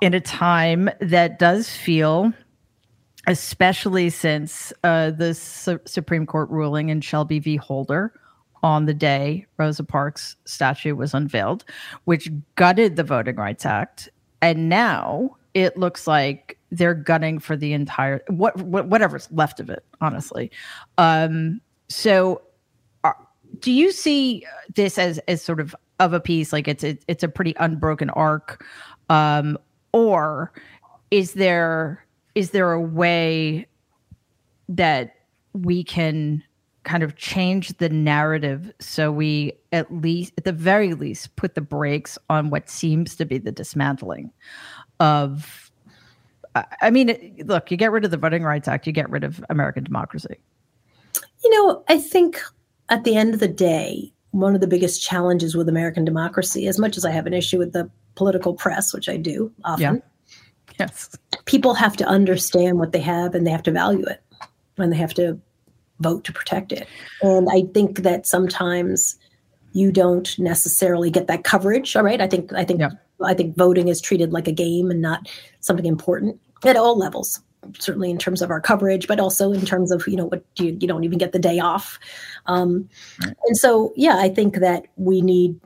in 0.00 0.14
a 0.14 0.20
time 0.20 0.90
that 1.00 1.38
does 1.38 1.70
feel 1.70 2.32
especially 3.28 4.10
since 4.10 4.72
uh, 4.82 5.10
the 5.10 5.34
Su- 5.34 5.80
Supreme 5.84 6.26
Court 6.26 6.50
ruling 6.50 6.88
in 6.88 7.00
Shelby 7.00 7.38
v. 7.38 7.56
Holder, 7.56 8.12
on 8.62 8.86
the 8.86 8.94
day 8.94 9.46
Rosa 9.56 9.84
Parks' 9.84 10.36
statue 10.44 10.94
was 10.94 11.14
unveiled, 11.14 11.64
which 12.04 12.30
gutted 12.56 12.96
the 12.96 13.04
Voting 13.04 13.36
Rights 13.36 13.66
Act. 13.66 14.08
And 14.40 14.68
now 14.68 15.36
it 15.54 15.76
looks 15.76 16.06
like 16.06 16.58
they're 16.70 16.94
gunning 16.94 17.38
for 17.38 17.56
the 17.56 17.72
entire 17.72 18.22
what, 18.28 18.56
what 18.62 18.88
whatever's 18.88 19.28
left 19.30 19.60
of 19.60 19.68
it, 19.68 19.84
honestly. 20.00 20.50
Um, 20.98 21.60
so, 21.88 22.42
uh, 23.04 23.12
do 23.60 23.70
you 23.70 23.92
see 23.92 24.46
this 24.74 24.98
as 24.98 25.18
as 25.28 25.42
sort 25.42 25.60
of 25.60 25.74
of 26.00 26.12
a 26.12 26.20
piece 26.20 26.52
like 26.52 26.66
it's 26.66 26.82
it, 26.82 27.04
it's 27.06 27.22
a 27.22 27.28
pretty 27.28 27.54
unbroken 27.60 28.10
arc, 28.10 28.64
um, 29.10 29.58
or 29.92 30.52
is 31.10 31.34
there 31.34 32.04
is 32.34 32.50
there 32.50 32.72
a 32.72 32.80
way 32.80 33.66
that 34.68 35.16
we 35.52 35.84
can 35.84 36.42
kind 36.84 37.02
of 37.02 37.16
change 37.16 37.76
the 37.78 37.88
narrative 37.88 38.72
so 38.80 39.12
we 39.12 39.52
at 39.72 39.92
least 39.92 40.32
at 40.36 40.44
the 40.44 40.52
very 40.52 40.94
least 40.94 41.34
put 41.36 41.54
the 41.54 41.60
brakes 41.60 42.18
on 42.28 42.50
what 42.50 42.68
seems 42.68 43.14
to 43.14 43.24
be 43.24 43.38
the 43.38 43.52
dismantling 43.52 44.30
of 45.00 45.70
i 46.80 46.90
mean 46.90 47.34
look 47.46 47.70
you 47.70 47.76
get 47.76 47.92
rid 47.92 48.04
of 48.04 48.10
the 48.10 48.16
voting 48.16 48.42
rights 48.42 48.68
act 48.68 48.86
you 48.86 48.92
get 48.92 49.08
rid 49.10 49.24
of 49.24 49.44
american 49.48 49.84
democracy 49.84 50.36
you 51.44 51.50
know 51.50 51.84
i 51.88 51.98
think 51.98 52.40
at 52.88 53.04
the 53.04 53.16
end 53.16 53.32
of 53.32 53.40
the 53.40 53.48
day 53.48 54.12
one 54.32 54.54
of 54.54 54.60
the 54.60 54.66
biggest 54.66 55.02
challenges 55.02 55.54
with 55.56 55.68
american 55.68 56.04
democracy 56.04 56.66
as 56.66 56.78
much 56.78 56.96
as 56.96 57.04
i 57.04 57.10
have 57.10 57.26
an 57.26 57.34
issue 57.34 57.58
with 57.58 57.72
the 57.72 57.88
political 58.16 58.54
press 58.54 58.92
which 58.92 59.08
i 59.08 59.16
do 59.16 59.52
often 59.64 59.96
yeah. 59.96 60.76
yes 60.80 61.16
people 61.44 61.74
have 61.74 61.96
to 61.96 62.04
understand 62.06 62.78
what 62.78 62.92
they 62.92 63.00
have 63.00 63.34
and 63.34 63.46
they 63.46 63.50
have 63.50 63.62
to 63.62 63.70
value 63.70 64.04
it 64.06 64.22
and 64.78 64.92
they 64.92 64.96
have 64.96 65.14
to 65.14 65.40
vote 66.02 66.24
to 66.24 66.32
protect 66.32 66.72
it. 66.72 66.86
And 67.22 67.48
I 67.50 67.62
think 67.72 67.98
that 68.00 68.26
sometimes 68.26 69.16
you 69.72 69.90
don't 69.90 70.38
necessarily 70.38 71.10
get 71.10 71.26
that 71.26 71.44
coverage. 71.44 71.96
All 71.96 72.02
right. 72.02 72.20
I 72.20 72.26
think 72.26 72.52
I 72.52 72.64
think 72.64 72.80
yeah. 72.80 72.90
I 73.24 73.34
think 73.34 73.56
voting 73.56 73.88
is 73.88 74.00
treated 74.00 74.32
like 74.32 74.48
a 74.48 74.52
game 74.52 74.90
and 74.90 75.00
not 75.00 75.28
something 75.60 75.86
important 75.86 76.40
at 76.64 76.76
all 76.76 76.98
levels. 76.98 77.40
Certainly 77.78 78.10
in 78.10 78.18
terms 78.18 78.42
of 78.42 78.50
our 78.50 78.60
coverage, 78.60 79.06
but 79.06 79.20
also 79.20 79.52
in 79.52 79.64
terms 79.64 79.92
of 79.92 80.06
you 80.08 80.16
know 80.16 80.26
what 80.26 80.44
you 80.58 80.76
you 80.80 80.88
don't 80.88 81.04
even 81.04 81.18
get 81.18 81.30
the 81.30 81.38
day 81.38 81.60
off, 81.60 81.96
um, 82.46 82.88
right. 83.24 83.36
and 83.46 83.56
so 83.56 83.92
yeah, 83.94 84.16
I 84.18 84.30
think 84.30 84.56
that 84.56 84.86
we 84.96 85.20
need 85.20 85.60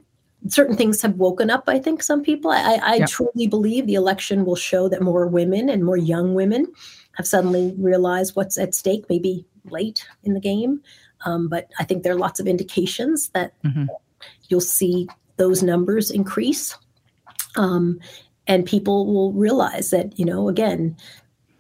certain 0.49 0.77
things 0.77 1.01
have 1.01 1.15
woken 1.15 1.49
up. 1.49 1.65
I 1.69 1.79
think 1.79 2.03
some 2.03 2.23
people. 2.23 2.51
I, 2.51 2.79
I 2.83 2.95
yeah. 2.97 3.07
truly 3.07 3.47
believe 3.47 3.87
the 3.87 3.95
election 3.95 4.45
will 4.45 4.57
show 4.57 4.91
that 4.91 5.01
more 5.01 5.27
women 5.27 5.71
and 5.71 5.85
more 5.85 5.97
young 5.97 6.35
women 6.35 6.67
have 7.17 7.27
suddenly 7.27 7.75
realized 7.79 8.37
what's 8.37 8.59
at 8.59 8.75
stake. 8.75 9.07
Maybe 9.09 9.47
late 9.71 10.07
in 10.25 10.35
the 10.35 10.41
game. 10.41 10.81
Um, 11.25 11.49
but 11.49 11.71
I 11.79 11.85
think 11.85 12.03
there 12.03 12.13
are 12.13 12.19
lots 12.19 12.41
of 12.41 12.47
indications 12.47 13.31
that 13.31 13.53
mm-hmm. 13.63 13.85
you'll 14.49 14.61
see 14.61 15.09
those 15.37 15.63
numbers 15.63 16.11
increase. 16.11 16.77
Um, 17.57 18.01
and 18.47 18.65
people 18.65 19.07
will 19.07 19.33
realize 19.33 19.91
that, 19.91 20.19
you 20.19 20.25
know, 20.25 20.49
again, 20.49 20.97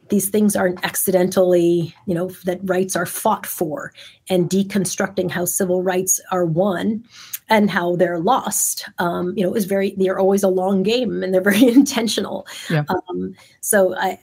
these 0.09 0.29
things 0.29 0.55
aren't 0.55 0.85
accidentally, 0.85 1.95
you 2.07 2.15
know, 2.15 2.31
that 2.45 2.61
rights 2.63 2.95
are 2.95 3.07
fought 3.07 3.45
for 3.45 3.93
and 4.29 4.49
deconstructing 4.49 5.31
how 5.31 5.45
civil 5.45 5.83
rights 5.83 6.21
are 6.31 6.47
won 6.47 7.05
and 7.49 7.71
how 7.71 7.97
they're 7.97 8.21
lost, 8.21 8.89
um, 8.99 9.33
you 9.37 9.45
know, 9.45 9.55
is 9.55 9.65
very, 9.65 9.95
they're 9.97 10.19
always 10.19 10.43
a 10.43 10.49
long 10.49 10.83
game 10.83 11.23
and 11.23 11.35
they're 11.35 11.41
very 11.53 11.67
intentional. 11.67 12.47
Yeah. 12.71 12.85
Um, 12.89 13.35
so 13.61 13.97
I, 13.97 14.21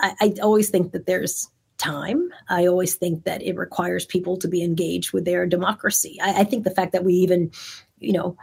I, 0.00 0.14
I 0.20 0.34
always 0.42 0.70
think 0.70 0.92
that 0.92 1.06
there's 1.06 1.48
time. 1.78 2.30
I 2.48 2.66
always 2.66 2.96
think 2.96 3.24
that 3.24 3.42
it 3.42 3.56
requires 3.56 4.04
people 4.04 4.36
to 4.38 4.48
be 4.48 4.62
engaged 4.62 5.12
with 5.12 5.24
their 5.24 5.46
democracy. 5.46 6.18
I, 6.20 6.40
I, 6.40 6.44
think 6.44 6.64
the 6.64 6.70
fact 6.70 6.92
that 6.92 7.04
we 7.04 7.14
even, 7.14 7.50
you 8.00 8.12
know, 8.12 8.36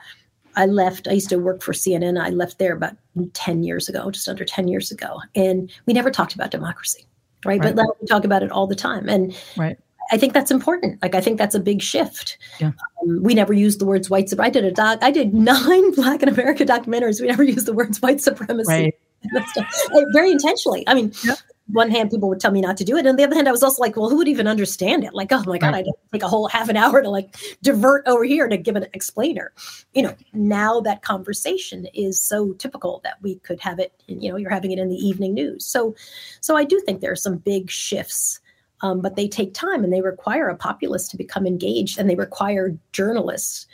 I 0.55 0.65
left, 0.65 1.07
I 1.07 1.11
used 1.11 1.29
to 1.29 1.37
work 1.37 1.61
for 1.61 1.73
CNN. 1.73 2.19
I 2.19 2.29
left 2.29 2.59
there 2.59 2.73
about 2.73 2.95
10 3.33 3.63
years 3.63 3.89
ago, 3.89 4.09
just 4.09 4.27
under 4.29 4.45
10 4.45 4.69
years 4.69 4.89
ago. 4.89 5.21
And 5.35 5.71
we 5.85 5.93
never 5.93 6.09
talked 6.09 6.33
about 6.33 6.49
democracy, 6.49 7.05
right? 7.45 7.59
right. 7.59 7.75
But 7.75 7.83
now 7.83 7.93
we 7.99 8.07
talk 8.07 8.23
about 8.23 8.41
it 8.41 8.51
all 8.51 8.67
the 8.67 8.75
time. 8.75 9.09
And 9.09 9.37
right. 9.57 9.77
I 10.11 10.17
think 10.17 10.33
that's 10.33 10.51
important. 10.51 11.01
Like, 11.01 11.13
I 11.13 11.19
think 11.19 11.37
that's 11.37 11.55
a 11.55 11.59
big 11.59 11.81
shift. 11.81 12.37
Yeah. 12.59 12.71
Um, 13.01 13.21
we 13.21 13.33
never 13.33 13.53
used 13.53 13.79
the 13.79 13.85
words 13.85 14.09
white 14.09 14.29
supremacy. 14.29 14.47
I 14.47 14.61
did 14.61 14.65
a 14.65 14.71
doc, 14.71 14.99
I 15.01 15.11
did 15.11 15.33
nine 15.33 15.91
Black 15.95 16.23
in 16.23 16.29
America 16.29 16.63
documentaries. 16.63 17.19
We 17.19 17.27
never 17.27 17.43
used 17.43 17.65
the 17.65 17.73
words 17.73 18.01
white 18.01 18.21
supremacy. 18.21 18.71
Right. 18.71 18.95
very 20.13 20.31
intentionally. 20.31 20.87
I 20.87 20.93
mean, 20.93 21.11
yep 21.23 21.39
one 21.67 21.89
hand 21.89 22.11
people 22.11 22.29
would 22.29 22.39
tell 22.39 22.51
me 22.51 22.61
not 22.61 22.77
to 22.77 22.83
do 22.83 22.95
it 22.95 22.99
and 22.99 23.09
on 23.09 23.15
the 23.15 23.23
other 23.23 23.35
hand 23.35 23.47
i 23.47 23.51
was 23.51 23.63
also 23.63 23.81
like 23.81 23.95
well 23.95 24.09
who 24.09 24.17
would 24.17 24.27
even 24.27 24.47
understand 24.47 25.03
it? 25.03 25.13
Like 25.13 25.31
oh 25.31 25.43
my 25.45 25.57
god 25.57 25.73
i 25.73 25.83
take 26.11 26.23
a 26.23 26.27
whole 26.27 26.47
half 26.47 26.69
an 26.69 26.77
hour 26.77 27.01
to 27.01 27.09
like 27.09 27.35
divert 27.61 28.05
over 28.07 28.23
here 28.23 28.47
to 28.47 28.57
give 28.57 28.75
an 28.75 28.85
explainer. 28.93 29.51
You 29.93 30.03
know 30.03 30.15
now 30.33 30.79
that 30.81 31.01
conversation 31.01 31.87
is 31.93 32.21
so 32.21 32.53
typical 32.53 33.01
that 33.03 33.21
we 33.21 33.35
could 33.39 33.59
have 33.61 33.79
it 33.79 33.93
you 34.07 34.29
know 34.29 34.37
you're 34.37 34.51
having 34.51 34.71
it 34.71 34.79
in 34.79 34.89
the 34.89 34.95
evening 34.95 35.33
news. 35.33 35.65
So 35.65 35.95
so 36.41 36.55
i 36.55 36.63
do 36.63 36.79
think 36.85 37.01
there 37.01 37.11
are 37.11 37.15
some 37.15 37.37
big 37.37 37.69
shifts 37.69 38.39
um, 38.81 39.01
but 39.01 39.15
they 39.15 39.27
take 39.27 39.53
time 39.53 39.83
and 39.83 39.91
they 39.91 40.01
require 40.01 40.49
a 40.49 40.55
populace 40.55 41.07
to 41.07 41.17
become 41.17 41.47
engaged 41.47 41.97
and 41.97 42.09
they 42.09 42.15
require 42.15 42.77
journalists 42.91 43.65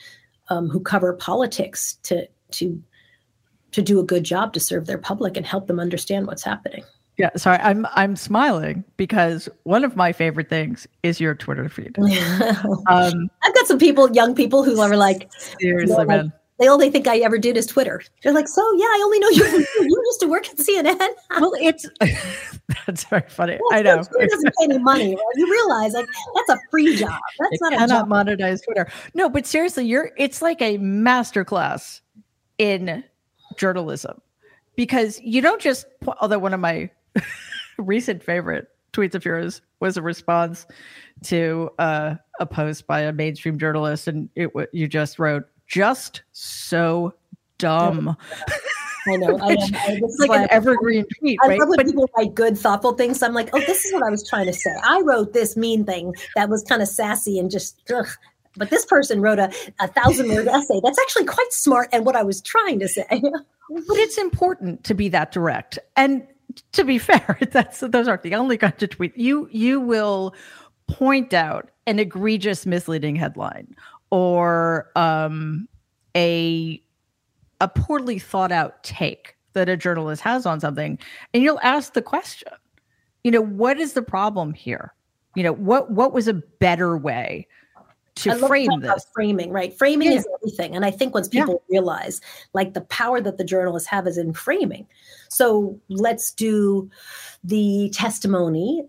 um, 0.50 0.70
who 0.70 0.80
cover 0.80 1.14
politics 1.14 1.96
to 2.04 2.28
to 2.52 2.82
to 3.72 3.82
do 3.82 4.00
a 4.00 4.04
good 4.04 4.24
job 4.24 4.54
to 4.54 4.60
serve 4.60 4.86
their 4.86 4.98
public 4.98 5.38
and 5.38 5.46
help 5.46 5.68
them 5.68 5.80
understand 5.80 6.28
what's 6.28 6.44
happening. 6.44 6.84
Yeah, 7.18 7.30
sorry, 7.36 7.60
I'm 7.62 7.86
I'm 7.92 8.16
smiling 8.16 8.84
because 8.98 9.48
one 9.64 9.84
of 9.84 9.96
my 9.96 10.12
favorite 10.12 10.50
things 10.50 10.88
is 11.04 11.20
your 11.20 11.36
Twitter 11.36 11.70
feed. 11.70 11.98
um, 12.00 13.30
I've 13.44 13.54
got 13.54 13.68
some 13.68 13.78
people, 13.78 14.12
young 14.12 14.34
people, 14.34 14.64
who 14.64 14.80
are 14.80 14.96
like, 14.96 15.30
seriously, 15.60 15.96
like, 15.96 16.08
man. 16.08 16.34
They 16.62 16.68
only 16.68 16.92
think 16.92 17.08
I 17.08 17.18
ever 17.18 17.40
did 17.40 17.58
is 17.58 17.66
Twitter. 17.66 18.04
They're 18.22 18.34
like, 18.34 18.48
so 18.48 18.62
yeah, 18.76 18.86
I 18.86 19.02
only 19.04 19.18
know 19.18 19.30
you. 19.30 19.66
you 19.80 20.04
used 20.06 20.20
to 20.20 20.28
work 20.28 20.48
at 20.48 20.58
CNN. 20.58 21.10
well, 21.40 21.54
it's 21.60 21.90
that's 22.86 23.04
very 23.06 23.28
funny. 23.28 23.58
Well, 23.60 23.80
I 23.80 23.82
know. 23.82 24.04
Twitter 24.04 24.28
doesn't 24.28 24.54
pay 24.60 24.66
any 24.66 24.78
money. 24.78 25.16
Right? 25.16 25.36
You 25.36 25.52
realize 25.52 25.94
like 25.94 26.08
that's 26.36 26.50
a 26.50 26.60
free 26.70 26.96
job. 26.96 27.20
That's 27.40 27.54
it 27.54 27.60
not 27.62 27.74
cannot 27.74 28.06
a 28.06 28.10
job. 28.10 28.40
monetize 28.40 28.64
Twitter. 28.64 28.88
No, 29.16 29.28
but 29.28 29.48
seriously, 29.48 29.86
you're. 29.88 30.12
It's 30.18 30.44
like 30.44 30.62
a 30.62 30.78
masterclass 30.78 32.02
in 32.60 33.04
journalism 33.58 34.22
because 34.76 35.20
you 35.22 35.42
don't 35.42 35.62
just. 35.62 35.88
Although 36.20 36.38
one 36.38 36.54
of 36.54 36.60
my 36.60 36.92
recent 37.78 38.24
favorite 38.24 38.68
tweets 38.94 39.16
of 39.16 39.24
yours 39.26 39.62
was 39.80 39.98
a 39.98 40.02
response 40.02 40.66
to 41.24 41.70
uh, 41.80 42.16
a 42.40 42.46
post 42.46 42.88
by 42.88 43.02
a 43.02 43.14
mainstream 43.14 43.58
journalist, 43.58 44.08
and 44.08 44.30
it 44.36 44.52
you 44.74 44.88
just 44.88 45.20
wrote 45.20 45.46
just 45.68 46.22
so 46.32 47.14
dumb. 47.58 48.18
I 49.08 49.16
know. 49.16 49.40
I, 49.42 49.56
it's 49.60 50.20
like 50.20 50.42
an 50.42 50.48
evergreen 50.52 51.06
tweet. 51.20 51.40
I 51.44 51.48
right? 51.48 51.60
love 51.60 51.70
when 51.70 51.78
but, 51.78 51.86
people 51.88 52.10
write 52.16 52.36
good, 52.36 52.58
thoughtful 52.58 52.94
things. 52.94 53.24
I'm 53.24 53.34
like, 53.34 53.50
oh, 53.54 53.60
this 53.62 53.84
is 53.84 53.94
what 53.94 54.04
I 54.04 54.10
was 54.10 54.28
trying 54.28 54.46
to 54.46 54.54
say. 54.54 54.70
I 54.84 55.02
wrote 55.02 55.34
this 55.34 55.58
mean 55.58 55.86
thing 55.86 56.14
that 56.36 56.50
was 56.50 56.64
kind 56.64 56.82
of 56.82 56.88
sassy 56.88 57.40
and 57.40 57.50
just, 57.50 57.82
ugh. 57.94 58.08
but 58.58 58.70
this 58.70 58.86
person 58.86 59.22
wrote 59.22 59.40
a, 59.40 59.52
a 59.80 59.88
thousand 59.88 60.30
word 60.30 60.48
essay 60.48 60.80
that's 60.84 61.00
actually 61.00 61.26
quite 61.26 61.52
smart 61.52 61.90
and 61.92 62.06
what 62.06 62.16
I 62.16 62.22
was 62.22 62.42
trying 62.42 62.80
to 62.80 62.88
say. 62.88 63.08
but 63.10 63.98
it's 63.98 64.20
important 64.20 64.84
to 64.84 64.94
be 64.94 65.10
that 65.10 65.32
direct. 65.32 65.80
And 65.96 66.28
to 66.74 66.84
be 66.84 66.98
fair, 67.00 67.38
that's 67.52 67.80
those 67.80 68.08
aren't 68.08 68.24
the 68.24 68.36
only 68.36 68.58
kinds 68.58 68.84
of 68.84 68.90
tweets. 68.90 69.14
You 69.16 69.48
you 69.52 69.80
will 69.80 70.36
point 70.88 71.34
out 71.34 71.72
an 71.88 72.00
egregious 72.00 72.66
misleading 72.66 73.16
headline 73.16 73.76
or 74.10 74.92
um, 74.96 75.68
a 76.16 76.82
a 77.60 77.68
poorly 77.68 78.20
thought 78.20 78.52
out 78.52 78.84
take 78.84 79.36
that 79.54 79.70
a 79.70 79.78
journalist 79.78 80.22
has 80.22 80.46
on 80.46 80.60
something, 80.60 80.98
and 81.34 81.44
you'll 81.44 81.60
ask 81.62 81.94
the 81.94 82.02
question, 82.02 82.52
you 83.24 83.32
know, 83.32 83.42
what 83.42 83.80
is 83.80 83.94
the 83.94 84.02
problem 84.02 84.54
here? 84.54 84.94
You 85.36 85.44
know, 85.44 85.54
what 85.54 85.92
what 85.92 86.14
was 86.14 86.28
a 86.28 86.34
better 86.34 86.98
way 86.98 87.48
to 88.16 88.36
frame 88.36 88.80
this 88.82 89.06
framing 89.14 89.52
right 89.52 89.78
framing 89.78 90.12
yeah. 90.12 90.18
is 90.18 90.28
everything 90.36 90.76
and 90.76 90.84
i 90.84 90.92
think 90.92 91.14
once 91.14 91.28
people 91.28 91.64
yeah. 91.70 91.80
realize 91.80 92.20
like 92.54 92.74
the 92.74 92.82
power 92.82 93.22
that 93.22 93.38
the 93.38 93.44
journalists 93.44 93.88
have 93.88 94.06
is 94.06 94.18
in 94.18 94.34
framing 94.34 94.86
so 95.30 95.80
let's 95.90 96.32
do 96.32 96.90
the 97.44 97.90
testimony 97.94 98.84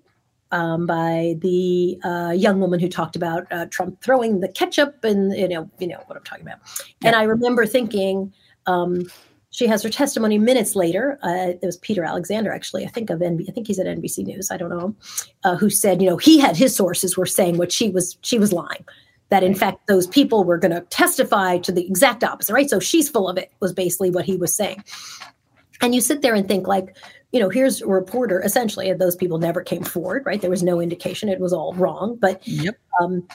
um, 0.53 0.87
by 0.87 1.35
the 1.39 1.99
uh, 2.05 2.33
young 2.37 2.61
woman 2.61 2.79
who 2.79 2.89
talked 2.89 3.17
about 3.17 3.51
uh, 3.51 3.67
Trump 3.67 4.03
throwing 4.03 4.41
the 4.41 4.49
ketchup 4.49 5.03
and 5.03 5.35
you 5.35 5.49
know 5.49 5.69
you 5.79 5.87
know 5.87 6.03
what 6.07 6.17
I'm 6.17 6.25
talking 6.25 6.47
about. 6.47 6.59
Yeah. 7.01 7.09
And 7.09 7.17
I 7.17 7.25
remember 7.25 7.67
thinking. 7.67 8.33
Um, 8.67 9.07
she 9.55 9.67
has 9.67 9.83
her 9.83 9.91
testimony 9.91 10.39
minutes 10.39 10.75
later. 10.75 11.19
Uh, 11.23 11.53
it 11.61 11.61
was 11.63 11.77
Peter 11.77 12.05
Alexander, 12.05 12.51
actually. 12.51 12.87
I 12.87 12.89
think 12.89 13.11
of 13.11 13.19
NB. 13.19 13.51
I 13.51 13.53
think 13.53 13.67
he's 13.67 13.79
at 13.79 13.85
NBC 13.85 14.25
News. 14.25 14.51
I 14.51 14.57
don't 14.57 14.71
know, 14.71 14.97
uh, 15.45 15.57
who 15.57 15.69
said, 15.69 16.01
you 16.01 16.09
know, 16.09 16.17
he 16.17 16.39
had 16.39 16.57
his 16.57 16.75
sources 16.75 17.19
were 17.19 17.27
saying 17.27 17.59
what 17.59 17.71
she 17.71 17.91
was 17.91 18.17
she 18.23 18.39
was 18.39 18.51
lying 18.51 18.87
that 19.33 19.43
in 19.43 19.55
fact 19.55 19.87
those 19.87 20.07
people 20.07 20.45
were 20.45 20.59
going 20.59 20.73
to 20.73 20.83
testify 20.91 21.57
to 21.57 21.73
the 21.73 21.87
exact 21.87 22.23
opposite, 22.23 22.53
right? 22.53 22.69
So 22.69 22.79
she's 22.79 23.09
full 23.09 23.31
of 23.31 23.39
it, 23.39 23.51
was 23.61 23.73
basically 23.73 24.11
what 24.11 24.27
he 24.27 24.37
was 24.37 24.55
saying. 24.55 24.85
And 25.81 25.95
you 25.95 26.03
sit 26.03 26.21
there 26.21 26.35
and 26.35 26.47
think, 26.47 26.67
like, 26.67 26.95
you 27.33 27.41
know, 27.41 27.49
here's 27.49 27.81
a 27.81 27.87
reporter, 27.87 28.43
essentially, 28.43 28.91
and 28.91 29.01
those 29.01 29.17
people 29.17 29.39
never 29.39 29.63
came 29.63 29.85
forward, 29.85 30.27
right? 30.27 30.39
There 30.39 30.51
was 30.51 30.63
no 30.63 30.83
indication 30.83 31.31
it 31.31 31.41
was 31.41 31.55
all 31.55 31.73
wrong. 31.73 32.19
But, 32.21 32.47
yep. 32.47 32.77
um, 33.01 33.27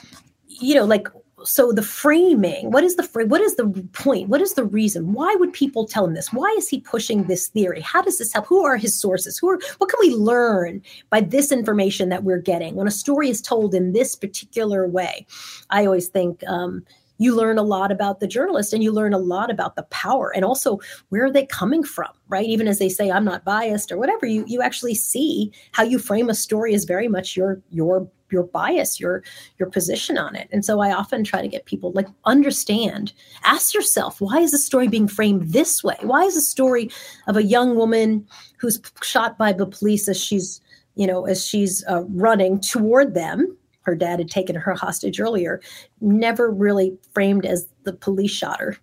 you 0.46 0.76
know, 0.76 0.84
like 0.84 1.08
so 1.44 1.72
the 1.72 1.82
framing 1.82 2.70
what 2.70 2.84
is 2.84 2.96
the 2.96 3.02
fr- 3.02 3.22
what 3.22 3.40
is 3.40 3.56
the 3.56 3.68
point? 3.92 4.28
What 4.28 4.40
is 4.40 4.54
the 4.54 4.64
reason? 4.64 5.12
Why 5.12 5.34
would 5.38 5.52
people 5.52 5.86
tell 5.86 6.06
him 6.06 6.14
this? 6.14 6.32
Why 6.32 6.54
is 6.58 6.68
he 6.68 6.80
pushing 6.80 7.24
this 7.24 7.48
theory? 7.48 7.80
How 7.80 8.02
does 8.02 8.18
this 8.18 8.32
help? 8.32 8.46
Who 8.46 8.64
are 8.64 8.76
his 8.76 8.98
sources? 8.98 9.38
Who 9.38 9.48
are 9.50 9.58
what 9.78 9.90
can 9.90 9.98
we 10.00 10.14
learn 10.14 10.82
by 11.10 11.20
this 11.20 11.52
information 11.52 12.08
that 12.08 12.24
we're 12.24 12.40
getting? 12.40 12.74
When 12.74 12.86
a 12.86 12.92
story 12.92 13.28
is 13.28 13.40
told 13.40 13.74
in 13.74 13.92
this 13.92 14.14
particular 14.14 14.88
way 14.88 15.26
i 15.70 15.84
always 15.84 16.08
think 16.08 16.42
um, 16.46 16.84
you 17.18 17.34
learn 17.34 17.58
a 17.58 17.62
lot 17.62 17.90
about 17.90 18.20
the 18.20 18.26
journalist 18.26 18.72
and 18.72 18.82
you 18.82 18.92
learn 18.92 19.12
a 19.12 19.18
lot 19.18 19.50
about 19.50 19.74
the 19.74 19.82
power 19.84 20.32
and 20.34 20.44
also 20.44 20.78
where 21.08 21.24
are 21.24 21.32
they 21.32 21.46
coming 21.46 21.82
from 21.82 22.08
right? 22.28 22.46
Even 22.46 22.68
as 22.68 22.78
they 22.78 22.88
say 22.88 23.10
i'm 23.10 23.24
not 23.24 23.44
biased 23.44 23.90
or 23.90 23.98
whatever 23.98 24.26
you 24.26 24.44
you 24.46 24.62
actually 24.62 24.94
see 24.94 25.52
how 25.72 25.82
you 25.82 25.98
frame 25.98 26.28
a 26.28 26.34
story 26.34 26.74
is 26.74 26.84
very 26.84 27.08
much 27.08 27.36
your 27.36 27.60
your 27.70 28.08
your 28.30 28.44
bias 28.44 29.00
your 29.00 29.22
your 29.58 29.70
position 29.70 30.18
on 30.18 30.34
it. 30.34 30.48
And 30.52 30.64
so 30.64 30.80
i 30.80 30.92
often 30.92 31.24
try 31.24 31.42
to 31.42 31.48
get 31.48 31.66
people 31.66 31.92
like 31.92 32.08
understand 32.24 33.12
ask 33.44 33.74
yourself 33.74 34.20
why 34.20 34.38
is 34.40 34.52
the 34.52 34.58
story 34.58 34.88
being 34.88 35.08
framed 35.08 35.52
this 35.52 35.82
way? 35.82 35.96
Why 36.02 36.24
is 36.24 36.34
the 36.34 36.40
story 36.40 36.90
of 37.26 37.36
a 37.36 37.42
young 37.42 37.76
woman 37.76 38.26
who's 38.58 38.80
shot 39.02 39.38
by 39.38 39.52
the 39.52 39.66
police 39.66 40.08
as 40.08 40.20
she's 40.20 40.60
you 40.94 41.06
know 41.06 41.26
as 41.26 41.46
she's 41.46 41.84
uh, 41.88 42.04
running 42.08 42.60
toward 42.60 43.14
them? 43.14 43.56
Her 43.82 43.94
dad 43.94 44.18
had 44.18 44.30
taken 44.30 44.54
her 44.54 44.74
hostage 44.74 45.18
earlier, 45.18 45.62
never 46.02 46.50
really 46.50 46.98
framed 47.14 47.46
as 47.46 47.66
the 47.84 47.94
police 47.94 48.30
shot 48.30 48.60
her. 48.60 48.76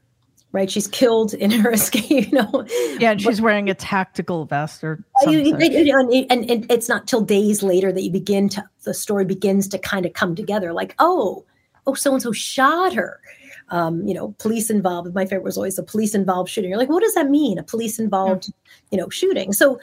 Right, 0.55 0.71
she's 0.71 0.87
killed 0.87 1.33
in 1.33 1.51
her 1.51 1.69
escape. 1.73 2.31
You 2.31 2.31
know, 2.31 2.65
yeah, 2.97 3.11
and 3.11 3.21
she's 3.21 3.39
but, 3.39 3.43
wearing 3.43 3.69
a 3.69 3.73
tactical 3.73 4.45
vest 4.45 4.85
or 4.85 5.03
something. 5.21 5.53
and, 5.53 6.31
and, 6.31 6.49
and 6.49 6.71
it's 6.71 6.87
not 6.87 7.07
till 7.07 7.19
days 7.19 7.61
later 7.61 7.91
that 7.91 8.01
you 8.01 8.09
begin 8.09 8.47
to 8.49 8.63
the 8.83 8.93
story 8.93 9.25
begins 9.25 9.67
to 9.67 9.77
kind 9.77 10.05
of 10.05 10.13
come 10.13 10.33
together. 10.33 10.71
Like, 10.71 10.95
oh, 10.97 11.43
oh, 11.85 11.93
so 11.93 12.13
and 12.13 12.21
so 12.21 12.31
shot 12.31 12.93
her. 12.93 13.19
Um, 13.69 14.05
you 14.07 14.13
know, 14.13 14.35
police 14.37 14.69
involved. 14.69 15.13
My 15.15 15.25
favorite 15.25 15.43
was 15.43 15.57
always 15.57 15.79
a 15.79 15.83
police 15.83 16.13
involved 16.13 16.51
shooting. 16.51 16.69
You're 16.69 16.79
like, 16.79 16.89
what 16.89 17.01
does 17.01 17.15
that 17.15 17.29
mean? 17.29 17.57
A 17.57 17.63
police 17.63 17.97
involved, 17.97 18.51
you 18.91 18.97
know, 18.97 19.09
shooting. 19.09 19.53
So 19.53 19.79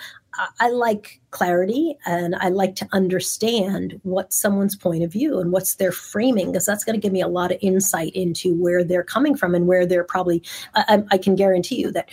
I 0.60 0.70
like 0.70 1.20
clarity 1.30 1.96
and 2.06 2.34
I 2.36 2.48
like 2.48 2.74
to 2.76 2.88
understand 2.92 4.00
what 4.02 4.32
someone's 4.32 4.76
point 4.76 5.02
of 5.02 5.12
view 5.12 5.38
and 5.38 5.52
what's 5.52 5.74
their 5.74 5.92
framing 5.92 6.52
because 6.52 6.64
that's 6.64 6.84
going 6.84 6.94
to 6.94 7.00
give 7.00 7.12
me 7.12 7.20
a 7.20 7.28
lot 7.28 7.52
of 7.52 7.58
insight 7.60 8.12
into 8.14 8.54
where 8.54 8.82
they're 8.82 9.02
coming 9.02 9.36
from 9.36 9.54
and 9.54 9.66
where 9.66 9.84
they're 9.84 10.04
probably. 10.04 10.42
I, 10.74 11.02
I 11.10 11.18
can 11.18 11.34
guarantee 11.34 11.80
you 11.80 11.92
that 11.92 12.08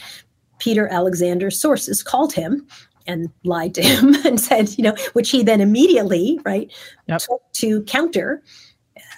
Peter 0.60 0.88
Alexander's 0.88 1.60
sources 1.60 2.04
called 2.04 2.34
him 2.34 2.68
and 3.08 3.30
lied 3.44 3.74
to 3.76 3.82
him 3.82 4.16
and 4.26 4.40
said, 4.40 4.78
you 4.78 4.84
know, 4.84 4.96
which 5.14 5.30
he 5.30 5.44
then 5.44 5.62
immediately, 5.62 6.40
right, 6.46 6.72
yep. 7.08 7.22
to 7.54 7.84
counter. 7.84 8.44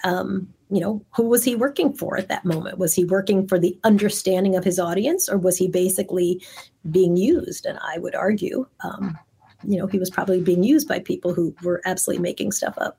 Um, 0.04 0.52
you 0.70 0.80
know, 0.80 1.04
who 1.14 1.24
was 1.24 1.44
he 1.44 1.54
working 1.54 1.92
for 1.92 2.16
at 2.16 2.28
that 2.28 2.44
moment? 2.44 2.78
Was 2.78 2.94
he 2.94 3.04
working 3.04 3.46
for 3.46 3.58
the 3.58 3.78
understanding 3.84 4.56
of 4.56 4.64
his 4.64 4.78
audience, 4.78 5.28
or 5.28 5.36
was 5.36 5.58
he 5.58 5.68
basically 5.68 6.42
being 6.90 7.16
used? 7.16 7.66
And 7.66 7.78
I 7.82 7.98
would 7.98 8.14
argue, 8.14 8.66
um, 8.82 9.18
you 9.64 9.78
know, 9.78 9.86
he 9.86 9.98
was 9.98 10.08
probably 10.08 10.40
being 10.40 10.64
used 10.64 10.88
by 10.88 10.98
people 10.98 11.34
who 11.34 11.54
were 11.62 11.82
absolutely 11.84 12.22
making 12.22 12.52
stuff 12.52 12.74
up. 12.78 12.98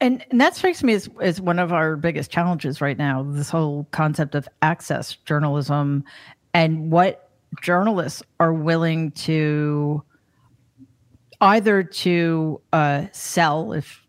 And, 0.00 0.24
and 0.30 0.40
that 0.40 0.54
strikes 0.54 0.82
me 0.82 0.92
as, 0.92 1.08
as 1.20 1.40
one 1.40 1.58
of 1.58 1.72
our 1.72 1.96
biggest 1.96 2.30
challenges 2.30 2.80
right 2.80 2.98
now 2.98 3.22
this 3.22 3.48
whole 3.48 3.86
concept 3.90 4.34
of 4.34 4.48
access 4.60 5.14
journalism 5.14 6.04
and 6.52 6.90
what 6.90 7.30
journalists 7.62 8.22
are 8.38 8.52
willing 8.52 9.10
to 9.12 10.02
either 11.40 11.82
to 11.82 12.60
uh, 12.72 13.06
sell, 13.12 13.72
if 13.72 14.02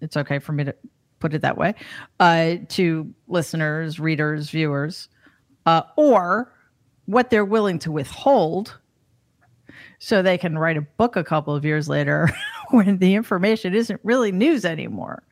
it's 0.00 0.16
okay 0.16 0.38
for 0.38 0.52
me 0.52 0.64
to 0.64 0.74
put 1.20 1.34
it 1.34 1.42
that 1.42 1.56
way, 1.56 1.74
uh, 2.18 2.56
to 2.70 3.12
listeners, 3.28 4.00
readers, 4.00 4.50
viewers, 4.50 5.08
uh, 5.66 5.82
or 5.96 6.52
what 7.06 7.30
they're 7.30 7.44
willing 7.44 7.78
to 7.78 7.92
withhold 7.92 8.78
so 9.98 10.22
they 10.22 10.38
can 10.38 10.58
write 10.58 10.76
a 10.76 10.82
book 10.82 11.14
a 11.14 11.22
couple 11.22 11.54
of 11.54 11.64
years 11.64 11.88
later 11.88 12.28
when 12.70 12.98
the 12.98 13.14
information 13.14 13.74
isn't 13.74 14.00
really 14.02 14.32
news 14.32 14.64
anymore. 14.64 15.22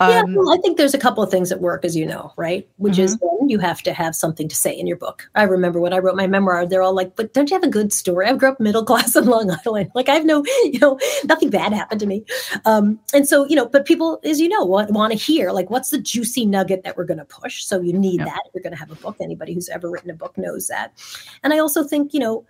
Um, 0.00 0.10
yeah, 0.10 0.22
well, 0.28 0.52
I 0.52 0.56
think 0.60 0.76
there's 0.76 0.94
a 0.94 0.98
couple 0.98 1.22
of 1.22 1.30
things 1.30 1.50
that 1.50 1.60
work, 1.60 1.84
as 1.84 1.94
you 1.94 2.04
know, 2.04 2.32
right? 2.36 2.68
Which 2.78 2.94
mm-hmm. 2.94 3.02
is 3.02 3.16
then 3.16 3.48
you 3.48 3.60
have 3.60 3.80
to 3.82 3.92
have 3.92 4.16
something 4.16 4.48
to 4.48 4.54
say 4.56 4.76
in 4.76 4.88
your 4.88 4.96
book. 4.96 5.30
I 5.36 5.44
remember 5.44 5.78
when 5.78 5.92
I 5.92 5.98
wrote 5.98 6.16
my 6.16 6.26
memoir, 6.26 6.66
they're 6.66 6.82
all 6.82 6.94
like, 6.94 7.14
"But 7.14 7.32
don't 7.32 7.48
you 7.48 7.54
have 7.54 7.62
a 7.62 7.68
good 7.68 7.92
story?" 7.92 8.26
I 8.26 8.32
grew 8.34 8.48
up 8.48 8.58
middle 8.58 8.84
class 8.90 9.14
in 9.14 9.26
Long 9.26 9.50
Island. 9.64 9.92
Like 9.94 10.08
I 10.08 10.14
have 10.14 10.24
no, 10.24 10.44
you 10.64 10.80
know, 10.80 10.98
nothing 11.26 11.48
bad 11.50 11.72
happened 11.72 12.00
to 12.00 12.06
me. 12.06 12.24
Um, 12.64 12.98
and 13.12 13.28
so, 13.28 13.46
you 13.46 13.54
know, 13.54 13.66
but 13.66 13.86
people, 13.86 14.20
as 14.24 14.40
you 14.40 14.48
know, 14.48 14.64
want, 14.64 14.90
want 14.90 15.12
to 15.12 15.18
hear 15.18 15.52
like, 15.52 15.70
what's 15.70 15.90
the 15.90 16.00
juicy 16.00 16.44
nugget 16.44 16.82
that 16.82 16.96
we're 16.96 17.04
going 17.04 17.18
to 17.18 17.24
push? 17.24 17.62
So 17.62 17.80
you 17.80 17.92
need 17.92 18.18
yep. 18.18 18.28
that 18.28 18.40
if 18.46 18.54
you're 18.54 18.62
going 18.62 18.72
to 18.72 18.78
have 18.78 18.90
a 18.90 18.96
book. 18.96 19.16
Anybody 19.20 19.54
who's 19.54 19.68
ever 19.68 19.88
written 19.88 20.10
a 20.10 20.14
book 20.14 20.36
knows 20.36 20.66
that. 20.66 20.92
And 21.44 21.52
I 21.52 21.58
also 21.58 21.84
think, 21.84 22.12
you 22.12 22.20
know, 22.20 22.44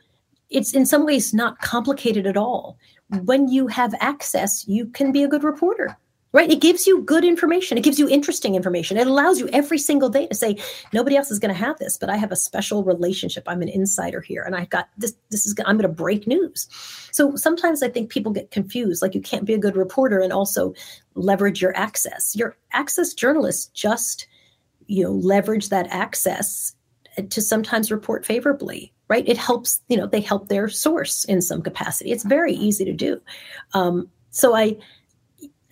it's 0.49 0.73
in 0.73 0.87
some 0.87 1.05
ways 1.05 1.35
not 1.35 1.61
complicated 1.61 2.27
at 2.27 2.37
all. 2.37 2.79
When 3.25 3.49
you 3.49 3.67
have 3.69 3.95
access, 4.01 4.67
you 4.67 4.87
can 4.87 5.13
be 5.13 5.23
a 5.23 5.29
good 5.29 5.45
reporter 5.45 5.97
right? 6.35 6.51
It 6.51 6.61
gives 6.61 6.85
you 6.85 7.01
good 7.03 7.25
information. 7.25 7.79
It 7.79 7.85
gives 7.85 7.97
you 7.97 8.09
interesting 8.09 8.57
information. 8.57 8.97
It 8.97 9.07
allows 9.07 9.39
you 9.39 9.49
every 9.53 9.79
single 9.79 10.09
day 10.09 10.27
to 10.27 10.35
say, 10.35 10.57
nobody 10.93 11.17
else 11.17 11.31
is 11.31 11.39
going 11.39 11.55
to 11.55 11.59
have 11.59 11.79
this, 11.79 11.97
but 11.97 12.11
I 12.11 12.17
have 12.17 12.33
a 12.33 12.37
special 12.37 12.83
relationship. 12.83 13.45
I'm 13.47 13.63
an 13.63 13.69
insider 13.69 14.21
here, 14.21 14.43
and 14.43 14.57
I've 14.57 14.69
got 14.69 14.89
this. 14.99 15.15
This 15.31 15.47
is 15.47 15.55
I'm 15.65 15.77
going 15.77 15.89
to 15.89 15.89
break 15.89 16.27
news. 16.27 16.69
So 17.13 17.37
sometimes 17.37 17.85
I 17.85 17.89
think 17.89 18.11
people 18.11 18.33
get 18.33 18.51
confused. 18.51 19.01
Like 19.01 19.15
you 19.15 19.21
can't 19.21 19.45
be 19.45 19.55
a 19.55 19.59
good 19.59 19.77
reporter 19.77 20.19
and 20.19 20.33
also 20.33 20.75
leverage 21.15 21.63
your 21.63 21.75
access. 21.77 22.35
Your 22.35 22.57
access 22.73 23.15
journalists 23.15 23.67
just, 23.67 24.27
you 24.87 25.05
know, 25.05 25.13
leverage 25.13 25.69
that 25.69 25.87
access 25.91 26.75
to 27.31 27.41
sometimes 27.41 27.93
report 27.93 28.27
favorably 28.27 28.93
right 29.07 29.29
it 29.29 29.39
helps 29.39 29.81
you 29.87 29.97
know 29.97 30.05
they 30.05 30.21
help 30.21 30.49
their 30.49 30.69
source 30.69 31.25
in 31.27 31.41
some 31.41 31.63
capacity 31.63 32.11
it's 32.11 32.25
very 32.25 32.53
easy 32.53 32.85
to 32.85 32.93
do 32.93 33.21
um, 33.73 34.11
so 34.31 34.57
i 34.57 34.77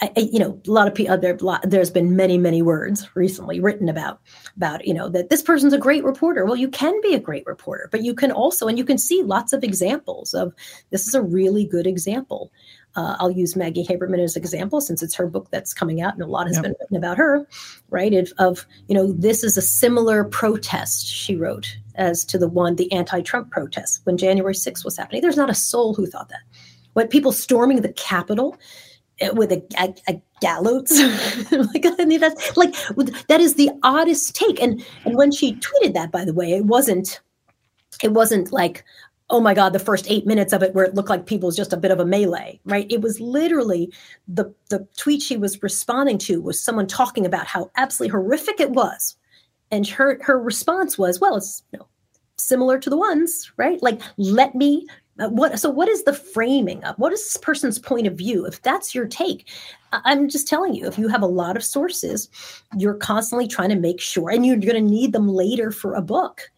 I, 0.03 0.11
you 0.17 0.41
know, 0.41 0.61
a 0.67 0.71
lot 0.71 0.89
of 0.89 0.95
people. 0.95 1.17
There, 1.17 1.39
there's 1.63 1.91
been 1.91 2.17
many, 2.17 2.37
many 2.37 2.61
words 2.61 3.09
recently 3.15 3.61
written 3.61 3.89
about 3.89 4.21
about 4.57 4.85
you 4.85 4.93
know 4.93 5.09
that 5.09 5.31
this 5.31 5.43
person's 5.43 5.73
a 5.73 5.79
great 5.79 6.03
reporter. 6.03 6.45
Well, 6.45 6.57
you 6.57 6.69
can 6.69 7.01
be 7.03 7.15
a 7.15 7.21
great 7.21 7.47
reporter, 7.47 7.89
but 7.93 8.03
you 8.03 8.13
can 8.13 8.33
also, 8.33 8.67
and 8.67 8.77
you 8.77 8.85
can 8.85 8.99
see 8.99 9.23
lots 9.23 9.53
of 9.53 9.63
examples 9.63 10.35
of 10.35 10.53
this 10.91 11.07
is 11.07 11.15
a 11.15 11.23
really 11.23 11.65
good 11.65 11.87
example. 11.87 12.51
Uh, 12.97 13.17
I'll 13.21 13.31
use 13.31 13.55
Maggie 13.55 13.87
Haberman 13.87 14.23
as 14.23 14.37
an 14.37 14.43
example 14.43 14.81
since 14.81 15.03
it's 15.03 15.15
her 15.15 15.27
book 15.27 15.49
that's 15.51 15.73
coming 15.73 16.03
out, 16.03 16.15
and 16.15 16.23
a 16.23 16.27
lot 16.27 16.49
has 16.49 16.57
yep. 16.57 16.65
been 16.65 16.75
written 16.81 16.97
about 16.97 17.17
her, 17.17 17.47
right? 17.89 18.13
Of, 18.13 18.33
of 18.39 18.67
you 18.89 18.95
know, 18.95 19.13
this 19.13 19.45
is 19.45 19.57
a 19.57 19.63
similar 19.63 20.25
protest 20.25 21.07
she 21.07 21.37
wrote 21.37 21.77
as 21.95 22.25
to 22.25 22.39
the 22.39 22.49
one 22.49 22.75
the 22.75 22.91
anti-Trump 22.93 23.51
protest 23.51 24.01
when 24.05 24.19
January 24.19 24.55
6th 24.55 24.85
was 24.85 24.97
happening. 24.97 25.23
There's 25.23 25.37
not 25.37 25.49
a 25.49 25.55
soul 25.55 25.95
who 25.95 26.07
thought 26.07 26.29
that. 26.29 26.41
What 26.95 27.09
people 27.09 27.33
storming 27.33 27.81
the 27.81 27.93
Capitol 27.93 28.59
with 29.31 29.53
a, 29.53 29.63
a, 29.79 29.95
a 30.09 30.23
gallows 30.41 30.91
like 31.53 31.87
I 31.99 32.05
mean, 32.05 32.21
that's 32.21 32.57
like 32.57 32.75
that 33.29 33.41
is 33.41 33.55
the 33.55 33.71
oddest 33.83 34.35
take. 34.35 34.61
And 34.61 34.85
and 35.05 35.17
when 35.17 35.31
she 35.31 35.55
tweeted 35.55 35.95
that 35.95 36.11
by 36.11 36.25
the 36.25 36.35
way 36.35 36.53
it 36.53 36.67
wasn't 36.67 37.21
it 38.03 38.13
wasn't 38.13 38.53
like 38.53 38.85
oh 39.31 39.41
my 39.41 39.55
god 39.55 39.73
the 39.73 39.79
first 39.79 40.11
eight 40.11 40.27
minutes 40.27 40.53
of 40.53 40.63
it 40.63 40.75
where 40.75 40.85
it 40.85 40.95
looked 40.95 41.09
like 41.09 41.27
people 41.27 41.47
was 41.47 41.57
just 41.57 41.73
a 41.73 41.77
bit 41.77 41.91
of 41.91 42.01
a 42.01 42.05
melee 42.05 42.61
right? 42.65 42.87
It 42.91 43.01
was 43.01 43.21
literally 43.21 43.93
the 44.27 44.53
the 44.69 44.87
tweet 44.97 45.23
she 45.23 45.37
was 45.37 45.63
responding 45.63 46.19
to 46.19 46.41
was 46.41 46.63
someone 46.63 46.87
talking 46.87 47.25
about 47.25 47.47
how 47.47 47.71
absolutely 47.77 48.13
horrific 48.13 48.61
it 48.61 48.71
was. 48.71 49.17
And 49.71 49.87
her 49.89 50.19
her 50.23 50.39
response 50.41 50.99
was 50.99 51.21
well 51.21 51.37
it's 51.37 51.63
you 51.73 51.79
know 51.79 51.89
similar 52.37 52.79
to 52.79 52.91
the 52.91 52.97
ones 52.97 53.53
right? 53.57 53.81
Like 53.83 54.01
let 54.19 54.55
me 54.55 54.87
Uh, 55.19 55.29
what 55.29 55.59
so 55.61 55.69
what 55.69 55.89
is 55.89 56.05
the 56.05 56.15
framing 56.15 56.83
of 56.85 56.97
what 56.97 57.13
is 57.13 57.23
this 57.23 57.37
person's 57.37 57.79
point 57.79 58.07
of 58.07 58.15
view? 58.15 58.47
If 58.47 58.63
that's 58.63 58.95
your 58.95 59.07
take 59.07 59.49
i'm 60.05 60.29
just 60.29 60.49
telling 60.49 60.75
you 60.75 60.87
if 60.87 60.99
you 60.99 61.09
have 61.09 61.23
a 61.23 61.27
lot 61.27 61.57
of 61.57 61.65
sources 61.65 62.29
you're 62.77 62.95
constantly 62.95 63.47
trying 63.47 63.69
to 63.69 63.77
make 63.77 64.01
sure 64.01 64.31
and 64.31 64.47
you're 64.47 64.57
going 64.57 64.75
to 64.75 64.81
need 64.81 65.13
them 65.13 65.29
later 65.29 65.71
for 65.71 65.95
a 65.95 66.03
book. 66.03 66.51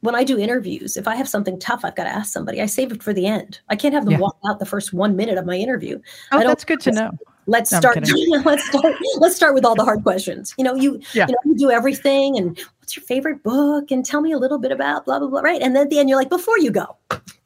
When 0.00 0.14
i 0.14 0.24
do 0.24 0.38
interviews 0.38 0.96
if 0.96 1.08
i 1.08 1.14
have 1.14 1.28
something 1.28 1.58
tough 1.58 1.84
i've 1.84 1.96
got 1.96 2.04
to 2.04 2.10
ask 2.10 2.32
somebody. 2.32 2.60
I 2.60 2.66
save 2.66 2.92
it 2.92 3.02
for 3.02 3.12
the 3.12 3.26
end. 3.26 3.60
I 3.68 3.76
can't 3.76 3.94
have 3.94 4.04
them 4.04 4.12
yeah. 4.12 4.20
walk 4.20 4.38
out 4.46 4.58
the 4.58 4.66
first 4.66 4.92
one 4.92 5.16
minute 5.16 5.38
of 5.38 5.46
my 5.46 5.56
interview. 5.56 6.00
Oh 6.32 6.40
that's 6.40 6.64
good 6.64 6.80
to 6.80 6.92
know. 6.92 7.10
let's 7.46 7.72
no, 7.72 7.80
start 7.80 7.98
let's 8.44 8.66
start 8.66 8.94
let's 9.18 9.36
start 9.36 9.54
with 9.54 9.64
all 9.64 9.74
the 9.74 9.84
hard 9.84 10.02
questions. 10.02 10.54
You 10.56 10.64
know 10.64 10.74
you 10.74 11.00
yeah. 11.14 11.26
you 11.26 11.32
know 11.32 11.38
you 11.44 11.56
do 11.56 11.70
everything 11.70 12.36
and 12.36 12.58
what's 12.78 12.96
your 12.96 13.04
favorite 13.04 13.42
book 13.42 13.90
and 13.90 14.04
tell 14.04 14.20
me 14.20 14.32
a 14.32 14.38
little 14.38 14.58
bit 14.58 14.70
about 14.70 15.04
blah 15.04 15.18
blah 15.18 15.28
blah 15.28 15.40
right? 15.40 15.60
And 15.60 15.74
then 15.74 15.84
at 15.84 15.90
the 15.90 15.98
end 15.98 16.08
you're 16.08 16.18
like 16.18 16.30
before 16.30 16.58
you 16.58 16.70
go 16.70 16.96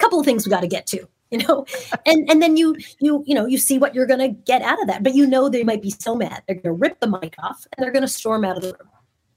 couple 0.02 0.18
of 0.18 0.26
things 0.26 0.44
we 0.44 0.50
got 0.50 0.60
to 0.60 0.66
get 0.68 0.86
to 0.86 1.06
you 1.30 1.38
know 1.38 1.64
and 2.06 2.28
and 2.30 2.42
then 2.42 2.56
you 2.56 2.76
you 3.00 3.22
you 3.26 3.34
know 3.34 3.46
you 3.46 3.58
see 3.58 3.78
what 3.78 3.94
you're 3.94 4.06
going 4.06 4.20
to 4.20 4.28
get 4.28 4.62
out 4.62 4.80
of 4.80 4.86
that 4.86 5.02
but 5.02 5.14
you 5.14 5.26
know 5.26 5.48
they 5.48 5.64
might 5.64 5.82
be 5.82 5.90
so 5.90 6.14
mad 6.14 6.42
they're 6.46 6.56
going 6.56 6.64
to 6.64 6.72
rip 6.72 7.00
the 7.00 7.06
mic 7.06 7.34
off 7.38 7.66
and 7.72 7.82
they're 7.82 7.92
going 7.92 8.02
to 8.02 8.08
storm 8.08 8.44
out 8.44 8.56
of 8.56 8.62
the 8.62 8.68
room 8.68 8.90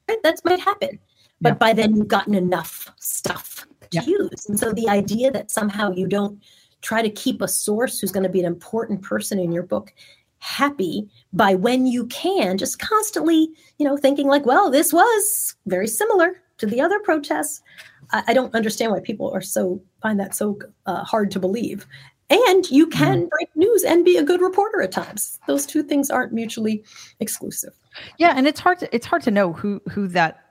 right? 0.10 0.22
that 0.24 0.36
might 0.44 0.60
happen 0.60 1.00
but 1.42 1.52
yeah. 1.52 1.56
by 1.56 1.74
then 1.74 1.96
you've 1.96 2.08
gotten 2.08 2.36
enough 2.36 2.92
stuff 2.98 3.66
to 3.90 4.00
yeah. 4.00 4.06
use 4.06 4.46
and 4.48 4.60
so 4.60 4.74
the 4.74 4.90
idea 4.90 5.32
that 5.32 5.52
somehow 5.52 5.92
you 5.92 6.08
don't 6.08 6.44
try 6.82 7.02
to 7.02 7.10
keep 7.10 7.42
a 7.42 7.48
source 7.48 8.00
who's 8.00 8.12
going 8.12 8.24
to 8.24 8.30
be 8.30 8.40
an 8.40 8.46
important 8.46 9.02
person 9.02 9.40
in 9.40 9.52
your 9.52 9.64
book 9.64 9.94
happy 10.40 11.10
by 11.34 11.56
when 11.56 11.88
you 11.88 12.06
can 12.08 12.58
just 12.58 12.78
constantly 12.78 13.50
you 13.78 13.86
know 13.86 13.98
thinking 13.98 14.28
like 14.28 14.46
well 14.46 14.70
this 14.70 14.94
was 14.94 15.56
very 15.66 15.88
similar 15.88 16.42
to 16.58 16.66
the 16.66 16.80
other 16.80 17.00
protests 17.00 17.62
i, 18.12 18.24
I 18.28 18.34
don't 18.34 18.54
understand 18.56 18.92
why 18.92 19.00
people 19.00 19.32
are 19.34 19.42
so 19.42 19.82
find 20.02 20.20
that 20.20 20.36
so 20.36 20.60
uh, 20.86 21.04
hard 21.04 21.32
to 21.32 21.40
believe 21.40 21.86
and 22.30 22.70
you 22.72 22.88
can 22.88 23.20
mm-hmm. 23.20 23.28
break 23.28 23.50
news 23.56 23.84
and 23.84 24.04
be 24.04 24.18
a 24.18 24.24
good 24.24 24.42
reporter 24.42 24.82
at 24.82 24.92
times 24.92 25.40
those 25.48 25.66
two 25.66 25.84
things 25.84 26.10
aren't 26.10 26.34
mutually 26.34 26.84
exclusive 27.20 27.74
yeah 28.18 28.34
and 28.36 28.48
it's 28.48 28.60
hard 28.60 28.80
to 28.80 28.96
it's 28.96 29.06
hard 29.06 29.22
to 29.22 29.32
know 29.32 29.54
who 29.54 29.82
who 29.90 30.08
that 30.08 30.42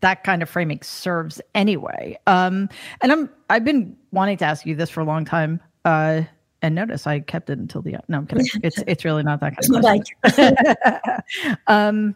that 0.00 0.24
kind 0.24 0.42
of 0.42 0.48
framing 0.48 0.80
serves 0.82 1.40
anyway 1.54 2.18
um 2.26 2.68
and 3.00 3.12
i'm 3.12 3.30
i've 3.50 3.64
been 3.64 3.96
wanting 4.12 4.36
to 4.36 4.44
ask 4.44 4.66
you 4.66 4.74
this 4.74 4.90
for 4.90 5.00
a 5.00 5.04
long 5.04 5.24
time 5.24 5.60
uh 5.84 6.22
and 6.62 6.74
notice 6.74 7.06
I 7.06 7.20
kept 7.20 7.50
it 7.50 7.58
until 7.58 7.82
the 7.82 7.94
end. 7.94 8.02
No, 8.08 8.18
I'm 8.18 8.26
kidding. 8.26 8.46
It's 8.62 8.82
it's 8.86 9.04
really 9.04 9.22
not 9.22 9.40
that 9.40 9.54
kind 9.56 9.84
of 10.26 11.60
um, 11.66 12.14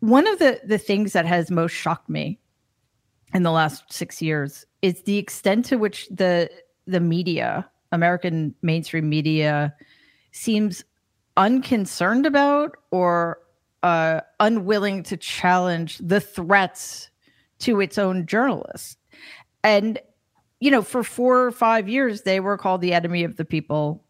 one 0.00 0.26
of 0.26 0.38
the 0.38 0.60
the 0.64 0.78
things 0.78 1.12
that 1.12 1.26
has 1.26 1.50
most 1.50 1.72
shocked 1.72 2.08
me 2.08 2.38
in 3.34 3.42
the 3.42 3.50
last 3.50 3.92
six 3.92 4.22
years 4.22 4.64
is 4.82 5.02
the 5.02 5.18
extent 5.18 5.64
to 5.66 5.76
which 5.76 6.08
the 6.08 6.50
the 6.86 7.00
media, 7.00 7.68
American 7.92 8.54
mainstream 8.62 9.08
media, 9.08 9.74
seems 10.32 10.84
unconcerned 11.36 12.26
about 12.26 12.76
or 12.90 13.38
uh, 13.82 14.20
unwilling 14.40 15.02
to 15.04 15.16
challenge 15.16 15.98
the 15.98 16.20
threats 16.20 17.10
to 17.60 17.80
its 17.80 17.98
own 17.98 18.26
journalists. 18.26 18.96
And 19.62 19.98
you 20.60 20.70
know, 20.70 20.82
for 20.82 21.04
four 21.04 21.44
or 21.44 21.52
five 21.52 21.88
years, 21.88 22.22
they 22.22 22.40
were 22.40 22.58
called 22.58 22.80
the 22.80 22.92
enemy 22.92 23.22
of 23.22 23.36
the 23.36 23.44
people. 23.44 24.04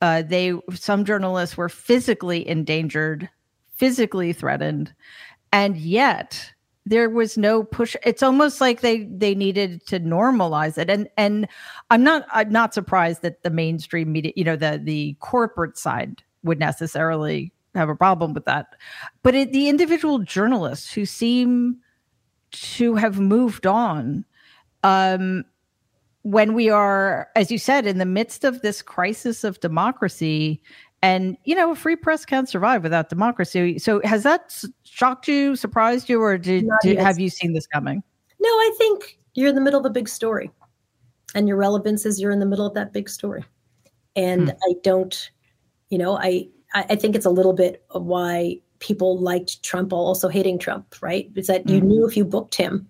Uh, 0.00 0.22
they 0.22 0.52
some 0.72 1.04
journalists 1.04 1.56
were 1.56 1.68
physically 1.68 2.46
endangered, 2.46 3.28
physically 3.74 4.32
threatened, 4.32 4.94
and 5.52 5.76
yet 5.76 6.52
there 6.86 7.10
was 7.10 7.36
no 7.36 7.62
push. 7.62 7.94
It's 8.04 8.22
almost 8.22 8.60
like 8.60 8.80
they 8.80 9.04
they 9.04 9.34
needed 9.34 9.86
to 9.86 10.00
normalize 10.00 10.78
it. 10.78 10.90
And 10.90 11.08
and 11.16 11.46
I'm 11.90 12.02
not 12.02 12.26
I'm 12.32 12.50
not 12.50 12.74
surprised 12.74 13.22
that 13.22 13.42
the 13.42 13.50
mainstream 13.50 14.12
media, 14.12 14.32
you 14.36 14.44
know, 14.44 14.56
the 14.56 14.80
the 14.82 15.16
corporate 15.20 15.76
side 15.76 16.22
would 16.42 16.58
necessarily 16.58 17.52
have 17.74 17.88
a 17.88 17.94
problem 17.94 18.32
with 18.34 18.46
that, 18.46 18.74
but 19.22 19.34
it, 19.34 19.52
the 19.52 19.68
individual 19.68 20.18
journalists 20.18 20.92
who 20.92 21.04
seem 21.04 21.76
to 22.50 22.96
have 22.96 23.20
moved 23.20 23.66
on 23.66 24.24
um, 24.82 25.44
when 26.22 26.54
we 26.54 26.68
are, 26.68 27.28
as 27.36 27.50
you 27.50 27.58
said, 27.58 27.86
in 27.86 27.98
the 27.98 28.04
midst 28.04 28.44
of 28.44 28.62
this 28.62 28.82
crisis 28.82 29.44
of 29.44 29.60
democracy, 29.60 30.60
and 31.02 31.36
you 31.44 31.54
know, 31.54 31.72
a 31.72 31.74
free 31.74 31.96
press 31.96 32.24
can't 32.24 32.48
survive 32.48 32.82
without 32.82 33.08
democracy. 33.08 33.78
So, 33.78 34.00
has 34.04 34.22
that 34.24 34.62
shocked 34.84 35.28
you, 35.28 35.56
surprised 35.56 36.08
you, 36.08 36.20
or 36.22 36.36
did, 36.36 36.68
did 36.82 36.98
have 36.98 37.18
you 37.18 37.30
seen 37.30 37.52
this 37.52 37.66
coming? 37.66 38.02
No, 38.38 38.48
I 38.48 38.74
think 38.78 39.18
you're 39.34 39.48
in 39.48 39.54
the 39.54 39.60
middle 39.60 39.80
of 39.80 39.86
a 39.86 39.90
big 39.90 40.08
story, 40.08 40.50
and 41.34 41.48
your 41.48 41.56
relevance 41.56 42.04
is 42.04 42.20
you're 42.20 42.32
in 42.32 42.40
the 42.40 42.46
middle 42.46 42.66
of 42.66 42.74
that 42.74 42.92
big 42.92 43.08
story. 43.08 43.44
And 44.16 44.50
hmm. 44.50 44.56
I 44.68 44.74
don't, 44.82 45.30
you 45.88 45.98
know, 45.98 46.18
I 46.18 46.48
I 46.74 46.96
think 46.96 47.16
it's 47.16 47.26
a 47.26 47.30
little 47.30 47.54
bit 47.54 47.84
of 47.90 48.04
why 48.04 48.60
people 48.78 49.18
liked 49.18 49.62
Trump, 49.62 49.92
also 49.92 50.28
hating 50.28 50.58
Trump, 50.58 50.96
right? 51.00 51.30
Is 51.34 51.46
that 51.46 51.68
you 51.68 51.80
hmm. 51.80 51.88
knew 51.88 52.06
if 52.06 52.16
you 52.16 52.24
booked 52.24 52.54
him, 52.54 52.88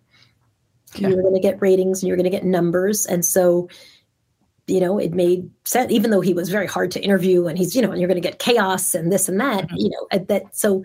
yeah. 0.97 1.09
you 1.09 1.17
were 1.17 1.23
going 1.23 1.35
to 1.35 1.41
get 1.41 1.61
ratings 1.61 2.03
and 2.03 2.09
you're 2.09 2.17
going 2.17 2.25
to 2.25 2.31
get 2.31 2.45
numbers 2.45 3.07
and 3.07 3.25
so 3.25 3.69
you 4.71 4.81
know 4.81 4.99
it 4.99 5.13
made 5.13 5.51
sense 5.65 5.91
even 5.93 6.11
though 6.11 6.21
he 6.21 6.35
was 6.35 6.49
very 6.49 6.67
hard 6.67 6.91
to 6.91 7.03
interview 7.03 7.47
and 7.47 7.59
he's 7.59 7.75
you 7.75 7.83
know 7.83 7.91
and 7.91 8.01
you're 8.01 8.09
going 8.09 8.21
to 8.21 8.29
get 8.29 8.39
chaos 8.39 8.95
and 8.95 9.13
this 9.13 9.29
and 9.29 9.41
that 9.41 9.67
mm-hmm. 9.67 9.77
you 9.77 9.91
know 9.91 10.19
that 10.27 10.45
so 10.57 10.85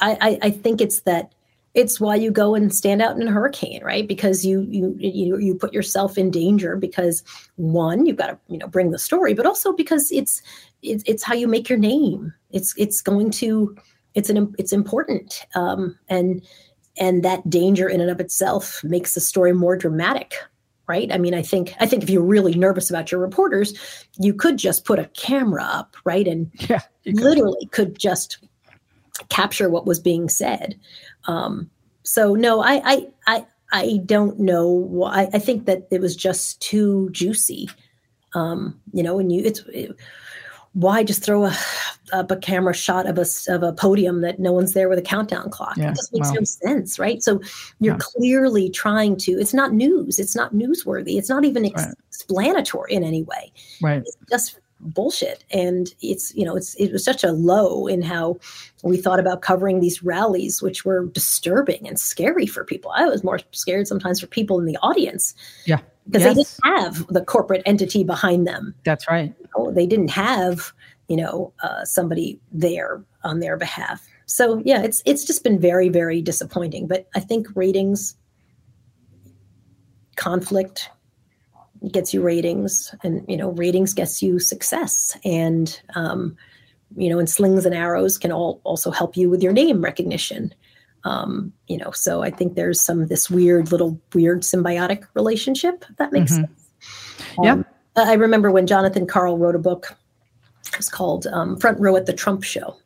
I, 0.00 0.18
I 0.20 0.38
i 0.48 0.50
think 0.50 0.80
it's 0.80 1.00
that 1.02 1.32
it's 1.74 1.98
why 1.98 2.14
you 2.14 2.30
go 2.30 2.54
and 2.54 2.74
stand 2.74 3.00
out 3.00 3.18
in 3.18 3.26
a 3.26 3.30
hurricane 3.30 3.82
right? 3.82 4.06
Because 4.06 4.44
you 4.44 4.62
you 4.62 4.94
you 4.98 5.38
you 5.38 5.54
put 5.54 5.72
yourself 5.72 6.18
in 6.18 6.30
danger 6.30 6.76
because 6.76 7.22
one 7.56 8.06
you've 8.06 8.16
got 8.16 8.26
to 8.28 8.38
you 8.48 8.58
know 8.58 8.66
bring 8.66 8.90
the 8.90 8.98
story 8.98 9.34
but 9.34 9.46
also 9.46 9.72
because 9.72 10.10
it's 10.12 10.42
it's, 10.82 11.04
it's 11.06 11.22
how 11.22 11.34
you 11.34 11.46
make 11.46 11.68
your 11.68 11.78
name. 11.78 12.32
It's 12.50 12.74
it's 12.76 13.00
going 13.00 13.30
to 13.32 13.76
it's 14.14 14.28
an 14.28 14.54
it's 14.58 14.72
important 14.72 15.46
um 15.54 15.98
and 16.08 16.42
and 16.98 17.22
that 17.24 17.48
danger 17.48 17.88
in 17.88 18.00
and 18.00 18.10
of 18.10 18.20
itself 18.20 18.84
makes 18.84 19.14
the 19.14 19.20
story 19.20 19.54
more 19.54 19.76
dramatic 19.76 20.34
right 20.86 21.12
i 21.12 21.18
mean 21.18 21.34
i 21.34 21.42
think 21.42 21.74
i 21.80 21.86
think 21.86 22.02
if 22.02 22.10
you're 22.10 22.22
really 22.22 22.54
nervous 22.54 22.90
about 22.90 23.10
your 23.10 23.20
reporters 23.20 23.74
you 24.18 24.34
could 24.34 24.56
just 24.56 24.84
put 24.84 24.98
a 24.98 25.06
camera 25.08 25.62
up 25.62 25.96
right 26.04 26.26
and 26.26 26.50
yeah, 26.68 26.80
could. 27.04 27.14
literally 27.14 27.66
could 27.72 27.98
just 27.98 28.38
capture 29.28 29.68
what 29.68 29.86
was 29.86 30.00
being 30.00 30.28
said 30.28 30.78
um, 31.26 31.70
so 32.02 32.34
no 32.34 32.62
I, 32.62 32.82
I 32.84 33.06
i 33.26 33.46
I 33.72 34.00
don't 34.04 34.38
know 34.38 34.68
why. 34.68 35.28
I 35.32 35.38
think 35.38 35.64
that 35.64 35.88
it 35.90 36.00
was 36.00 36.14
just 36.14 36.60
too 36.60 37.08
juicy. 37.10 37.68
Um, 38.34 38.78
you 38.92 39.02
know, 39.02 39.18
and 39.18 39.32
you 39.32 39.42
it's 39.44 39.60
it, 39.72 39.96
why 40.74 41.04
just 41.04 41.22
throw 41.22 41.46
a, 41.46 41.56
up 42.12 42.30
a 42.30 42.36
camera 42.36 42.74
shot 42.74 43.06
of 43.06 43.18
a 43.18 43.26
of 43.48 43.62
a 43.62 43.72
podium 43.72 44.20
that 44.22 44.38
no 44.38 44.52
one's 44.52 44.72
there 44.72 44.88
with 44.88 44.98
a 44.98 45.02
countdown 45.02 45.50
clock? 45.50 45.76
Yeah, 45.76 45.90
it 45.90 45.96
just 45.96 46.12
makes 46.12 46.28
wow. 46.28 46.34
no 46.34 46.44
sense, 46.44 46.98
right? 46.98 47.22
So 47.22 47.40
you're 47.80 47.94
yeah. 47.94 47.98
clearly 48.00 48.70
trying 48.70 49.16
to. 49.18 49.32
It's 49.32 49.54
not 49.54 49.72
news. 49.72 50.18
It's 50.18 50.34
not 50.34 50.54
newsworthy. 50.54 51.18
It's 51.18 51.28
not 51.28 51.44
even 51.44 51.66
ex- 51.66 51.84
right. 51.84 51.94
explanatory 52.08 52.94
in 52.94 53.04
any 53.04 53.22
way. 53.22 53.52
Right. 53.80 54.02
It's 54.02 54.16
just 54.30 54.58
bullshit 54.82 55.44
and 55.52 55.94
it's 56.00 56.34
you 56.34 56.44
know 56.44 56.56
it's 56.56 56.74
it 56.74 56.90
was 56.90 57.04
such 57.04 57.22
a 57.22 57.30
low 57.30 57.86
in 57.86 58.02
how 58.02 58.36
we 58.82 58.96
thought 58.96 59.20
about 59.20 59.40
covering 59.40 59.78
these 59.78 60.02
rallies 60.02 60.60
which 60.60 60.84
were 60.84 61.06
disturbing 61.06 61.86
and 61.86 62.00
scary 62.00 62.46
for 62.46 62.64
people 62.64 62.90
i 62.96 63.04
was 63.04 63.22
more 63.22 63.38
scared 63.52 63.86
sometimes 63.86 64.20
for 64.20 64.26
people 64.26 64.58
in 64.58 64.66
the 64.66 64.76
audience 64.82 65.34
yeah 65.66 65.78
because 66.06 66.22
yes. 66.22 66.34
they 66.34 66.42
didn't 66.42 66.78
have 66.78 67.06
the 67.08 67.24
corporate 67.24 67.62
entity 67.66 68.04
behind 68.04 68.46
them. 68.46 68.74
That's 68.84 69.08
right. 69.08 69.34
Oh, 69.54 69.70
they 69.70 69.86
didn't 69.86 70.10
have 70.10 70.72
you 71.08 71.16
know 71.16 71.52
uh, 71.62 71.84
somebody 71.84 72.40
there 72.52 73.02
on 73.24 73.40
their 73.40 73.56
behalf. 73.56 74.06
So 74.26 74.62
yeah 74.64 74.82
it's 74.82 75.02
it's 75.04 75.24
just 75.24 75.44
been 75.44 75.58
very 75.58 75.88
very 75.88 76.22
disappointing. 76.22 76.86
But 76.86 77.08
i 77.14 77.20
think 77.20 77.46
ratings 77.54 78.16
conflict 80.16 80.90
gets 81.90 82.14
you 82.14 82.22
ratings 82.22 82.94
and 83.02 83.24
you 83.28 83.36
know 83.36 83.50
ratings 83.52 83.92
gets 83.94 84.22
you 84.22 84.38
success. 84.38 85.16
And 85.24 85.80
um, 85.94 86.36
you 86.96 87.08
know 87.08 87.18
and 87.18 87.28
slings 87.28 87.66
and 87.66 87.74
arrows 87.74 88.18
can 88.18 88.32
all 88.32 88.60
also 88.64 88.90
help 88.90 89.16
you 89.16 89.30
with 89.30 89.42
your 89.42 89.52
name 89.52 89.82
recognition 89.82 90.54
um, 91.04 91.52
you 91.66 91.76
know 91.76 91.90
so 91.90 92.22
i 92.22 92.30
think 92.30 92.54
there's 92.54 92.80
some 92.80 93.06
this 93.06 93.30
weird 93.30 93.70
little 93.72 94.00
weird 94.14 94.42
symbiotic 94.42 95.04
relationship 95.14 95.84
that 95.98 96.12
makes 96.12 96.32
mm-hmm. 96.32 96.44
sense 96.44 96.70
yeah 97.42 97.52
um, 97.52 97.66
i 97.96 98.14
remember 98.14 98.50
when 98.50 98.66
jonathan 98.66 99.06
Karl 99.06 99.38
wrote 99.38 99.56
a 99.56 99.60
book 99.60 99.96
it 100.66 100.76
was 100.76 100.88
called 100.88 101.26
um, 101.28 101.58
front 101.58 101.78
row 101.80 101.96
at 101.96 102.06
the 102.06 102.12
trump 102.12 102.42
show 102.44 102.76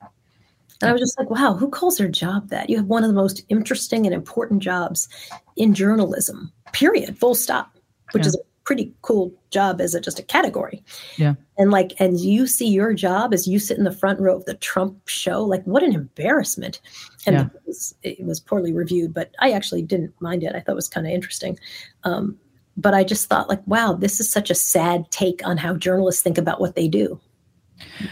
and 0.80 0.90
I 0.90 0.92
was 0.92 1.00
just 1.00 1.18
like, 1.18 1.30
wow, 1.30 1.54
who 1.54 1.70
calls 1.70 1.96
their 1.96 2.08
job 2.08 2.50
that? 2.50 2.68
You 2.68 2.76
have 2.76 2.86
one 2.86 3.02
of 3.02 3.08
the 3.08 3.14
most 3.14 3.42
interesting 3.48 4.04
and 4.04 4.14
important 4.14 4.62
jobs 4.62 5.08
in 5.56 5.72
journalism, 5.72 6.52
period, 6.72 7.18
full 7.18 7.34
stop, 7.34 7.74
which 8.12 8.24
yeah. 8.24 8.28
is 8.28 8.34
a 8.34 8.38
pretty 8.66 8.92
cool 9.02 9.32
job 9.50 9.80
as 9.80 9.94
a, 9.94 10.00
just 10.00 10.18
a 10.18 10.22
category. 10.22 10.82
Yeah. 11.16 11.34
And 11.56 11.70
like, 11.70 11.92
and 11.98 12.20
you 12.20 12.46
see 12.46 12.68
your 12.68 12.92
job 12.92 13.32
as 13.32 13.46
you 13.46 13.58
sit 13.58 13.78
in 13.78 13.84
the 13.84 13.92
front 13.92 14.20
row 14.20 14.36
of 14.36 14.44
the 14.44 14.54
Trump 14.54 15.08
show. 15.08 15.42
Like, 15.42 15.64
what 15.64 15.84
an 15.84 15.94
embarrassment. 15.94 16.80
And 17.26 17.36
yeah. 17.36 17.42
it, 17.46 17.62
was, 17.64 17.94
it, 18.02 18.26
was, 18.26 18.40
poorly 18.40 18.72
reviewed, 18.72 19.14
but 19.14 19.30
I 19.38 19.52
actually 19.52 19.82
didn't 19.82 20.12
mind 20.20 20.42
it. 20.42 20.54
I 20.54 20.60
thought 20.60 20.72
it 20.72 20.74
was 20.74 20.88
kind 20.88 21.06
of 21.06 21.12
interesting. 21.12 21.58
Um, 22.04 22.38
but 22.76 22.92
I 22.92 23.04
just 23.04 23.28
thought, 23.28 23.48
like, 23.48 23.66
wow, 23.66 23.94
this 23.94 24.20
is 24.20 24.30
such 24.30 24.50
a 24.50 24.54
sad 24.54 25.10
take 25.10 25.46
on 25.46 25.56
how 25.56 25.74
journalists 25.74 26.22
think 26.22 26.36
about 26.36 26.60
what 26.60 26.74
they 26.74 26.88
do. 26.88 27.18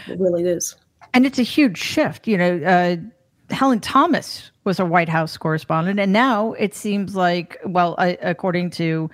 It 0.07 0.19
really 0.19 0.43
is. 0.43 0.75
And 1.13 1.25
it's 1.25 1.37
a 1.37 1.43
huge 1.43 1.77
shift. 1.77 2.27
You 2.27 2.37
know, 2.37 2.63
uh, 2.63 3.53
Helen 3.53 3.79
Thomas 3.79 4.51
was 4.63 4.79
a 4.79 4.85
White 4.85 5.09
House 5.09 5.37
correspondent, 5.37 5.99
and 5.99 6.11
now 6.11 6.53
it 6.53 6.73
seems 6.73 7.15
like, 7.15 7.59
well, 7.65 7.95
I, 7.99 8.17
according 8.21 8.71
to 8.71 9.09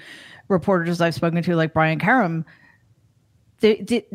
reporters 0.51 1.01
I've 1.01 1.15
spoken 1.15 1.41
to, 1.41 1.55
like 1.55 1.73
Brian 1.73 1.99
Karem, 1.99 2.45
the, 3.61 3.81
the 3.83 4.05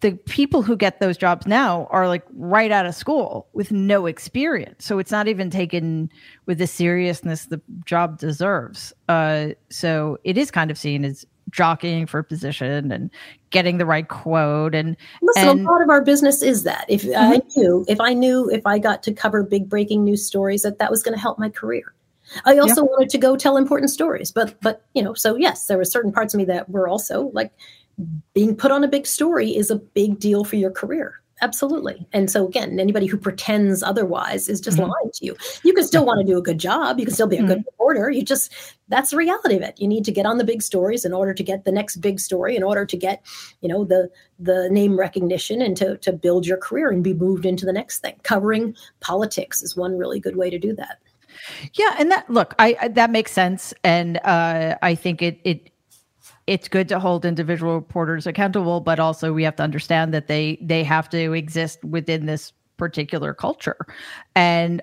the 0.00 0.12
people 0.12 0.62
who 0.62 0.76
get 0.76 1.00
those 1.00 1.16
jobs 1.16 1.46
now 1.46 1.86
are 1.90 2.06
like 2.06 2.22
right 2.34 2.70
out 2.70 2.84
of 2.84 2.94
school 2.94 3.48
with 3.54 3.72
no 3.72 4.06
experience. 4.06 4.84
So 4.84 4.98
it's 4.98 5.10
not 5.10 5.26
even 5.26 5.50
taken 5.50 6.10
with 6.44 6.58
the 6.58 6.66
seriousness 6.66 7.46
the 7.46 7.60
job 7.86 8.18
deserves. 8.18 8.92
Uh, 9.08 9.48
so 9.70 10.18
it 10.22 10.36
is 10.36 10.50
kind 10.50 10.70
of 10.70 10.76
seen 10.76 11.04
as 11.04 11.24
jockeying 11.50 12.06
for 12.06 12.22
position 12.22 12.90
and 12.92 13.10
getting 13.50 13.78
the 13.78 13.86
right 13.86 14.08
quote 14.08 14.74
and 14.74 14.96
listen 15.22 15.48
and, 15.48 15.60
a 15.60 15.70
lot 15.70 15.80
of 15.80 15.88
our 15.88 16.02
business 16.02 16.42
is 16.42 16.64
that 16.64 16.84
if 16.88 17.04
mm-hmm. 17.04 17.34
i 17.34 17.40
knew 17.54 17.84
if 17.86 18.00
i 18.00 18.12
knew 18.12 18.50
if 18.50 18.66
i 18.66 18.80
got 18.80 19.00
to 19.00 19.12
cover 19.12 19.44
big 19.44 19.68
breaking 19.68 20.02
news 20.04 20.26
stories 20.26 20.62
that 20.62 20.80
that 20.80 20.90
was 20.90 21.04
going 21.04 21.14
to 21.14 21.20
help 21.20 21.38
my 21.38 21.48
career 21.48 21.94
I 22.44 22.58
also 22.58 22.82
yeah. 22.82 22.88
wanted 22.90 23.10
to 23.10 23.18
go 23.18 23.36
tell 23.36 23.56
important 23.56 23.90
stories, 23.90 24.30
but 24.30 24.60
but 24.60 24.84
you 24.94 25.02
know, 25.02 25.14
so 25.14 25.36
yes, 25.36 25.66
there 25.66 25.78
were 25.78 25.84
certain 25.84 26.12
parts 26.12 26.34
of 26.34 26.38
me 26.38 26.44
that 26.46 26.68
were 26.68 26.88
also 26.88 27.30
like 27.32 27.52
being 28.34 28.54
put 28.56 28.70
on 28.70 28.84
a 28.84 28.88
big 28.88 29.06
story 29.06 29.56
is 29.56 29.70
a 29.70 29.76
big 29.76 30.18
deal 30.18 30.44
for 30.44 30.56
your 30.56 30.70
career. 30.70 31.20
Absolutely. 31.42 32.06
And 32.14 32.30
so 32.30 32.48
again, 32.48 32.80
anybody 32.80 33.04
who 33.06 33.18
pretends 33.18 33.82
otherwise 33.82 34.48
is 34.48 34.58
just 34.58 34.78
mm-hmm. 34.78 34.90
lying 34.90 35.10
to 35.12 35.26
you. 35.26 35.36
You 35.64 35.74
can 35.74 35.84
still 35.84 36.06
want 36.06 36.18
to 36.20 36.26
do 36.26 36.38
a 36.38 36.42
good 36.42 36.58
job. 36.58 36.98
You 36.98 37.04
can 37.04 37.12
still 37.12 37.26
be 37.26 37.36
a 37.36 37.40
mm-hmm. 37.40 37.48
good 37.48 37.64
reporter. 37.66 38.10
You 38.10 38.22
just 38.22 38.54
that's 38.88 39.10
the 39.10 39.18
reality 39.18 39.56
of 39.56 39.62
it. 39.62 39.78
You 39.78 39.86
need 39.86 40.06
to 40.06 40.12
get 40.12 40.24
on 40.24 40.38
the 40.38 40.44
big 40.44 40.62
stories 40.62 41.04
in 41.04 41.12
order 41.12 41.34
to 41.34 41.42
get 41.42 41.66
the 41.66 41.72
next 41.72 41.96
big 41.96 42.20
story, 42.20 42.56
in 42.56 42.62
order 42.62 42.86
to 42.86 42.96
get, 42.96 43.22
you 43.60 43.68
know, 43.68 43.84
the 43.84 44.10
the 44.38 44.70
name 44.70 44.98
recognition 44.98 45.60
and 45.60 45.76
to 45.76 45.98
to 45.98 46.12
build 46.12 46.46
your 46.46 46.56
career 46.56 46.90
and 46.90 47.04
be 47.04 47.12
moved 47.12 47.44
into 47.44 47.66
the 47.66 47.72
next 47.72 47.98
thing. 47.98 48.14
Covering 48.22 48.74
politics 49.00 49.62
is 49.62 49.76
one 49.76 49.98
really 49.98 50.20
good 50.20 50.36
way 50.36 50.48
to 50.48 50.58
do 50.58 50.74
that. 50.76 51.00
Yeah, 51.74 51.94
and 51.98 52.10
that 52.10 52.28
look, 52.30 52.54
I, 52.58 52.76
I 52.80 52.88
that 52.88 53.10
makes 53.10 53.32
sense, 53.32 53.72
and 53.84 54.18
uh, 54.24 54.76
I 54.82 54.94
think 54.94 55.22
it 55.22 55.40
it 55.44 55.70
it's 56.46 56.68
good 56.68 56.88
to 56.88 56.98
hold 56.98 57.24
individual 57.24 57.74
reporters 57.74 58.26
accountable, 58.26 58.80
but 58.80 59.00
also 59.00 59.32
we 59.32 59.42
have 59.42 59.56
to 59.56 59.62
understand 59.62 60.14
that 60.14 60.28
they 60.28 60.58
they 60.60 60.84
have 60.84 61.08
to 61.10 61.32
exist 61.32 61.82
within 61.84 62.26
this 62.26 62.52
particular 62.76 63.34
culture, 63.34 63.86
and 64.34 64.82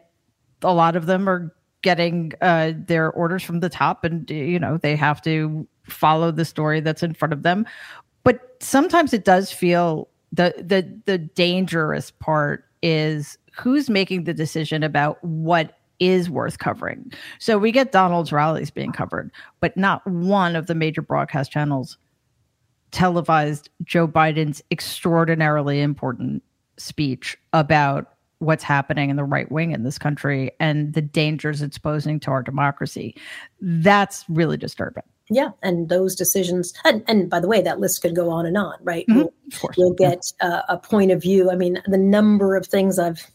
a 0.61 0.73
lot 0.73 0.95
of 0.95 1.05
them 1.05 1.27
are 1.29 1.53
getting 1.81 2.31
uh, 2.41 2.71
their 2.75 3.11
orders 3.11 3.43
from 3.43 3.59
the 3.59 3.69
top, 3.69 4.03
and 4.03 4.29
you 4.29 4.59
know 4.59 4.77
they 4.77 4.95
have 4.95 5.21
to 5.23 5.67
follow 5.83 6.31
the 6.31 6.45
story 6.45 6.79
that's 6.79 7.03
in 7.03 7.13
front 7.13 7.33
of 7.33 7.43
them. 7.43 7.65
But 8.23 8.57
sometimes 8.61 9.13
it 9.13 9.25
does 9.25 9.51
feel 9.51 10.09
the 10.31 10.53
the 10.57 11.01
the 11.05 11.17
dangerous 11.17 12.11
part 12.11 12.65
is 12.81 13.37
who's 13.55 13.89
making 13.89 14.23
the 14.23 14.33
decision 14.33 14.83
about 14.83 15.23
what 15.23 15.77
is 15.99 16.29
worth 16.29 16.59
covering. 16.59 17.11
So 17.39 17.57
we 17.57 17.71
get 17.71 17.91
Donald's 17.91 18.31
rallies 18.31 18.71
being 18.71 18.91
covered, 18.91 19.31
but 19.59 19.75
not 19.77 20.05
one 20.07 20.55
of 20.55 20.67
the 20.67 20.75
major 20.75 21.01
broadcast 21.01 21.51
channels 21.51 21.97
televised 22.91 23.69
Joe 23.83 24.07
Biden's 24.07 24.61
extraordinarily 24.71 25.81
important 25.81 26.43
speech 26.77 27.37
about 27.51 28.13
what's 28.39 28.63
happening 28.63 29.09
in 29.09 29.15
the 29.15 29.23
right 29.23 29.51
wing 29.51 29.71
in 29.71 29.83
this 29.83 29.97
country 29.97 30.51
and 30.59 30.93
the 30.93 31.01
dangers 31.01 31.61
it's 31.61 31.77
posing 31.77 32.19
to 32.21 32.31
our 32.31 32.43
democracy. 32.43 33.15
That's 33.61 34.25
really 34.29 34.57
disturbing. 34.57 35.03
Yeah, 35.29 35.51
and 35.61 35.87
those 35.87 36.15
decisions, 36.15 36.73
and, 36.83 37.03
and 37.07 37.29
by 37.29 37.39
the 37.39 37.47
way, 37.47 37.61
that 37.61 37.79
list 37.79 38.01
could 38.01 38.15
go 38.15 38.29
on 38.29 38.45
and 38.45 38.57
on, 38.57 38.75
right? 38.81 39.05
Mm-hmm. 39.07 39.19
You'll, 39.19 39.71
you'll, 39.77 39.93
get 39.93 40.31
uh, 40.41 40.63
a 40.67 40.77
point 40.77 41.11
of 41.11 41.21
view. 41.21 41.49
I 41.49 41.55
mean, 41.55 41.81
the 41.87 41.97
number 41.97 42.57
of 42.57 42.67
things 42.67 42.99
I've 42.99 43.31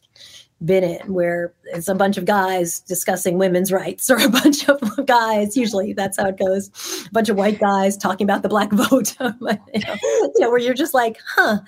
been 0.64 0.82
in 0.82 1.12
where 1.12 1.52
it's 1.66 1.86
a 1.86 1.94
bunch 1.94 2.16
of 2.16 2.24
guys 2.24 2.80
discussing 2.80 3.38
women's 3.38 3.70
rights 3.70 4.10
or 4.10 4.16
a 4.16 4.28
bunch 4.28 4.68
of 4.68 5.06
guys 5.06 5.56
usually 5.56 5.92
that's 5.92 6.18
how 6.18 6.26
it 6.26 6.36
goes 6.36 6.68
a 7.06 7.10
bunch 7.10 7.28
of 7.28 7.36
white 7.36 7.60
guys 7.60 7.96
talking 7.96 8.24
about 8.24 8.42
the 8.42 8.48
black 8.48 8.72
vote 8.72 9.14
you, 9.20 9.32
know, 9.40 9.58
you, 9.74 10.32
know, 10.40 10.50
where 10.50 10.58
you're 10.58 10.74
just 10.74 10.94
like 10.94 11.18
huh 11.36 11.58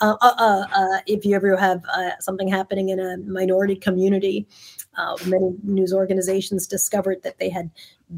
uh, 0.00 0.16
uh, 0.20 0.34
uh, 0.38 0.66
uh 0.72 1.00
if 1.06 1.24
you 1.24 1.34
ever 1.34 1.56
have 1.56 1.84
uh, 1.92 2.10
something 2.20 2.46
happening 2.46 2.90
in 2.90 3.00
a 3.00 3.16
minority 3.18 3.74
community 3.74 4.46
uh, 4.96 5.16
many 5.26 5.52
news 5.64 5.92
organizations 5.92 6.68
discovered 6.68 7.22
that 7.24 7.38
they 7.38 7.50
had 7.50 7.68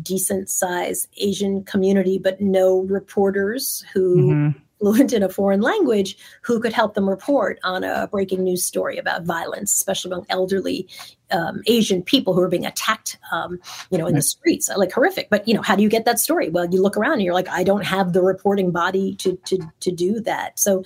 decent 0.03 0.51
size 0.51 1.09
asian 1.17 1.65
community 1.65 2.19
but 2.19 2.39
no 2.39 2.81
reporters 2.81 3.83
who 3.95 4.17
mm-hmm 4.17 4.59
fluent 4.79 5.13
in 5.13 5.23
a 5.23 5.29
foreign 5.29 5.61
language 5.61 6.17
who 6.43 6.61
could 6.61 6.73
help 6.73 6.95
them 6.95 7.09
report 7.09 7.59
on 7.65 7.85
a 7.85 8.09
breaking 8.09 8.43
news 8.43 8.65
story 8.65 8.97
about 8.97 9.25
violence, 9.25 9.73
especially 9.73 10.11
among 10.11 10.27
elderly 10.29 10.87
um, 11.31 11.63
Asian 11.67 12.03
people 12.03 12.33
who 12.33 12.41
are 12.41 12.49
being 12.49 12.65
attacked, 12.65 13.19
um, 13.33 13.59
you 13.91 13.99
know, 13.99 14.07
in 14.07 14.15
the 14.15 14.23
streets, 14.23 14.71
like 14.77 14.93
horrific. 14.93 15.29
But 15.31 15.47
you 15.47 15.55
know, 15.55 15.63
how 15.63 15.77
do 15.77 15.83
you 15.83 15.89
get 15.89 16.05
that 16.07 16.19
story? 16.19 16.49
Well, 16.49 16.67
you 16.71 16.81
look 16.81 16.97
around 16.97 17.15
and 17.15 17.23
you're 17.23 17.35
like, 17.35 17.49
I 17.49 17.65
don't 17.65 17.85
have 17.85 18.13
the 18.13 18.23
reporting 18.23 18.71
body 18.71 19.15
to 19.17 19.37
to 19.37 19.59
to 19.81 19.93
do 19.93 20.21
that. 20.21 20.59
So, 20.59 20.85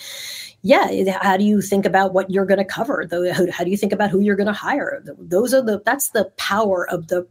yeah, 0.62 1.18
how 1.20 1.36
do 1.36 1.44
you 1.44 1.60
think 1.60 1.86
about 1.86 2.12
what 2.12 2.30
you're 2.30 2.46
going 2.46 2.58
to 2.58 2.64
cover? 2.64 3.06
How 3.52 3.64
do 3.64 3.70
you 3.70 3.76
think 3.76 3.92
about 3.92 4.10
who 4.10 4.20
you're 4.20 4.36
going 4.36 4.46
to 4.48 4.52
hire? 4.52 5.02
Those 5.18 5.54
are 5.54 5.62
the 5.62 5.80
that's 5.84 6.08
the 6.08 6.24
power 6.36 6.88
of 6.88 7.08
the 7.08 7.26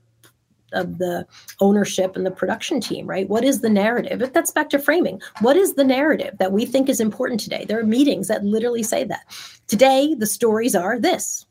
of 0.74 0.98
the 0.98 1.26
ownership 1.60 2.16
and 2.16 2.26
the 2.26 2.32
production 2.32 2.80
team, 2.80 3.08
right? 3.08 3.30
What 3.30 3.44
is 3.44 3.62
the 3.62 3.70
narrative? 3.70 4.22
If 4.22 4.34
that's 4.34 4.52
back 4.52 4.70
to 4.72 4.80
framing, 4.80 5.22
what 5.42 5.58
is 5.58 5.74
the 5.74 5.84
narrative 5.84 6.38
that 6.40 6.52
we 6.52 6.66
think 6.66 6.90
is 6.90 7.00
important 7.00 7.40
today? 7.40 7.66
There 7.66 7.80
are 7.80 7.84
meetings 7.84 8.28
that 8.28 8.44
literally 8.44 8.84
say 8.84 9.04
that. 9.06 9.26
Today, 9.68 10.16
the 10.16 10.28
stories 10.28 10.76
are 10.76 11.00
this. 11.00 11.46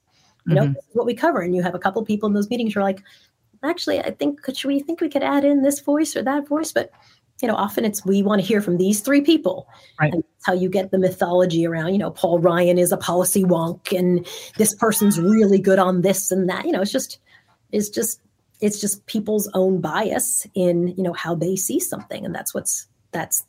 You 0.47 0.55
know, 0.55 0.63
mm-hmm. 0.63 0.73
this 0.73 0.85
is 0.85 0.95
what 0.95 1.07
we 1.07 1.15
cover. 1.15 1.41
And 1.41 1.55
you 1.55 1.63
have 1.63 1.75
a 1.75 1.79
couple 1.79 2.03
people 2.05 2.27
in 2.27 2.33
those 2.33 2.49
meetings 2.49 2.75
who 2.75 2.81
are 2.81 2.85
like, 2.85 3.03
actually, 3.63 4.01
I 4.01 4.11
think 4.11 4.43
could 4.43 4.57
should 4.57 4.69
we 4.69 4.81
think 4.81 5.01
we 5.01 5.09
could 5.09 5.23
add 5.23 5.45
in 5.45 5.63
this 5.63 5.81
voice 5.81 6.17
or 6.17 6.23
that 6.23 6.49
voice? 6.49 6.73
But 6.73 6.91
you 7.43 7.49
know, 7.49 7.55
often 7.55 7.85
it's 7.85 8.05
we 8.05 8.23
want 8.23 8.41
to 8.41 8.47
hear 8.47 8.61
from 8.61 8.77
these 8.77 9.01
three 9.01 9.21
people. 9.21 9.67
Right. 10.01 10.13
And 10.13 10.23
that's 10.23 10.47
how 10.47 10.53
you 10.53 10.69
get 10.69 10.91
the 10.91 10.99
mythology 10.99 11.67
around, 11.67 11.93
you 11.93 11.99
know, 11.99 12.11
Paul 12.11 12.39
Ryan 12.39 12.79
is 12.79 12.93
a 12.93 12.97
policy 12.97 13.45
wonk 13.45 13.97
and 13.97 14.27
this 14.57 14.75
person's 14.75 15.19
really 15.19 15.59
good 15.59 15.79
on 15.79 16.03
this 16.03 16.31
and 16.31 16.49
that. 16.49 16.67
You 16.67 16.73
know, 16.73 16.83
it's 16.83 16.93
just 16.93 17.19
it's 17.73 17.89
just 17.89 18.21
it's 18.61 18.81
just 18.81 19.05
people's 19.07 19.49
own 19.55 19.81
bias 19.81 20.47
in 20.55 20.89
you 20.89 21.03
know 21.03 21.13
how 21.13 21.35
they 21.35 21.57
see 21.57 21.81
something. 21.81 22.25
And 22.25 22.35
that's 22.35 22.55
what's 22.55 22.87
that's 23.13 23.45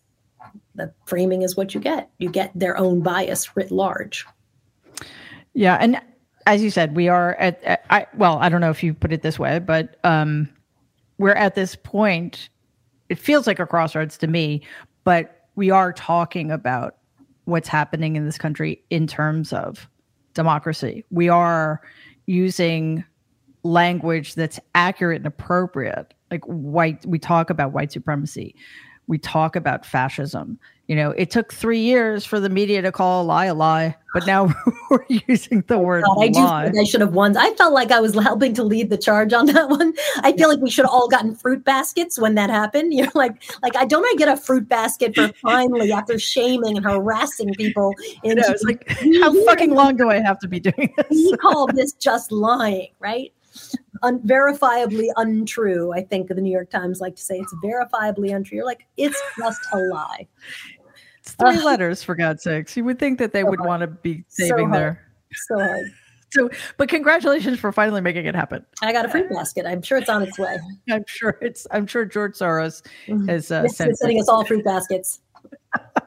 the 0.76 0.93
framing 1.05 1.41
is 1.43 1.55
what 1.55 1.74
you 1.74 1.80
get. 1.80 2.09
You 2.18 2.30
get 2.30 2.51
their 2.55 2.78
own 2.78 3.01
bias 3.01 3.55
writ 3.55 3.72
large. 3.72 4.26
Yeah. 5.53 5.78
And 5.80 6.01
as 6.47 6.64
you 6.64 6.72
said 6.72 6.95
we 6.95 7.07
are 7.07 7.36
at, 7.36 7.64
at 7.64 7.86
i 7.91 8.07
well 8.18 8.39
i 8.39 8.49
don't 8.49 8.62
know 8.62 8.72
if 8.72 8.82
you 8.82 8.95
put 8.95 9.14
it 9.14 9.22
this 9.22 9.38
way 9.38 9.59
but 9.59 9.97
um 10.03 10.49
we're 11.20 11.36
at 11.36 11.53
this 11.53 11.76
point 11.76 12.49
it 13.09 13.20
feels 13.20 13.45
like 13.45 13.59
a 13.59 13.68
crossroads 13.68 14.18
to 14.18 14.26
me 14.26 14.59
but 15.03 15.41
we 15.55 15.70
are 15.70 15.93
talking 15.93 16.49
about 16.49 16.95
what's 17.45 17.68
happening 17.68 18.16
in 18.16 18.26
this 18.26 18.38
country 18.38 18.82
in 18.89 19.07
terms 19.07 19.53
of 19.53 19.88
democracy. 20.34 21.03
We 21.12 21.30
are 21.30 21.82
using 22.26 23.03
language 23.64 24.36
that's 24.36 24.59
accurate 24.76 25.18
and 25.18 25.28
appropriate. 25.28 26.14
Like 26.30 26.43
white 26.45 27.05
we 27.05 27.20
talk 27.20 27.49
about 27.49 27.74
white 27.74 27.91
supremacy. 27.91 28.55
We 29.07 29.18
talk 29.18 29.55
about 29.55 29.86
fascism. 29.86 30.59
You 30.88 30.95
know 30.95 31.12
it 31.12 31.32
took 31.32 31.53
three 31.53 31.80
years 31.80 32.26
for 32.26 32.39
the 32.39 32.49
media 32.49 32.82
to 32.82 32.91
call 32.91 33.24
a 33.24 33.26
lie 33.26 33.45
a 33.45 33.53
lie 33.53 33.95
but 34.14 34.28
now 34.28 34.53
we're 34.89 35.05
using 35.07 35.64
the 35.68 35.80
word 35.80 36.03
God, 36.03 36.18
I 36.20 36.28
lie. 36.28 36.70
do 36.70 36.80
I 36.80 36.84
should 36.84 37.01
have 37.01 37.14
won. 37.14 37.38
I 37.38 37.53
felt 37.53 37.74
like 37.74 37.91
I 37.91 37.99
was 37.99 38.14
helping 38.14 38.53
to 38.55 38.64
lead 38.64 38.89
the 38.89 38.97
charge 38.97 39.32
on 39.32 39.45
that 39.47 39.70
one. 39.70 39.93
I 40.18 40.34
feel 40.34 40.49
like 40.49 40.59
we 40.59 40.70
should 40.70 40.86
have 40.86 40.91
all 40.91 41.07
gotten 41.07 41.34
fruit 41.34 41.64
baskets 41.64 42.20
when 42.20 42.36
that 42.36 42.49
happened. 42.49 42.93
You're 43.01 43.12
like 43.16 43.41
like 43.64 43.76
I 43.76 43.86
don't 43.86 44.03
I 44.03 44.16
get 44.18 44.28
a 44.28 44.36
fruit 44.38 44.68
basket 44.68 45.16
for 45.16 45.30
finally 45.41 45.91
after 45.91 46.20
shaming 46.20 46.76
and 46.78 46.86
harassing 46.86 47.53
people 47.53 47.93
into, 48.24 48.28
you 48.28 48.36
know, 48.36 48.43
it's 48.47 48.64
like 48.64 48.89
how 49.22 49.45
fucking 49.45 49.74
long 49.74 49.95
do 49.95 50.09
I 50.09 50.20
have 50.20 50.39
to 50.39 50.47
be 50.47 50.59
doing 50.59 50.93
this? 50.97 51.07
we 51.09 51.38
call 51.38 51.68
this 51.68 51.93
just 51.93 52.32
lying 52.32 52.89
right 52.99 53.32
un- 54.04 54.20
verifiably 54.22 55.08
untrue. 55.18 55.93
I 55.93 56.04
think 56.04 56.28
the 56.28 56.36
New 56.36 56.52
York 56.52 56.70
Times 56.70 56.99
like 56.99 57.16
to 57.16 57.22
say 57.22 57.38
it's 57.38 57.54
verifiably 57.64 58.36
untrue. 58.36 58.58
You're 58.58 58.66
like, 58.66 58.88
it's 58.97 59.22
just 59.38 59.60
a 59.74 59.78
lie. 59.78 60.28
It's 61.20 61.34
three 61.34 61.58
uh, 61.58 61.64
letters, 61.64 62.04
for 62.04 62.16
God's 62.16 62.43
sakes. 62.43 62.76
You 62.76 62.84
would 62.86 62.99
think 62.99 63.20
that 63.20 63.32
they 63.32 63.41
so 63.41 63.49
would 63.49 63.62
want 63.62 63.82
to 63.82 63.88
be 63.88 64.24
saving 64.28 64.70
so 64.70 64.72
their. 64.72 65.12
So 65.47 65.60
hard. 65.60 65.91
So, 66.34 66.49
but 66.78 66.88
congratulations 66.88 67.60
for 67.60 67.74
finally 67.74 67.99
making 67.99 68.26
it 68.26 68.36
happen. 68.36 68.66
I 68.82 68.93
got 68.93 69.04
a 69.04 69.10
fruit 69.10 69.30
basket. 69.30 69.66
I'm 69.66 69.82
sure 69.82 69.97
it's 69.97 70.08
on 70.08 70.24
its 70.24 70.39
way. 70.39 70.58
I'm 70.89 71.04
sure 71.06 71.38
it's. 71.41 71.68
I'm 71.72 71.86
sure 71.86 72.06
George 72.06 72.38
Soros 72.38 72.84
mm-hmm. 73.06 73.28
has 73.28 73.52
uh, 73.52 73.64
yes, 73.64 73.76
sending 73.76 74.18
us 74.18 74.30
all 74.30 74.45
fruit 74.45 74.64
baskets. 74.64 75.20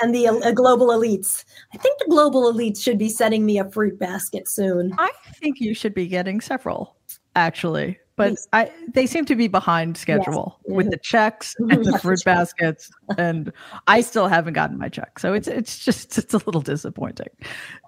and 0.00 0.14
the 0.14 0.28
uh, 0.28 0.52
global 0.52 0.88
elites. 0.88 1.44
I 1.72 1.78
think 1.78 1.98
the 1.98 2.06
global 2.08 2.52
elites 2.52 2.82
should 2.82 2.98
be 2.98 3.08
sending 3.08 3.46
me 3.46 3.58
a 3.58 3.68
fruit 3.70 3.98
basket 3.98 4.48
soon. 4.48 4.94
I 4.98 5.10
think 5.40 5.60
you 5.60 5.74
should 5.74 5.94
be 5.94 6.06
getting 6.06 6.40
several, 6.40 6.96
actually. 7.36 7.98
But 8.16 8.36
I, 8.52 8.70
they 8.92 9.06
seem 9.06 9.24
to 9.24 9.34
be 9.34 9.48
behind 9.48 9.96
schedule 9.96 10.60
yes. 10.66 10.76
with 10.76 10.90
the 10.90 10.98
checks 10.98 11.56
and 11.58 11.84
the 11.84 11.98
fruit 11.98 12.20
baskets, 12.24 12.88
and 13.18 13.52
I 13.88 14.02
still 14.02 14.28
haven't 14.28 14.52
gotten 14.52 14.78
my 14.78 14.88
check. 14.88 15.18
So 15.18 15.32
it's 15.32 15.48
it's 15.48 15.84
just 15.84 16.16
it's 16.18 16.32
a 16.32 16.38
little 16.38 16.60
disappointing. 16.60 17.28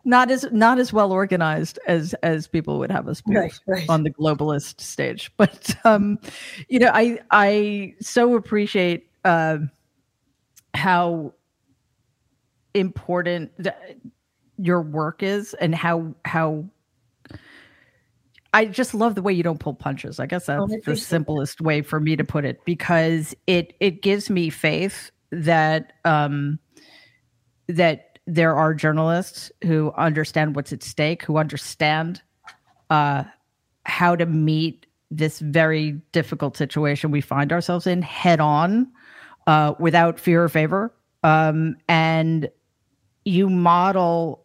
Not 0.05 0.31
as 0.33 0.45
not 0.51 0.79
as 0.81 0.93
well 0.93 1.13
organized 1.13 1.79
as 1.87 2.13
as 2.25 2.49
people 2.49 2.79
would 2.81 2.91
have 2.91 3.07
us 3.07 3.21
be 3.21 3.37
right, 3.37 3.55
right. 3.67 3.89
on 3.89 4.03
the 4.03 4.11
globalist 4.11 4.81
stage. 4.81 5.33
But 5.37 5.77
um, 5.85 6.19
you 6.69 6.81
know, 6.81 6.91
I 6.93 7.21
I 7.31 7.95
so 8.01 8.35
appreciate 8.35 9.09
uh, 9.25 9.59
how 10.75 11.35
important 12.77 13.51
your 14.59 14.83
work 14.83 15.23
is 15.23 15.55
and 15.55 15.75
how 15.75 16.15
how 16.25 16.65
I 18.53 18.65
just 18.65 18.95
love 18.95 19.15
the 19.15 19.23
way 19.23 19.35
you 19.35 19.43
don't 19.43 19.61
pull 19.61 19.75
punches. 19.75 20.19
I 20.19 20.27
guess 20.27 20.47
that's 20.47 20.63
oh, 20.63 20.81
the 20.85 20.97
simplest 20.97 21.61
way 21.61 21.83
for 21.83 22.01
me 22.01 22.17
to 22.17 22.25
put 22.25 22.45
it 22.45 22.65
because 22.65 23.35
it 23.47 23.75
it 23.81 24.03
gives 24.03 24.31
me 24.31 24.51
faith 24.51 25.11
that 25.31 25.93
um 26.05 26.59
that 27.69 28.19
there 28.27 28.57
are 28.57 28.73
journalists 28.75 29.53
who 29.63 29.93
understand 29.97 30.57
what's 30.57 30.73
at 30.73 30.83
stake, 30.83 31.23
who 31.23 31.37
understand 31.37 32.23
uh 32.91 33.25
how 33.85 34.17
to 34.17 34.27
meet 34.27 34.87
this 35.11 35.39
very 35.39 35.93
difficult 36.13 36.57
situation 36.57 37.11
we 37.13 37.21
find 37.21 37.53
ourselves 37.53 37.87
in 37.87 38.03
head 38.03 38.41
on 38.41 38.91
uh 39.47 39.73
without 39.79 40.19
fear 40.19 40.43
or 40.43 40.49
favor 40.49 40.93
um 41.23 41.77
and 41.89 42.49
you 43.27 43.51
model 43.51 44.43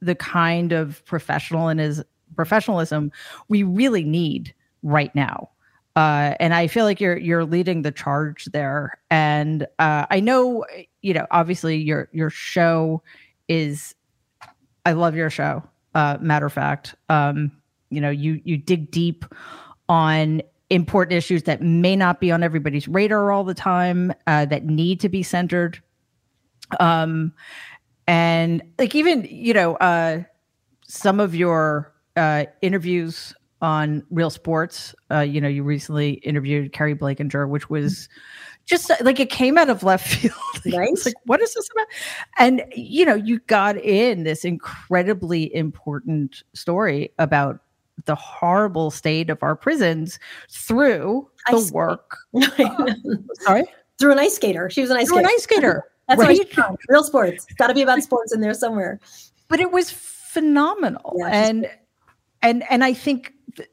the 0.00 0.14
kind 0.14 0.72
of 0.72 1.04
professional 1.06 1.68
and 1.68 1.80
his 1.80 2.02
professionalism 2.36 3.10
we 3.48 3.62
really 3.62 4.04
need 4.04 4.54
right 4.82 5.14
now. 5.14 5.48
Uh, 5.96 6.34
and 6.40 6.52
I 6.54 6.66
feel 6.66 6.84
like 6.84 7.00
you're 7.00 7.16
you're 7.16 7.44
leading 7.44 7.82
the 7.82 7.92
charge 7.92 8.46
there. 8.46 8.98
And 9.10 9.66
uh, 9.78 10.06
I 10.10 10.20
know, 10.20 10.64
you 11.02 11.14
know, 11.14 11.26
obviously 11.30 11.76
your 11.76 12.08
your 12.12 12.30
show 12.30 13.02
is. 13.48 13.94
I 14.86 14.92
love 14.92 15.14
your 15.14 15.30
show. 15.30 15.62
Uh, 15.94 16.18
matter 16.20 16.44
of 16.44 16.52
fact, 16.52 16.94
um, 17.08 17.52
you 17.90 18.00
know, 18.00 18.10
you 18.10 18.40
you 18.44 18.58
dig 18.58 18.90
deep 18.90 19.24
on 19.88 20.42
important 20.68 21.16
issues 21.16 21.44
that 21.44 21.62
may 21.62 21.94
not 21.94 22.20
be 22.20 22.32
on 22.32 22.42
everybody's 22.42 22.88
radar 22.88 23.30
all 23.30 23.44
the 23.44 23.54
time, 23.54 24.12
uh, 24.26 24.44
that 24.46 24.64
need 24.64 25.00
to 25.00 25.08
be 25.08 25.22
centered. 25.22 25.80
Um, 26.80 27.32
and 28.06 28.62
like 28.78 28.94
even 28.94 29.26
you 29.30 29.54
know 29.54 29.76
uh 29.76 30.22
some 30.86 31.20
of 31.20 31.34
your 31.34 31.92
uh 32.16 32.44
interviews 32.62 33.34
on 33.62 34.04
real 34.10 34.30
sports 34.30 34.94
uh 35.10 35.20
you 35.20 35.40
know 35.40 35.48
you 35.48 35.62
recently 35.62 36.14
interviewed 36.14 36.72
Keri 36.72 36.94
Blakinger 36.94 37.48
which 37.48 37.70
was 37.70 38.08
just 38.66 38.90
like 39.02 39.20
it 39.20 39.30
came 39.30 39.58
out 39.58 39.68
of 39.68 39.82
left 39.82 40.06
field. 40.14 40.34
Right 40.74 40.90
like 41.04 41.14
what 41.24 41.40
is 41.40 41.54
this 41.54 41.68
about? 41.70 41.86
And 42.38 42.64
you 42.74 43.04
know 43.04 43.14
you 43.14 43.40
got 43.40 43.76
in 43.76 44.24
this 44.24 44.44
incredibly 44.44 45.54
important 45.54 46.42
story 46.54 47.10
about 47.18 47.60
the 48.06 48.14
horrible 48.14 48.90
state 48.90 49.30
of 49.30 49.42
our 49.42 49.54
prisons 49.54 50.18
through 50.50 51.28
the 51.48 51.70
work 51.72 52.16
uh, 52.34 52.94
sorry? 53.40 53.64
Through 53.98 54.12
an 54.12 54.18
ice 54.18 54.34
skater. 54.34 54.68
She 54.70 54.80
was 54.80 54.90
an 54.90 54.96
ice 54.96 55.08
through 55.08 55.18
skater. 55.18 55.28
an 55.28 55.34
ice 55.34 55.42
skater 55.42 55.84
That's 56.08 56.20
right. 56.20 56.78
Real 56.88 57.04
sports. 57.04 57.46
Got 57.56 57.68
to 57.68 57.74
be 57.74 57.82
about 57.82 58.02
sports 58.02 58.34
in 58.34 58.40
there 58.40 58.54
somewhere. 58.54 59.00
But 59.48 59.60
it 59.60 59.72
was 59.72 59.90
phenomenal, 59.90 61.14
yeah, 61.18 61.28
and 61.28 61.70
and 62.42 62.64
and 62.70 62.84
I 62.84 62.92
think 62.92 63.32
th- 63.56 63.68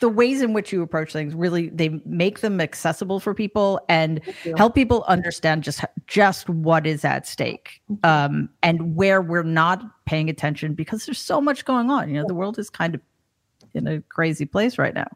the 0.00 0.08
ways 0.08 0.42
in 0.42 0.52
which 0.52 0.72
you 0.72 0.82
approach 0.82 1.12
things 1.12 1.34
really 1.34 1.70
they 1.70 2.00
make 2.04 2.40
them 2.40 2.60
accessible 2.60 3.20
for 3.20 3.34
people 3.34 3.80
and 3.88 4.20
help 4.56 4.74
people 4.74 5.04
understand 5.08 5.64
just 5.64 5.84
just 6.06 6.48
what 6.48 6.86
is 6.86 7.04
at 7.04 7.26
stake 7.26 7.80
um, 8.04 8.48
and 8.62 8.94
where 8.94 9.20
we're 9.20 9.42
not 9.42 9.82
paying 10.04 10.30
attention 10.30 10.74
because 10.74 11.04
there's 11.06 11.18
so 11.18 11.40
much 11.40 11.64
going 11.64 11.90
on. 11.90 12.08
You 12.08 12.20
know, 12.20 12.26
the 12.26 12.34
world 12.34 12.58
is 12.58 12.70
kind 12.70 12.94
of 12.94 13.00
in 13.74 13.86
a 13.86 14.00
crazy 14.02 14.46
place 14.46 14.78
right 14.78 14.94
now. 14.94 15.08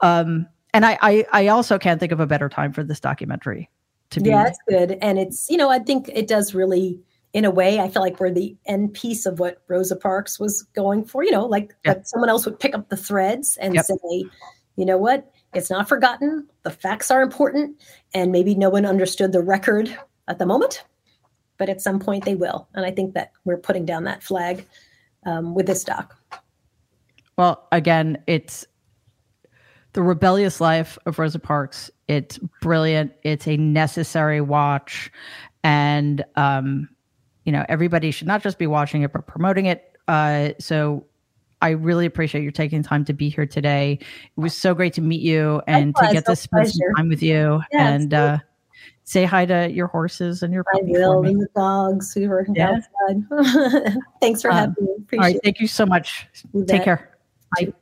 Um, 0.00 0.46
and 0.74 0.84
I, 0.84 0.98
I 1.00 1.26
I 1.32 1.48
also 1.48 1.78
can't 1.78 2.00
think 2.00 2.12
of 2.12 2.20
a 2.20 2.26
better 2.26 2.48
time 2.48 2.72
for 2.72 2.84
this 2.84 3.00
documentary 3.00 3.70
to 4.10 4.20
be. 4.20 4.30
Yeah, 4.30 4.44
that's 4.44 4.58
good. 4.68 4.98
And 5.02 5.18
it's, 5.18 5.48
you 5.50 5.56
know, 5.56 5.70
I 5.70 5.78
think 5.78 6.08
it 6.12 6.26
does 6.26 6.54
really, 6.54 7.00
in 7.32 7.44
a 7.44 7.50
way, 7.50 7.80
I 7.80 7.88
feel 7.88 8.02
like 8.02 8.18
we're 8.20 8.32
the 8.32 8.56
end 8.66 8.94
piece 8.94 9.26
of 9.26 9.38
what 9.38 9.62
Rosa 9.68 9.96
Parks 9.96 10.40
was 10.40 10.62
going 10.74 11.04
for, 11.04 11.22
you 11.22 11.30
know, 11.30 11.44
like 11.44 11.74
that 11.84 12.08
someone 12.08 12.30
else 12.30 12.46
would 12.46 12.58
pick 12.58 12.74
up 12.74 12.88
the 12.88 12.96
threads 12.96 13.56
and 13.58 13.74
yep. 13.74 13.84
say, 13.84 14.24
you 14.76 14.84
know 14.84 14.96
what, 14.96 15.30
it's 15.54 15.70
not 15.70 15.88
forgotten. 15.88 16.48
The 16.62 16.70
facts 16.70 17.10
are 17.10 17.22
important. 17.22 17.80
And 18.14 18.32
maybe 18.32 18.54
no 18.54 18.70
one 18.70 18.86
understood 18.86 19.32
the 19.32 19.42
record 19.42 19.96
at 20.28 20.38
the 20.38 20.46
moment, 20.46 20.84
but 21.58 21.68
at 21.68 21.80
some 21.80 21.98
point 21.98 22.24
they 22.24 22.34
will. 22.34 22.68
And 22.74 22.86
I 22.86 22.90
think 22.90 23.14
that 23.14 23.32
we're 23.44 23.58
putting 23.58 23.84
down 23.84 24.04
that 24.04 24.22
flag 24.22 24.64
um, 25.24 25.54
with 25.54 25.66
this 25.66 25.84
doc. 25.84 26.16
Well, 27.36 27.66
again, 27.70 28.22
it's 28.26 28.66
the 29.96 30.02
rebellious 30.02 30.60
life 30.60 30.98
of 31.06 31.18
Rosa 31.18 31.38
Parks. 31.38 31.90
It's 32.06 32.38
brilliant. 32.60 33.12
It's 33.22 33.48
a 33.48 33.56
necessary 33.56 34.42
watch, 34.42 35.10
and 35.64 36.22
um, 36.36 36.88
you 37.44 37.50
know 37.50 37.64
everybody 37.68 38.10
should 38.10 38.26
not 38.26 38.42
just 38.42 38.58
be 38.58 38.66
watching 38.66 39.02
it 39.02 39.12
but 39.12 39.26
promoting 39.26 39.66
it. 39.66 39.96
Uh, 40.06 40.50
so 40.60 41.06
I 41.62 41.70
really 41.70 42.04
appreciate 42.04 42.44
you 42.44 42.50
taking 42.50 42.82
time 42.82 43.06
to 43.06 43.14
be 43.14 43.30
here 43.30 43.46
today. 43.46 43.98
It 44.36 44.40
was 44.40 44.54
so 44.54 44.74
great 44.74 44.92
to 44.94 45.00
meet 45.00 45.22
you 45.22 45.62
and 45.66 45.96
to 45.96 46.08
get 46.12 46.26
to 46.26 46.36
spend 46.36 46.70
some 46.70 46.94
time 46.94 47.08
with 47.08 47.22
you 47.22 47.62
yeah, 47.72 47.88
and 47.88 48.12
uh, 48.12 48.38
say 49.04 49.24
hi 49.24 49.46
to 49.46 49.72
your 49.72 49.86
horses 49.86 50.42
and 50.42 50.52
your 50.52 50.66
I 50.74 50.80
will 50.82 51.24
and 51.24 51.40
the 51.40 51.48
dogs 51.56 52.12
who 52.12 52.30
are 52.30 52.46
yeah. 52.52 52.80
outside. 53.00 53.96
Thanks 54.20 54.42
for 54.42 54.50
um, 54.50 54.56
having 54.58 54.84
me. 54.84 54.90
Appreciate 54.98 55.18
all 55.18 55.32
right, 55.32 55.40
thank 55.42 55.58
you 55.58 55.68
so 55.68 55.86
much. 55.86 56.28
Take 56.66 56.84
care. 56.84 57.16
Bye. 57.56 57.72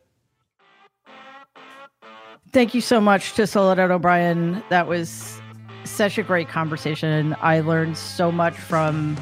Thank 2.54 2.72
you 2.72 2.80
so 2.80 3.00
much 3.00 3.34
to 3.34 3.48
Soledad 3.48 3.90
O'Brien. 3.90 4.62
That 4.68 4.86
was 4.86 5.40
such 5.82 6.18
a 6.18 6.22
great 6.22 6.48
conversation. 6.48 7.34
I 7.42 7.58
learned 7.58 7.98
so 7.98 8.30
much 8.30 8.54
from 8.54 9.16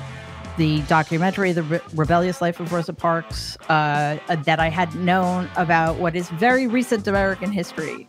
the 0.59 0.83
documentary, 0.83 1.53
The 1.53 1.63
Re- 1.63 1.81
Rebellious 1.95 2.43
Life 2.43 2.61
of 2.61 2.71
Rosa 2.75 2.93
Parks, 2.93 3.57
uh, 3.71 4.19
that 4.29 4.61
I 4.61 4.69
hadn't 4.69 5.03
known 5.03 5.49
about 5.57 5.97
what 5.97 6.15
is 6.15 6.29
very 6.29 6.67
recent 6.67 7.09
American 7.09 7.51
history. 7.51 8.07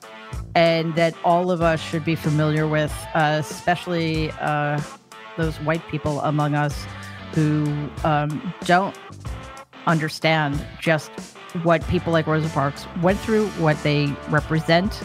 and 0.56 0.94
that 0.96 1.16
all 1.24 1.50
of 1.52 1.62
us 1.62 1.82
should 1.82 2.06
be 2.06 2.16
familiar 2.16 2.68
with, 2.68 2.94
uh, 3.16 3.38
especially 3.40 4.30
uh, 4.40 4.80
those 5.38 5.56
white 5.62 5.82
people 5.88 6.20
among 6.22 6.54
us 6.54 6.86
who 7.34 7.66
um, 8.04 8.54
don't 8.66 8.96
understand 9.88 10.66
just 10.80 11.12
what 11.64 11.86
people 11.88 12.12
like 12.12 12.28
Rosa 12.28 12.50
Parks 12.50 12.88
went 13.02 13.20
through, 13.20 13.48
what 13.52 13.82
they 13.84 14.08
represent, 14.30 15.02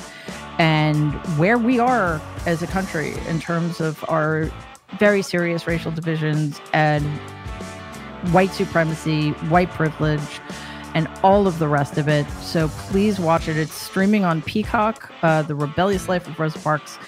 and 0.58 1.14
where 1.38 1.58
we 1.58 1.78
are 1.78 2.20
as 2.46 2.62
a 2.62 2.66
country 2.66 3.14
in 3.26 3.40
terms 3.40 3.80
of 3.80 4.04
our 4.08 4.50
very 4.98 5.22
serious 5.22 5.66
racial 5.66 5.92
divisions 5.92 6.60
and 6.72 7.04
white 8.32 8.50
supremacy, 8.50 9.30
white 9.50 9.70
privilege, 9.70 10.40
and 10.94 11.06
all 11.22 11.46
of 11.46 11.58
the 11.58 11.68
rest 11.68 11.98
of 11.98 12.08
it. 12.08 12.28
So 12.40 12.68
please 12.68 13.20
watch 13.20 13.46
it. 13.48 13.56
It's 13.56 13.74
streaming 13.74 14.24
on 14.24 14.42
Peacock. 14.42 15.12
Uh, 15.22 15.42
the 15.42 15.54
Rebellious 15.54 16.08
Life 16.08 16.26
of 16.26 16.38
Rosa 16.38 16.58
Parks. 16.58 16.98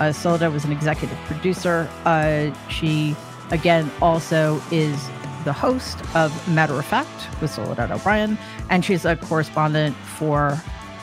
Uh, 0.00 0.12
was 0.52 0.64
an 0.64 0.72
executive 0.72 1.16
producer. 1.26 1.88
Uh, 2.04 2.52
she, 2.68 3.14
again, 3.50 3.90
also 4.00 4.60
is 4.70 5.08
the 5.44 5.52
host 5.52 5.98
of 6.14 6.32
Matter 6.48 6.74
of 6.74 6.84
Fact 6.84 7.40
with 7.40 7.50
Soledad 7.50 7.90
O'Brien, 7.90 8.38
and 8.70 8.84
she's 8.84 9.04
a 9.04 9.16
correspondent 9.16 9.96
for 9.96 10.58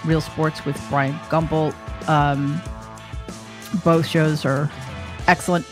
Real 0.05 0.21
Sports 0.21 0.65
with 0.65 0.79
Bryant 0.89 1.15
Gumbel. 1.23 1.73
Um, 2.09 2.61
both 3.83 4.05
shows 4.05 4.45
are 4.45 4.69
excellent. 5.27 5.65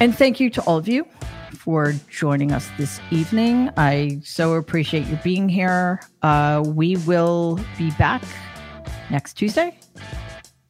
And 0.00 0.16
thank 0.16 0.40
you 0.40 0.50
to 0.50 0.62
all 0.62 0.78
of 0.78 0.88
you 0.88 1.06
for 1.52 1.94
joining 2.10 2.52
us 2.52 2.68
this 2.76 3.00
evening. 3.10 3.70
I 3.76 4.20
so 4.24 4.54
appreciate 4.54 5.06
you 5.06 5.18
being 5.22 5.48
here. 5.48 6.00
Uh, 6.22 6.62
we 6.66 6.96
will 6.98 7.60
be 7.78 7.90
back 7.92 8.22
next 9.10 9.34
Tuesday 9.34 9.78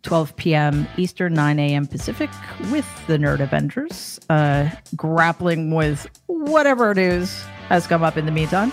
12 0.05 0.37
p.m. 0.37 0.87
Eastern, 0.97 1.35
9 1.35 1.59
a.m. 1.59 1.87
Pacific, 1.87 2.31
with 2.71 2.87
the 3.07 3.19
Nerd 3.19 3.41
Avengers, 3.41 4.21
uh, 4.31 4.71
grappling 4.95 5.75
with 5.75 6.09
whatever 6.27 6.91
it 6.91 6.99
is 6.99 7.43
has 7.69 7.87
come 7.87 8.03
up 8.03 8.17
in 8.17 8.27
the 8.27 8.33
meantime. 8.33 8.73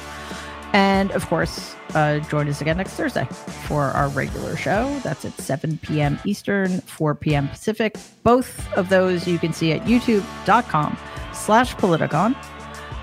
And 0.74 1.12
of 1.12 1.26
course, 1.28 1.76
uh, 1.96 2.20
join 2.20 2.48
us 2.48 2.62
again 2.62 2.78
next 2.78 2.94
Thursday 2.94 3.26
for 3.66 3.86
our 3.86 4.08
regular 4.10 4.56
show. 4.56 5.00
That's 5.00 5.26
at 5.26 5.34
7 5.34 5.80
p.m. 5.80 6.20
Eastern, 6.24 6.82
4 6.82 7.16
p.m. 7.16 7.50
Pacific. 7.50 7.98
Both 8.24 8.72
of 8.74 8.90
those 8.90 9.28
you 9.28 9.38
can 9.40 9.52
see 9.52 9.74
at 9.74 9.82
youtube.com 9.82 10.98
slash 11.34 11.76
Politicon. 11.76 12.36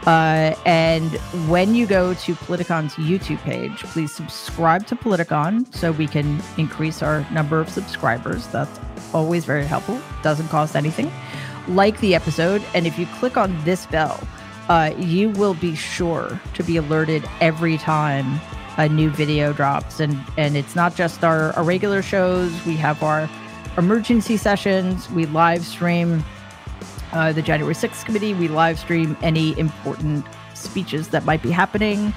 Uh, 0.09 0.57
and 0.65 1.11
when 1.51 1.75
you 1.75 1.87
go 1.87 2.15
to 2.15 2.35
Politicon's 2.35 2.95
YouTube 2.95 3.43
page, 3.43 3.77
please 3.93 4.11
subscribe 4.11 4.87
to 4.87 4.97
Politicon 4.97 5.71
so 5.75 5.93
we 5.93 6.07
can 6.07 6.43
increase 6.57 7.03
our 7.03 7.31
number 7.31 7.61
of 7.61 7.69
subscribers. 7.69 8.47
That's 8.47 8.81
always 9.13 9.45
very 9.45 9.67
helpful. 9.67 10.01
Doesn't 10.23 10.49
cost 10.49 10.77
anything. 10.77 11.13
Like 11.69 12.01
the 12.01 12.15
episode, 12.15 12.63
and 12.73 12.87
if 12.87 12.99
you 12.99 13.05
click 13.19 13.37
on 13.37 13.63
this 13.67 13.85
bell, 13.85 14.19
uh, 14.71 14.95
you 14.97 15.29
will 15.29 15.53
be 15.53 15.75
sure 15.75 16.41
to 16.55 16.63
be 16.63 16.79
alerted 16.79 17.29
every 17.43 17.77
time 17.77 18.41
a 18.79 18.89
new 18.89 19.11
video 19.11 19.53
drops. 19.53 20.01
And 20.01 20.19
and 20.39 20.57
it's 20.57 20.75
not 20.75 20.95
just 20.95 21.23
our, 21.23 21.53
our 21.53 21.65
regular 21.65 22.01
shows. 22.01 22.51
We 22.65 22.77
have 22.77 23.03
our 23.03 23.29
emergency 23.77 24.39
sessions. 24.39 25.11
We 25.11 25.27
live 25.27 25.67
stream 25.67 26.25
uh, 27.13 27.33
the 27.33 27.43
January 27.43 27.75
6th 27.75 28.05
committee. 28.05 28.35
We 28.35 28.49
live 28.49 28.79
stream 28.79 29.17
any 29.23 29.59
important 29.59 30.27
speeches 30.55 31.09
that 31.09 31.25
might 31.25 31.43
be 31.43 31.51
happening. 31.51 32.13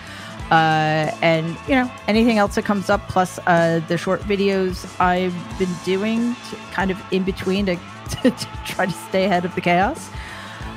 Uh, 0.52 1.16
and 1.22 1.56
you 1.66 1.76
know 1.76 1.90
anything 2.10 2.38
else 2.38 2.56
that 2.56 2.66
comes 2.66 2.90
up 2.90 3.08
plus 3.08 3.40
uh, 3.48 3.80
the 3.88 3.98
short 3.98 4.20
videos 4.24 4.86
i've 5.00 5.34
been 5.58 5.74
doing 5.86 6.36
to, 6.50 6.58
kind 6.74 6.92
of 6.92 7.02
in 7.12 7.24
between 7.24 7.66
to, 7.66 7.76
to, 8.10 8.32
to, 8.32 8.48
try 8.66 8.86
to 8.86 8.92
stay 8.92 9.24
ahead 9.24 9.46
of 9.46 9.56
the 9.56 9.62
chaos 9.62 10.10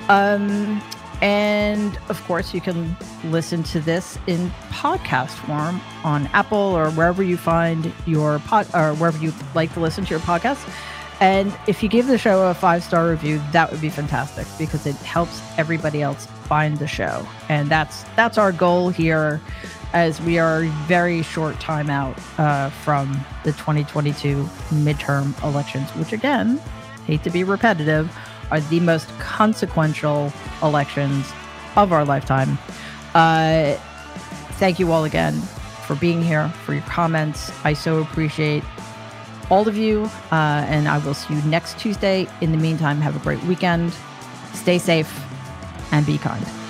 um, 0.08 0.80
and 1.22 1.98
of 2.08 2.22
course 2.24 2.54
you 2.54 2.60
can 2.60 2.96
listen 3.24 3.64
to 3.64 3.80
this 3.80 4.16
in 4.28 4.48
podcast 4.70 5.30
form 5.30 5.80
on 6.04 6.28
apple 6.28 6.56
or 6.56 6.90
wherever 6.92 7.24
you 7.24 7.36
find 7.36 7.92
your 8.06 8.38
pod 8.40 8.68
or 8.74 8.94
wherever 8.94 9.18
you 9.18 9.32
like 9.56 9.74
to 9.74 9.80
listen 9.80 10.04
to 10.04 10.10
your 10.10 10.20
podcast 10.20 10.72
and 11.20 11.56
if 11.66 11.82
you 11.82 11.88
give 11.88 12.06
the 12.06 12.18
show 12.18 12.48
a 12.48 12.54
five 12.54 12.82
star 12.82 13.08
review, 13.08 13.40
that 13.52 13.70
would 13.70 13.80
be 13.80 13.88
fantastic 13.88 14.46
because 14.58 14.86
it 14.86 14.96
helps 14.96 15.40
everybody 15.58 16.02
else 16.02 16.26
find 16.44 16.78
the 16.78 16.86
show. 16.86 17.26
And 17.48 17.68
that's 17.68 18.04
that's 18.16 18.38
our 18.38 18.52
goal 18.52 18.90
here, 18.90 19.40
as 19.92 20.20
we 20.20 20.38
are 20.38 20.62
very 20.86 21.22
short 21.22 21.58
time 21.60 21.88
out 21.88 22.18
uh, 22.38 22.70
from 22.70 23.12
the 23.44 23.52
2022 23.52 24.44
midterm 24.70 25.40
elections, 25.44 25.88
which 25.92 26.12
again, 26.12 26.60
hate 27.06 27.22
to 27.22 27.30
be 27.30 27.44
repetitive, 27.44 28.14
are 28.50 28.60
the 28.60 28.80
most 28.80 29.08
consequential 29.18 30.32
elections 30.62 31.32
of 31.76 31.92
our 31.92 32.04
lifetime. 32.04 32.58
Uh, 33.14 33.74
thank 34.54 34.78
you 34.78 34.90
all 34.90 35.04
again 35.04 35.40
for 35.86 35.94
being 35.94 36.22
here, 36.22 36.48
for 36.64 36.72
your 36.74 36.82
comments. 36.82 37.52
I 37.64 37.74
so 37.74 38.00
appreciate 38.00 38.64
all 39.54 39.68
of 39.68 39.76
you. 39.76 40.10
Uh, 40.32 40.66
and 40.74 40.88
I 40.88 40.98
will 40.98 41.14
see 41.14 41.34
you 41.34 41.42
next 41.42 41.78
Tuesday. 41.78 42.26
In 42.40 42.50
the 42.50 42.58
meantime, 42.58 43.00
have 43.00 43.14
a 43.14 43.20
great 43.20 43.42
weekend. 43.44 43.94
Stay 44.52 44.78
safe 44.78 45.12
and 45.92 46.04
be 46.04 46.18
kind. 46.18 46.63